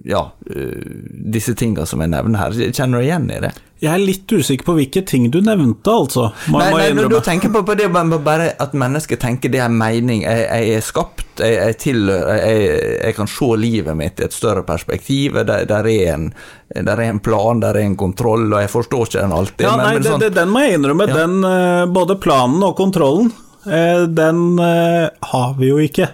ja, 0.04 0.22
eh, 0.50 0.94
disse 1.34 1.54
tinga 1.56 1.86
som 1.86 2.02
jeg 2.02 2.10
nevner 2.14 2.40
her. 2.42 2.56
Kjenner 2.74 3.02
du 3.02 3.06
igjen 3.06 3.28
i 3.32 3.42
det? 3.44 3.52
Jeg 3.82 3.96
er 3.98 4.02
litt 4.04 4.30
usikker 4.30 4.66
på 4.68 4.76
hvilke 4.78 5.02
ting 5.10 5.24
du 5.34 5.40
nevnte, 5.42 5.90
altså. 5.90 6.28
Man 6.54 6.62
Nei, 6.70 6.92
nei, 6.94 7.06
du, 7.10 7.16
tenker 7.26 7.50
på, 7.50 7.64
på 7.66 7.74
det 7.80 7.88
bare- 7.90 8.52
at 8.62 8.74
mennesket 8.78 9.20
tenker 9.24 9.50
det 9.50 9.58
er 9.64 9.70
mening. 9.74 10.22
Jeg, 10.22 10.44
jeg 10.46 10.76
er 10.78 10.86
skapt, 10.86 11.26
jeg, 11.42 11.56
jeg 11.58 11.78
tilhører 11.82 12.44
jeg, 12.46 12.68
jeg 13.08 13.16
kan 13.18 13.28
se 13.34 13.50
livet 13.58 13.98
mitt 13.98 14.22
i 14.22 14.28
et 14.28 14.38
større 14.38 14.62
perspektiv. 14.68 15.40
Der, 15.50 15.66
der, 15.66 15.90
er 15.90 16.14
en, 16.14 16.28
der 16.76 16.94
er 16.94 17.10
en 17.10 17.20
plan, 17.26 17.60
der 17.64 17.74
er 17.82 17.88
en 17.88 17.98
kontroll, 17.98 18.52
og 18.54 18.62
jeg 18.62 18.70
forstår 18.70 19.08
ikke 19.10 19.22
den 19.26 19.34
alltid. 19.40 19.66
Ja, 19.66 19.76
nei, 19.82 19.94
men 19.96 20.04
det, 20.06 20.12
sånn- 20.12 20.26
det, 20.28 20.34
den 20.38 20.54
må 20.54 20.62
jeg 20.66 20.78
innrømme. 20.78 21.10
Ja. 21.10 21.22
Den, 21.24 21.40
eh, 21.50 21.86
både 21.98 22.20
planen 22.22 22.62
og 22.70 22.78
kontrollen, 22.78 23.32
eh, 23.34 23.51
den 23.66 24.60
eh, 24.60 25.10
har 25.22 25.54
vi 25.60 25.68
jo 25.70 25.78
ikke. 25.82 26.08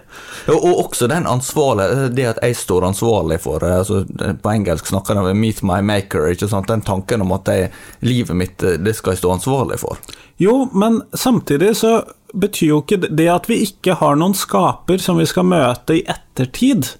Og, 0.48 0.58
og 0.58 0.80
også 0.86 1.08
den 1.08 1.28
ansvarlige, 1.28 2.10
det 2.16 2.26
at 2.34 2.41
jeg 2.43 2.56
står 2.60 2.88
ansvarlig 2.89 3.39
for 3.43 3.64
eh, 3.64 3.78
altså, 3.80 4.02
På 4.43 4.52
engelsk 4.52 4.88
snakker 4.88 5.16
de 5.16 5.20
om 5.32 5.41
'meet 5.41 5.64
my 5.64 5.80
maker', 5.82 6.32
ikke 6.32 6.48
sant? 6.48 6.68
den 6.68 6.82
tanken 6.82 7.22
om 7.22 7.32
at 7.32 7.48
jeg, 7.48 7.72
livet 8.02 8.36
mitt 8.36 8.64
eh, 8.64 8.78
det 8.78 8.95
skal 8.95 9.12
jeg 9.16 9.24
stå 9.24 9.32
ansvarlig 9.38 9.80
for. 9.80 9.98
Jo, 10.39 10.70
men 10.74 11.02
samtidig 11.14 11.76
så 11.78 12.02
betyr 12.34 12.68
jo 12.68 12.82
ikke 12.82 13.02
det- 13.02 13.16
det 13.16 13.30
at 13.30 13.48
vi 13.50 13.62
ikke 13.64 13.95
har 13.95 14.16
noen 14.16 14.34
skaper 14.36 14.98
som 15.00 15.18
vi 15.18 15.26
skal 15.26 15.43
møte 15.43 15.95
i 15.95 16.04
ettertid, 16.04 16.95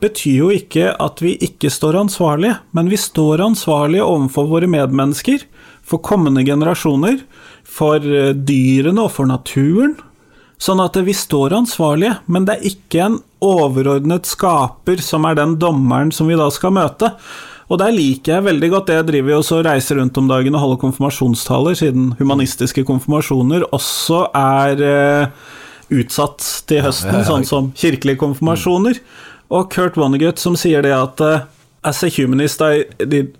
betyr 0.00 0.36
jo 0.36 0.48
ikke 0.50 0.94
at 0.98 1.20
vi 1.20 1.36
ikke 1.36 1.70
står 1.70 1.94
ansvarlige, 2.00 2.56
men 2.72 2.88
vi 2.88 2.96
står 2.96 3.40
ansvarlige 3.44 4.02
overfor 4.02 4.48
våre 4.48 4.66
medmennesker, 4.66 5.44
for 5.84 5.98
kommende 5.98 6.44
generasjoner, 6.46 7.20
for 7.70 8.04
eh, 8.04 8.32
dyrene 8.34 9.06
og 9.06 9.12
for 9.14 9.30
naturen. 9.30 9.96
Sånn 10.60 10.82
at 10.84 10.98
vi 11.00 11.14
står 11.16 11.54
ansvarlige, 11.56 12.18
men 12.28 12.44
det 12.44 12.58
er 12.58 12.72
ikke 12.74 13.04
en 13.06 13.20
overordnet 13.40 14.28
skaper 14.28 15.00
som 15.00 15.24
er 15.24 15.38
den 15.38 15.54
dommeren 15.60 16.10
som 16.12 16.28
vi 16.28 16.36
da 16.36 16.50
skal 16.52 16.74
møte. 16.76 17.14
Og 17.70 17.78
der 17.80 17.94
liker 17.94 18.34
jeg 18.34 18.46
veldig 18.48 18.68
godt 18.72 18.90
det 18.90 18.98
jeg 18.98 19.08
driver 19.12 19.38
og 19.38 19.64
reiser 19.64 20.00
rundt 20.00 20.18
om 20.18 20.28
dagen 20.28 20.56
og 20.58 20.64
holder 20.64 20.80
konfirmasjonstaler, 20.82 21.78
siden 21.78 22.10
humanistiske 22.18 22.84
konfirmasjoner 22.84 23.68
også 23.70 24.24
er 24.36 24.84
eh, 24.84 25.50
utsatt 25.94 26.44
til 26.68 26.82
høsten, 26.84 27.22
sånn 27.26 27.46
som 27.46 27.70
kirkelige 27.78 28.20
konfirmasjoner. 28.20 28.98
Og 29.54 29.70
Kurt 29.72 29.96
Vonnegut 29.98 30.42
som 30.42 30.58
sier 30.58 30.82
det 30.84 30.94
at 30.96 31.24
eh, 31.24 31.46
As 31.86 32.02
a 32.04 32.10
humanist 32.12 32.60
I 32.60 32.84
did 33.00 33.30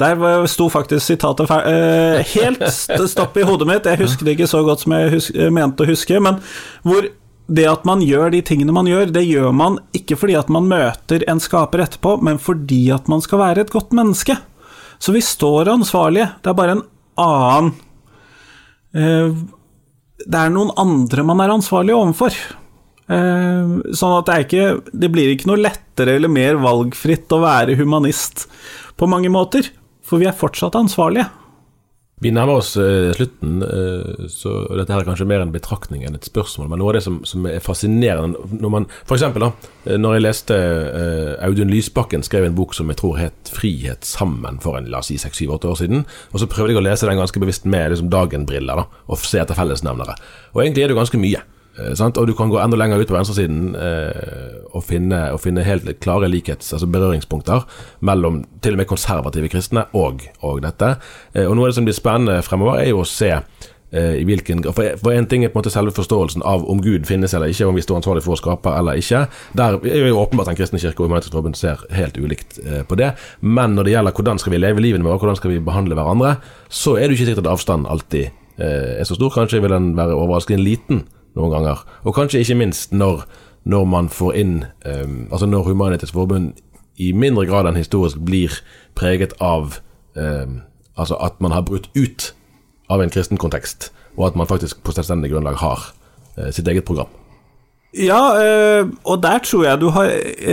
der 0.00 0.46
sto 0.50 0.68
faktisk 0.72 1.04
sitatet 1.12 1.50
eh, 1.50 2.22
helt 2.34 2.62
st- 2.66 3.06
stopp 3.12 3.36
i 3.38 3.44
hodet 3.46 3.68
mitt. 3.68 3.84
Jeg 3.86 4.00
husker 4.00 4.24
det 4.26 4.36
ikke 4.38 4.48
så 4.50 4.62
godt 4.66 4.80
som 4.84 4.94
jeg 4.96 5.52
mente 5.54 5.84
å 5.84 5.90
huske, 5.90 6.18
men 6.24 6.40
hvor 6.82 7.06
det 7.52 7.66
at 7.68 7.84
man 7.84 8.00
gjør 8.00 8.30
de 8.32 8.40
tingene 8.46 8.72
man 8.72 8.86
gjør, 8.88 9.10
det 9.12 9.24
gjør 9.26 9.52
man 9.52 9.76
ikke 9.98 10.16
fordi 10.16 10.36
at 10.38 10.48
man 10.54 10.68
møter 10.70 11.24
en 11.28 11.40
skaper 11.42 11.82
etterpå, 11.84 12.16
men 12.24 12.38
fordi 12.40 12.86
at 12.94 13.10
man 13.12 13.20
skal 13.20 13.42
være 13.42 13.66
et 13.66 13.72
godt 13.74 13.92
menneske. 13.94 14.38
Så 15.02 15.12
vi 15.12 15.20
står 15.20 15.68
ansvarlige. 15.74 16.30
Det 16.42 16.50
er 16.52 16.56
bare 16.58 16.76
en 16.78 16.84
annen 17.20 17.72
eh, 18.94 19.34
Det 20.22 20.38
er 20.38 20.52
noen 20.54 20.70
andre 20.78 21.24
man 21.26 21.42
er 21.42 21.52
ansvarlig 21.52 21.94
overfor. 21.98 22.36
Eh, 23.12 23.72
sånn 23.98 24.14
at 24.20 24.28
det 24.30 24.36
ikke 24.46 24.66
Det 24.94 25.10
blir 25.12 25.32
ikke 25.34 25.50
noe 25.50 25.58
lettere 25.60 26.14
eller 26.16 26.30
mer 26.32 26.60
valgfritt 26.62 27.32
å 27.34 27.42
være 27.42 27.74
humanist 27.76 28.46
på 28.96 29.08
mange 29.10 29.28
måter, 29.34 29.66
for 30.12 30.20
vi 30.20 30.28
er 30.28 30.36
fortsatt 30.36 30.76
ansvarlige. 30.76 31.30
Vi 32.22 32.30
nærmer 32.30 32.60
oss 32.60 32.76
eh, 32.78 33.10
slutten, 33.16 33.62
eh, 33.66 34.26
så 34.30 34.50
dette 34.76 34.94
her 34.94 35.02
er 35.02 35.08
kanskje 35.08 35.26
mer 35.26 35.42
en 35.42 35.50
betraktning 35.50 36.04
enn 36.06 36.14
et 36.14 36.28
spørsmål. 36.28 36.68
Men 36.70 36.78
noe 36.78 36.92
av 36.92 36.98
det 36.98 37.02
som, 37.02 37.16
som 37.26 37.48
er 37.50 37.62
fascinerende 37.64 38.60
når 38.62 38.70
man, 38.70 38.86
For 39.08 39.16
eksempel, 39.16 39.42
da, 39.42 39.70
eh, 39.88 39.98
når 39.98 40.14
jeg 40.14 40.24
leste 40.28 40.58
eh, 40.58 41.32
Audun 41.48 41.72
Lysbakken 41.72 42.22
skrev 42.22 42.46
en 42.46 42.54
bok 42.54 42.76
som 42.78 42.92
jeg 42.92 43.00
tror 43.00 43.18
het 43.18 43.50
'Frihet 43.50 44.06
sammen' 44.06 44.60
for 44.62 44.78
en, 44.78 44.86
la 44.92 45.00
oss 45.02 45.10
si 45.10 45.18
seks-syv-åtte 45.18 45.72
år 45.72 45.80
siden. 45.82 46.06
Og 46.30 46.38
så 46.38 46.46
prøvde 46.46 46.76
jeg 46.76 46.78
å 46.78 46.86
lese 46.86 47.10
den 47.10 47.18
ganske 47.18 47.42
bevisst 47.42 47.66
med 47.66 47.90
liksom, 47.90 48.12
dagen-briller 48.12 48.84
da, 48.84 48.86
og 49.08 49.18
se 49.18 49.42
etter 49.42 49.58
fellesnevnere. 49.58 50.14
Og 50.54 50.62
egentlig 50.62 50.84
er 50.84 50.92
det 50.92 50.94
jo 50.94 51.02
ganske 51.02 51.18
mye. 51.18 51.42
Eh, 51.78 51.94
sant? 51.96 52.18
Og 52.20 52.28
du 52.28 52.34
kan 52.36 52.52
gå 52.52 52.60
enda 52.60 52.76
lenger 52.76 53.00
ut 53.00 53.08
på 53.08 53.16
venstresiden 53.16 53.74
eh, 53.78 54.62
og, 54.72 54.82
finne, 54.84 55.24
og 55.32 55.40
finne 55.40 55.64
helt 55.64 55.88
klare 56.04 56.28
likhets, 56.28 56.72
altså 56.76 56.88
berøringspunkter 56.92 57.64
mellom 58.04 58.42
til 58.64 58.76
og 58.76 58.82
med 58.82 58.90
konservative 58.90 59.48
kristne 59.52 59.86
og, 59.96 60.26
og 60.44 60.60
dette. 60.64 60.96
Eh, 61.32 61.46
og 61.46 61.56
Noe 61.56 61.68
av 61.68 61.72
det 61.72 61.78
som 61.80 61.88
blir 61.88 61.96
spennende 61.96 62.42
fremover, 62.44 62.82
er 62.82 62.92
jo 62.92 63.00
å 63.00 63.08
se 63.08 63.30
eh, 63.32 64.18
i 64.20 64.26
hvilken 64.28 64.60
For, 64.68 64.98
for 65.00 65.16
en 65.16 65.28
ting 65.30 65.46
er 65.46 65.52
på 65.52 65.56
en 65.56 65.62
måte 65.62 65.72
selve 65.72 65.94
forståelsen 65.96 66.44
av 66.48 66.66
om 66.68 66.82
Gud 66.84 67.08
finnes 67.08 67.32
eller 67.32 67.54
ikke, 67.54 67.70
om 67.70 67.80
vi 67.80 67.86
står 67.86 68.02
ansvarlig 68.02 68.24
for 68.26 68.36
å 68.36 68.42
skape 68.42 68.74
eller 68.76 69.00
ikke. 69.00 69.24
Der 69.56 69.78
er 69.80 70.10
jo 70.10 70.20
åpenbart 70.20 70.52
Den 70.52 70.60
kristne 70.60 70.82
kirke 70.82 71.00
og 71.00 71.08
Human-Etisk 71.08 71.38
Forbund 71.38 71.56
ser 71.56 71.80
helt 71.96 72.20
ulikt 72.20 72.60
eh, 72.66 72.84
på 72.84 73.00
det. 73.00 73.14
Men 73.40 73.78
når 73.78 73.88
det 73.88 73.96
gjelder 73.96 74.18
hvordan 74.20 74.44
skal 74.44 74.56
vi 74.56 74.60
leve 74.60 74.84
livene 74.84 75.08
våre, 75.08 75.20
hvordan 75.24 75.40
skal 75.40 75.56
vi 75.56 75.64
behandle 75.64 75.96
hverandre, 75.96 76.36
så 76.68 76.98
er 76.98 77.06
det 77.06 77.16
jo 77.16 77.22
ikke 77.22 77.32
sikkert 77.32 77.46
at 77.46 77.54
avstanden 77.56 77.88
alltid 77.88 78.28
eh, 78.28 79.00
er 79.00 79.08
så 79.08 79.16
stor. 79.16 79.32
Kanskje 79.40 79.64
vil 79.64 79.72
den 79.72 79.92
være 79.96 80.20
overraskende 80.20 80.68
liten 80.68 81.04
noen 81.38 81.54
ganger. 81.54 81.84
Og 82.04 82.16
kanskje 82.16 82.42
ikke 82.42 82.58
minst 82.60 82.92
når, 82.92 83.24
når 83.64 83.88
man 83.88 84.10
får 84.12 84.36
inn 84.40 84.54
um, 84.84 85.28
Altså 85.30 85.46
når 85.46 85.68
Human-Etisk 85.70 86.16
Forbund 86.16 86.52
i 87.00 87.12
mindre 87.16 87.46
grad 87.48 87.66
enn 87.68 87.78
historisk 87.78 88.20
blir 88.20 88.58
preget 88.98 89.32
av 89.40 89.78
um, 90.16 90.60
Altså 90.96 91.16
at 91.24 91.40
man 91.40 91.54
har 91.54 91.64
brutt 91.64 91.88
ut 91.96 92.32
av 92.92 93.00
en 93.00 93.10
kristen 93.10 93.40
kontekst, 93.40 93.88
og 94.18 94.26
at 94.26 94.36
man 94.36 94.46
faktisk 94.50 94.82
på 94.84 94.92
selvstendig 94.92 95.30
grunnlag 95.32 95.56
har 95.62 95.86
uh, 96.36 96.50
sitt 96.52 96.68
eget 96.68 96.84
program. 96.84 97.08
Ja, 97.92 98.20
eh, 98.40 98.88
og 99.04 99.20
der 99.22 99.38
tror 99.44 99.66
jeg 99.66 99.80
du 99.80 99.90
har 99.92 100.08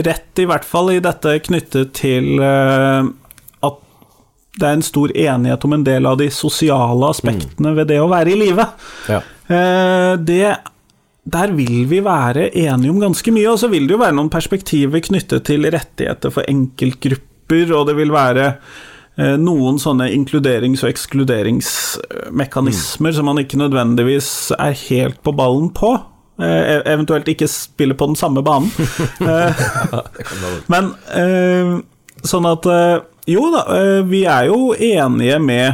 rett, 0.07 0.39
i 0.39 0.47
hvert 0.47 0.67
fall 0.67 0.91
i 0.91 0.99
dette 1.03 1.38
knyttet 1.45 1.93
til 1.95 2.41
eh, 2.43 3.07
det 4.60 4.68
er 4.68 4.74
en 4.78 4.84
stor 4.86 5.10
enighet 5.16 5.66
om 5.66 5.74
en 5.76 5.88
del 5.88 6.05
av 6.10 6.18
de 6.20 6.28
sosiale 6.34 7.10
aspektene 7.10 7.76
ved 7.78 7.86
det 7.91 7.99
å 8.01 8.12
være 8.12 8.30
i 8.34 8.39
live. 8.39 8.66
Ja. 9.10 9.20
Eh, 9.49 10.14
det 10.22 10.57
der 11.30 11.51
vil 11.53 11.86
vi 11.89 11.99
være 12.01 12.57
enige 12.57 12.89
om 12.89 12.99
ganske 13.01 13.32
mye, 13.34 13.49
og 13.51 13.60
så 13.62 13.68
vil 13.70 13.88
det 13.88 13.93
jo 13.95 14.01
være 14.01 14.16
noen 14.18 14.30
perspektiver 14.34 14.99
knyttet 15.05 15.45
til 15.49 15.62
rettigheter 15.70 16.30
for 16.34 16.43
enkeltgrupper, 16.49 17.74
og 17.76 17.88
det 17.89 17.95
vil 17.99 18.12
være 18.14 18.45
eh, 18.49 19.38
noen 19.41 19.80
sånne 19.82 20.05
inkluderings- 20.16 20.84
og 20.86 20.91
ekskluderingsmekanismer 20.93 23.12
som 23.14 23.26
man 23.30 23.39
ikke 23.43 23.62
nødvendigvis 23.62 24.30
er 24.57 24.74
helt 24.88 25.20
på 25.26 25.32
ballen 25.38 25.70
på. 25.76 25.89
Eh, 26.39 26.80
eventuelt 26.88 27.28
ikke 27.30 27.47
spiller 27.51 27.95
på 27.99 28.07
den 28.10 28.18
samme 28.18 28.41
banen. 28.45 28.72
Men 30.74 30.84
sånn 32.26 32.45
at 32.49 32.64
Jo 33.30 33.49
da, 33.53 33.65
eh, 33.77 33.99
vi 34.09 34.23
er 34.25 34.47
jo 34.49 34.71
enige 34.73 35.38
med 35.43 35.67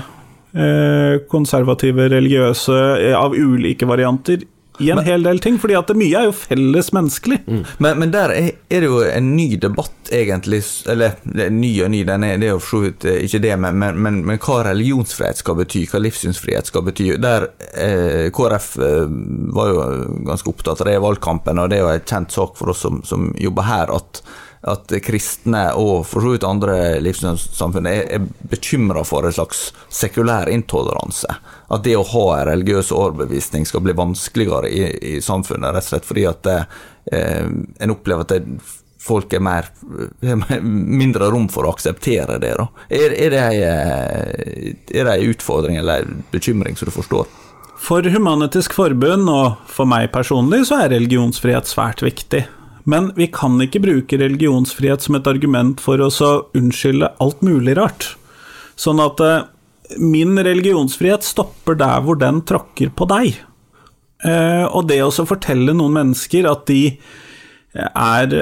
eh, 0.55 1.21
konservative 1.31 2.09
religiøse 2.11 2.81
eh, 2.99 3.15
av 3.15 3.37
ulike 3.37 3.87
varianter 3.87 4.43
i 4.83 4.89
en 4.91 4.99
hel 4.99 5.23
del 5.23 5.39
ting, 5.39 5.55
fordi 5.55 5.77
at 5.79 5.91
mye 5.95 6.19
er 6.19 6.25
jo 6.27 6.33
felles 6.35 6.89
menneskelig. 6.91 7.37
Men, 7.79 7.99
men 8.01 8.11
der 8.11 8.33
er, 8.35 8.49
er 8.67 8.83
det 8.83 8.89
jo 8.89 8.97
en 9.07 9.29
ny 9.37 9.45
debatt, 9.61 10.09
egentlig. 10.11 10.59
Eller 10.91 11.15
er 11.31 11.53
ny 11.53 11.71
og 11.85 11.93
ny, 11.93 12.01
den 12.07 12.25
er, 12.27 12.35
det 12.41 12.49
er 12.49 12.55
jo 12.57 12.59
for 12.59 12.83
så 12.83 12.89
vidt 12.89 13.07
ikke 13.13 13.39
det, 13.45 13.53
men, 13.63 13.79
men, 13.79 14.01
men, 14.03 14.19
men 14.27 14.41
hva 14.43 14.59
religionsfrihet 14.67 15.39
skal 15.39 15.59
bety, 15.61 15.85
hva 15.91 16.01
livssynsfrihet 16.03 16.71
skal 16.71 16.83
bety. 16.89 17.07
Der 17.23 17.47
eh, 17.71 18.27
KrF 18.35 18.67
eh, 18.83 19.05
var 19.55 19.71
jo 19.71 19.85
ganske 20.27 20.51
opptatt 20.51 20.83
av 20.83 20.89
det 20.89 20.97
i 20.99 21.05
valgkampen, 21.07 21.61
og 21.61 21.71
det 21.71 21.79
er 21.79 21.85
jo 21.85 21.93
en 21.93 22.09
kjent 22.11 22.35
sak 22.35 22.59
for 22.59 22.75
oss 22.75 22.83
som, 22.83 22.99
som 23.07 23.31
jobber 23.39 23.69
her, 23.71 23.95
at, 23.95 24.25
at 24.65 24.93
kristne 25.05 25.67
og 25.77 26.07
for 26.09 26.25
så 26.25 26.31
vidt 26.33 26.45
andre 26.47 26.77
livssynssamfunn 27.05 27.85
er, 27.89 28.07
er 28.17 28.23
bekymra 28.49 29.03
for 29.05 29.27
en 29.27 29.35
slags 29.35 29.67
sekulær 29.93 30.49
intoleranse. 30.49 31.29
At 31.69 31.85
det 31.85 31.93
å 31.99 32.07
ha 32.09 32.25
en 32.39 32.49
religiøs 32.49 32.89
overbevisning 32.95 33.67
skal 33.69 33.85
bli 33.85 33.93
vanskeligere 33.97 34.71
i, 34.71 34.87
i 35.15 35.21
samfunnet, 35.21 35.69
rett 35.75 35.85
og 35.85 35.91
slett 35.93 36.09
fordi 36.09 36.25
at 36.29 36.41
det, 36.47 36.57
eh, 37.13 37.45
en 37.85 37.93
opplever 37.93 38.25
at 38.25 38.33
det 38.33 38.41
folk 39.05 39.33
er 39.37 39.43
mer 39.45 39.69
mindre 40.65 41.29
rom 41.29 41.45
for 41.53 41.67
å 41.67 41.75
akseptere 41.75 42.39
det, 42.41 42.55
da. 42.57 42.65
Er, 42.89 43.13
er 43.13 43.35
det 43.35 43.43
det 44.89 45.05
ei 45.11 45.29
utfordring 45.29 45.77
eller 45.77 46.07
en 46.07 46.23
bekymring 46.33 46.77
som 46.79 46.89
du 46.89 46.95
forstår? 46.95 47.29
For 47.85 48.01
Human-Etisk 48.09 48.73
Forbund, 48.73 49.29
og 49.29 49.59
for 49.69 49.85
meg 49.85 50.09
personlig, 50.13 50.63
så 50.71 50.85
er 50.85 50.95
religionsfrihet 50.95 51.69
svært 51.69 52.01
viktig. 52.01 52.47
Men 52.85 53.09
vi 53.17 53.27
kan 53.33 53.57
ikke 53.63 53.81
bruke 53.81 54.19
religionsfrihet 54.21 55.01
som 55.05 55.17
et 55.17 55.27
argument 55.29 55.81
for 55.81 56.01
å 56.01 56.11
unnskylde 56.57 57.09
alt 57.23 57.41
mulig 57.45 57.75
rart. 57.79 58.11
Sånn 58.77 59.01
at 59.01 59.21
eh, 59.25 59.45
min 59.97 60.37
religionsfrihet 60.37 61.25
stopper 61.25 61.77
der 61.79 62.03
hvor 62.05 62.19
den 62.21 62.43
tråkker 62.45 62.93
på 62.93 63.07
deg. 63.09 63.39
Eh, 64.25 64.65
og 64.69 64.89
det 64.89 65.01
å 65.03 65.11
fortelle 65.25 65.73
noen 65.73 65.97
mennesker 65.97 66.47
at 66.49 66.67
de 66.69 66.81
er, 67.75 68.35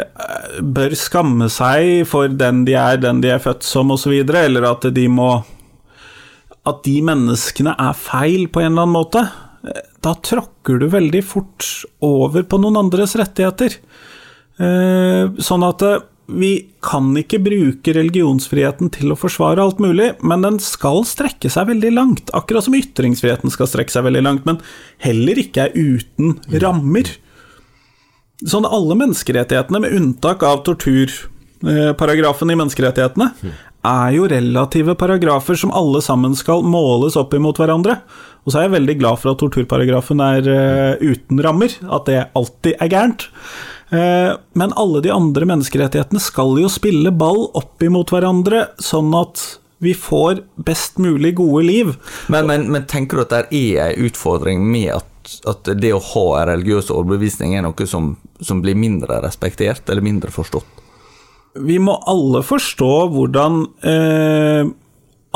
bør 0.61 0.93
skamme 0.97 1.47
seg 1.49 2.03
for 2.05 2.29
den 2.29 2.63
de 2.67 2.75
er, 2.77 2.99
den 3.01 3.23
de 3.23 3.31
er 3.33 3.41
født 3.41 3.65
som, 3.65 3.89
osv., 3.95 4.13
eller 4.13 4.67
at 4.69 4.85
de 4.93 5.07
må 5.09 5.31
At 6.63 6.83
de 6.85 6.99
menneskene 7.03 7.73
er 7.75 7.97
feil 7.97 8.45
på 8.47 8.61
en 8.61 8.69
eller 8.69 8.85
annen 8.85 8.93
måte, 8.95 9.23
da 10.03 10.13
tråkker 10.15 10.77
du 10.79 10.85
veldig 10.91 11.19
fort 11.27 11.65
over 11.99 12.45
på 12.47 12.59
noen 12.61 12.79
andres 12.85 13.17
rettigheter. 13.19 13.75
Eh, 14.61 15.31
sånn 15.41 15.65
at 15.65 15.81
eh, 15.85 16.01
vi 16.33 16.51
kan 16.83 17.09
ikke 17.19 17.41
bruke 17.43 17.95
religionsfriheten 17.95 18.91
til 18.93 19.11
å 19.13 19.17
forsvare 19.19 19.63
alt 19.63 19.81
mulig, 19.83 20.13
men 20.23 20.45
den 20.45 20.59
skal 20.63 21.03
strekke 21.07 21.51
seg 21.51 21.67
veldig 21.71 21.91
langt. 21.95 22.31
Akkurat 22.37 22.67
som 22.67 22.77
ytringsfriheten 22.77 23.51
skal 23.53 23.69
strekke 23.69 23.93
seg 23.93 24.07
veldig 24.07 24.23
langt, 24.23 24.47
men 24.47 24.61
heller 25.03 25.41
ikke 25.41 25.67
er 25.67 25.75
uten 25.75 26.37
rammer. 26.63 27.11
Sånn 28.43 28.67
alle 28.67 28.97
menneskerettighetene, 28.99 29.83
med 29.83 29.97
unntak 29.99 30.43
av 30.47 30.63
torturparagrafen 30.67 32.51
i 32.51 32.57
menneskerettighetene, 32.59 33.29
er 33.83 34.15
jo 34.15 34.27
relative 34.31 34.95
paragrafer 34.99 35.59
som 35.59 35.73
alle 35.75 35.99
sammen 36.03 36.35
skal 36.39 36.63
måles 36.63 37.17
opp 37.19 37.35
imot 37.35 37.59
hverandre. 37.59 37.99
Og 38.43 38.51
så 38.51 38.59
er 38.59 38.67
jeg 38.67 38.77
veldig 38.77 38.95
glad 38.99 39.19
for 39.19 39.33
at 39.33 39.43
torturparagrafen 39.43 40.23
er 40.23 40.47
uh, 40.47 41.03
uten 41.03 41.39
rammer, 41.43 41.75
at 41.83 42.07
det 42.07 42.25
alltid 42.35 42.79
er 42.79 42.91
gærent. 42.91 43.27
Eh, 43.93 44.35
men 44.53 44.73
alle 44.73 45.01
de 45.01 45.11
andre 45.13 45.45
menneskerettighetene 45.45 46.21
skal 46.21 46.57
jo 46.57 46.69
spille 46.71 47.11
ball 47.13 47.45
opp 47.53 47.83
imot 47.85 48.13
hverandre, 48.13 48.67
sånn 48.81 49.13
at 49.17 49.43
vi 49.83 49.93
får 49.93 50.41
best 50.55 50.97
mulig 50.97 51.35
gode 51.37 51.65
liv. 51.67 51.95
Men, 52.31 52.47
men, 52.47 52.69
men 52.71 52.87
tenker 52.89 53.19
du 53.19 53.25
at 53.25 53.33
det 53.33 53.41
er 53.59 53.91
en 53.91 54.07
utfordring 54.07 54.63
med 54.65 54.95
at, 54.95 55.33
at, 55.49 55.73
det 55.77 55.91
å 55.93 56.01
ha 56.13 56.27
en 56.39 56.49
religiøs 56.53 56.89
overbevisning 56.93 57.57
er 57.57 57.65
noe 57.67 57.89
som, 57.89 58.15
som 58.41 58.63
blir 58.63 58.79
mindre 58.79 59.19
respektert, 59.25 59.85
eller 59.91 60.05
mindre 60.05 60.33
forstått? 60.33 60.81
Vi 61.53 61.77
må 61.77 61.99
alle 62.09 62.41
forstå 62.41 62.93
hvordan 63.13 63.59
eh, 63.85 64.71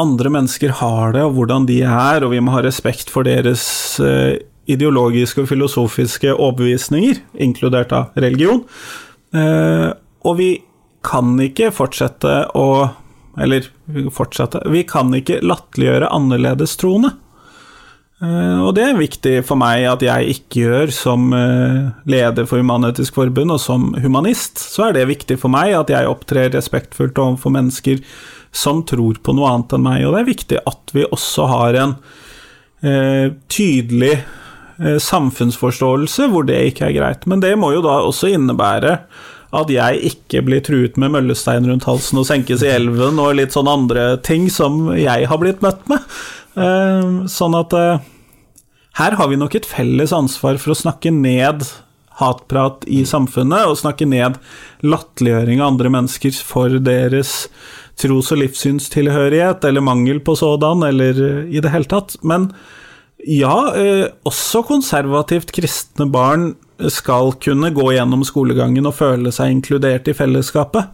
andre 0.01 0.31
mennesker 0.33 0.79
har 0.79 1.13
det, 1.13 1.27
og 1.27 1.35
hvordan 1.37 1.67
de 1.69 1.83
er, 1.85 2.25
og 2.25 2.33
vi 2.33 2.41
må 2.41 2.55
ha 2.55 2.63
respekt 2.65 3.11
for 3.13 3.27
deres 3.27 3.67
eh, 4.01 4.39
ideologiske 4.67 5.43
og 5.43 5.49
filosofiske 5.51 6.33
overbevisninger, 6.35 7.21
inkludert 7.43 7.93
av 7.95 8.17
religion. 8.19 8.63
Eh, 9.35 9.89
og 10.27 10.39
vi 10.39 10.51
kan 11.07 11.35
ikke 11.43 11.73
fortsette 11.75 12.39
å 12.57 12.69
Eller 13.37 13.67
fortsette 14.09 14.63
Vi 14.73 14.81
kan 14.89 15.11
ikke 15.13 15.43
latterliggjøre 15.45 16.07
annerledestroende. 16.09 17.11
Eh, 18.17 18.61
og 18.65 18.71
det 18.73 18.81
er 18.87 18.95
viktig 18.97 19.33
for 19.45 19.61
meg 19.61 19.83
at 19.85 20.01
jeg 20.01 20.39
ikke 20.39 20.63
gjør 20.63 20.93
som 20.95 21.27
eh, 21.37 21.91
leder 22.09 22.47
for 22.49 22.57
Human-Etisk 22.57 23.13
Forbund, 23.13 23.53
og 23.53 23.61
som 23.61 23.91
humanist. 24.01 24.57
Så 24.57 24.87
er 24.87 24.97
det 24.97 25.05
viktig 25.11 25.37
for 25.37 25.53
meg 25.53 25.75
at 25.77 25.93
jeg 25.93 26.09
opptrer 26.09 26.49
respektfullt 26.55 27.21
overfor 27.21 27.53
mennesker 27.53 28.01
som 28.49 28.81
tror 28.89 29.19
på 29.21 29.35
noe 29.37 29.51
annet 29.53 29.77
enn 29.77 29.85
meg, 29.85 30.07
og 30.07 30.15
det 30.15 30.23
er 30.23 30.31
viktig 30.31 30.63
at 30.71 30.95
vi 30.95 31.05
også 31.05 31.45
har 31.51 31.77
en 31.83 31.95
eh, 32.81 33.35
tydelig 33.53 34.15
samfunnsforståelse 34.77 36.27
hvor 36.29 36.45
det 36.45 36.59
ikke 36.69 36.89
er 36.89 36.95
greit. 36.97 37.25
Men 37.25 37.41
det 37.41 37.55
må 37.57 37.71
jo 37.73 37.81
da 37.85 37.95
også 38.05 38.29
innebære 38.29 38.99
at 39.55 39.71
jeg 39.71 40.11
ikke 40.11 40.43
blir 40.45 40.63
truet 40.65 40.97
med 40.99 41.13
møllestein 41.13 41.67
rundt 41.69 41.87
halsen 41.87 42.19
og 42.19 42.27
senkes 42.27 42.65
i 42.65 42.71
elven 42.73 43.19
og 43.23 43.37
litt 43.39 43.55
sånn 43.55 43.69
andre 43.71 44.09
ting 44.25 44.49
som 44.51 44.89
jeg 44.97 45.29
har 45.29 45.41
blitt 45.41 45.63
møtt 45.65 45.87
med. 45.91 46.03
Eh, 46.57 47.25
sånn 47.31 47.55
at 47.57 47.75
eh, 47.77 48.05
her 48.99 49.17
har 49.19 49.31
vi 49.31 49.39
nok 49.39 49.55
et 49.55 49.67
felles 49.69 50.13
ansvar 50.15 50.59
for 50.61 50.73
å 50.73 50.79
snakke 50.79 51.13
ned 51.13 51.63
hatprat 52.17 52.81
i 52.89 53.03
samfunnet, 53.05 53.69
og 53.69 53.77
snakke 53.77 54.07
ned 54.09 54.39
latterliggjøring 54.81 55.61
av 55.61 55.75
andre 55.75 55.91
mennesker 55.93 56.33
for 56.41 56.79
deres 56.81 57.45
tros- 58.01 58.31
og 58.33 58.41
livssynstilhørighet, 58.41 59.67
eller 59.69 59.85
mangel 59.85 60.19
på 60.25 60.33
sådan, 60.39 60.81
eller 60.87 61.21
i 61.45 61.61
det 61.61 61.73
hele 61.73 61.89
tatt. 61.89 62.17
Men 62.25 62.49
ja, 63.25 63.55
eh, 63.75 64.05
også 64.27 64.61
konservativt 64.67 65.51
kristne 65.55 66.05
barn 66.11 66.51
skal 66.93 67.33
kunne 67.41 67.71
gå 67.73 67.89
gjennom 67.95 68.21
skolegangen 68.27 68.85
og 68.85 68.97
føle 68.99 69.33
seg 69.33 69.55
inkludert 69.55 70.07
i 70.07 70.15
fellesskapet. 70.17 70.93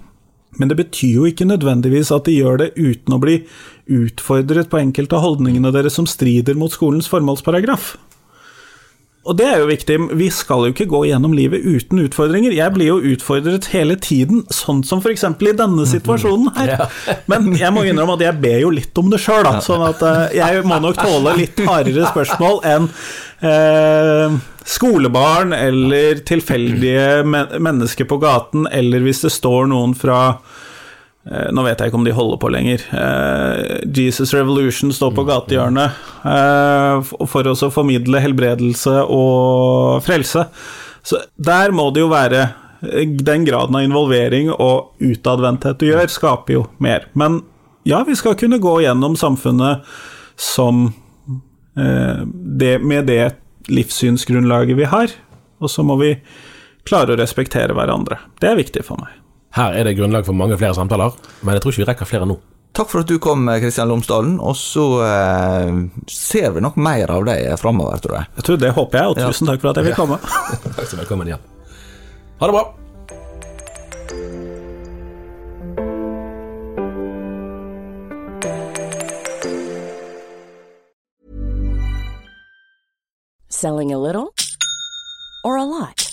Men 0.60 0.70
det 0.70 0.78
betyr 0.78 1.18
jo 1.18 1.28
ikke 1.28 1.50
nødvendigvis 1.50 2.12
at 2.14 2.28
de 2.30 2.38
gjør 2.38 2.62
det 2.62 2.74
uten 2.78 3.16
å 3.16 3.20
bli 3.22 3.40
utfordret 3.92 4.70
på 4.72 4.80
enkelte 4.80 5.18
av 5.18 5.26
holdningene 5.26 5.74
deres 5.74 5.98
som 5.98 6.08
strider 6.08 6.56
mot 6.56 6.72
skolens 6.72 7.10
formålsparagraf. 7.12 7.96
Og 9.24 9.38
det 9.40 9.46
er 9.48 9.62
jo 9.62 9.70
viktig, 9.70 9.96
vi 10.20 10.26
skal 10.36 10.66
jo 10.66 10.74
ikke 10.74 10.90
gå 10.92 11.00
gjennom 11.08 11.32
livet 11.36 11.64
uten 11.64 12.02
utfordringer. 12.04 12.52
Jeg 12.58 12.76
blir 12.76 12.90
jo 12.90 13.14
utfordret 13.14 13.70
hele 13.72 13.96
tiden, 13.96 14.42
sånn 14.52 14.82
som 14.84 15.00
f.eks. 15.00 15.24
i 15.24 15.54
denne 15.56 15.86
situasjonen 15.88 16.50
her. 16.58 16.90
Men 17.32 17.54
jeg 17.56 17.72
må 17.72 17.86
innrømme 17.88 18.18
at 18.18 18.26
jeg 18.26 18.42
ber 18.44 18.58
jo 18.66 18.74
litt 18.76 19.00
om 19.00 19.14
det 19.14 19.22
sjøl, 19.24 19.46
da. 19.48 19.62
Sånn 19.64 19.86
at 19.88 20.04
eh, 20.04 20.36
jeg 20.42 20.66
må 20.68 20.82
nok 20.84 21.00
tåle 21.00 21.38
litt 21.40 21.62
hardere 21.64 22.10
spørsmål 22.12 22.60
enn 22.68 22.90
eh, 23.48 24.36
skolebarn 24.68 25.56
eller 25.56 26.20
tilfeldige 26.28 27.24
mennesker 27.24 28.10
på 28.10 28.20
gaten, 28.20 28.68
eller 28.76 29.08
hvis 29.08 29.24
det 29.24 29.32
står 29.38 29.72
noen 29.72 29.96
fra 29.96 30.20
nå 31.24 31.64
vet 31.64 31.80
jeg 31.80 31.88
ikke 31.88 32.00
om 32.02 32.08
de 32.08 32.16
holder 32.16 32.40
på 32.42 32.50
lenger. 32.52 32.82
Eh, 33.00 33.84
Jesus 33.96 34.34
Revolution 34.36 34.92
står 34.92 35.14
på 35.16 35.24
gatehjørnet 35.30 36.02
eh, 36.28 37.14
for 37.32 37.48
å 37.48 37.70
formidle 37.72 38.20
helbredelse 38.20 38.98
og 39.08 40.04
frelse. 40.04 40.44
Så 41.04 41.22
der 41.40 41.72
må 41.76 41.90
det 41.92 42.04
jo 42.04 42.12
være 42.12 42.46
Den 43.24 43.46
graden 43.48 43.78
av 43.80 43.84
involvering 43.86 44.50
og 44.52 45.00
utadvendthet 45.00 45.80
du 45.80 45.86
gjør, 45.88 46.10
skaper 46.12 46.58
jo 46.58 46.64
mer. 46.84 47.06
Men 47.16 47.40
ja, 47.88 48.02
vi 48.04 48.18
skal 48.20 48.36
kunne 48.36 48.60
gå 48.60 48.74
gjennom 48.84 49.16
samfunnet 49.16 49.88
som 50.36 50.90
det, 51.74 52.74
med 52.84 53.08
det 53.08 53.38
livssynsgrunnlaget 53.72 54.78
vi 54.84 54.92
har, 54.92 55.16
og 55.64 55.72
så 55.72 55.88
må 55.88 55.96
vi 56.04 56.12
klare 56.84 57.16
å 57.16 57.22
respektere 57.24 57.72
hverandre. 57.72 58.20
Det 58.44 58.52
er 58.52 58.60
viktig 58.60 58.84
for 58.84 59.00
meg. 59.00 59.23
Her 59.54 59.76
er 59.78 59.86
det 59.86 59.94
grunnlag 60.00 60.26
for 60.26 60.34
mange 60.34 60.58
flere 60.58 60.74
samtaler, 60.74 61.14
men 61.46 61.54
jeg 61.54 61.62
tror 61.62 61.74
ikke 61.74 61.84
vi 61.84 61.90
rekker 61.92 62.10
flere 62.10 62.26
nå. 62.26 62.40
Takk 62.74 62.90
for 62.90 63.04
at 63.04 63.10
du 63.10 63.20
kom, 63.22 63.46
Kristian 63.62 63.92
Lomsdalen. 63.92 64.40
Og 64.42 64.56
så 64.58 64.86
eh, 65.06 65.74
ser 66.10 66.56
vi 66.56 66.64
nok 66.66 66.80
mer 66.82 67.12
av 67.14 67.28
deg 67.28 67.52
framover, 67.62 68.02
tror 68.02 68.18
jeg. 68.18 68.32
Jeg 68.40 68.48
tror 68.48 68.64
Det 68.64 68.72
håper 68.74 68.98
jeg, 68.98 69.12
og 69.12 69.20
tusen 69.22 69.46
ja. 69.46 69.54
takk 69.54 69.62
for 69.62 69.70
at 69.70 69.78
jeg 69.78 69.92
fikk 69.92 70.00
komme. 70.02 70.18
takk 70.80 70.90
så 70.90 70.98
velkommen 71.04 71.30
igjen. 71.30 71.52
Ha 72.42 72.50
det 72.50 72.56
bra. 72.58 72.66
Selling 83.54 83.94
a 83.94 84.00
little 84.02 84.34
or 85.46 85.58
a 85.58 85.64
lot? 85.64 86.13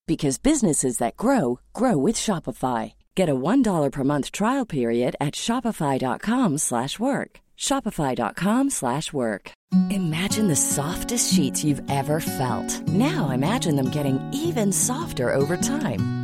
because 0.11 0.37
businesses 0.37 0.97
that 0.97 1.15
grow 1.15 1.61
grow 1.71 1.95
with 1.95 2.17
Shopify. 2.17 2.95
Get 3.15 3.29
a 3.29 3.41
$1 3.49 3.91
per 3.93 4.03
month 4.03 4.33
trial 4.33 4.65
period 4.65 5.15
at 5.21 5.35
Shopify.com 5.35 6.57
slash 6.57 6.99
work. 6.99 7.39
Shopify.com 7.57 8.69
slash 8.71 9.13
work. 9.13 9.51
Imagine 9.89 10.49
the 10.49 10.63
softest 10.75 11.33
sheets 11.33 11.63
you've 11.63 11.81
ever 11.89 12.19
felt. 12.19 12.69
Now 12.89 13.29
imagine 13.29 13.77
them 13.77 13.89
getting 13.89 14.19
even 14.33 14.73
softer 14.73 15.33
over 15.33 15.55
time 15.55 16.20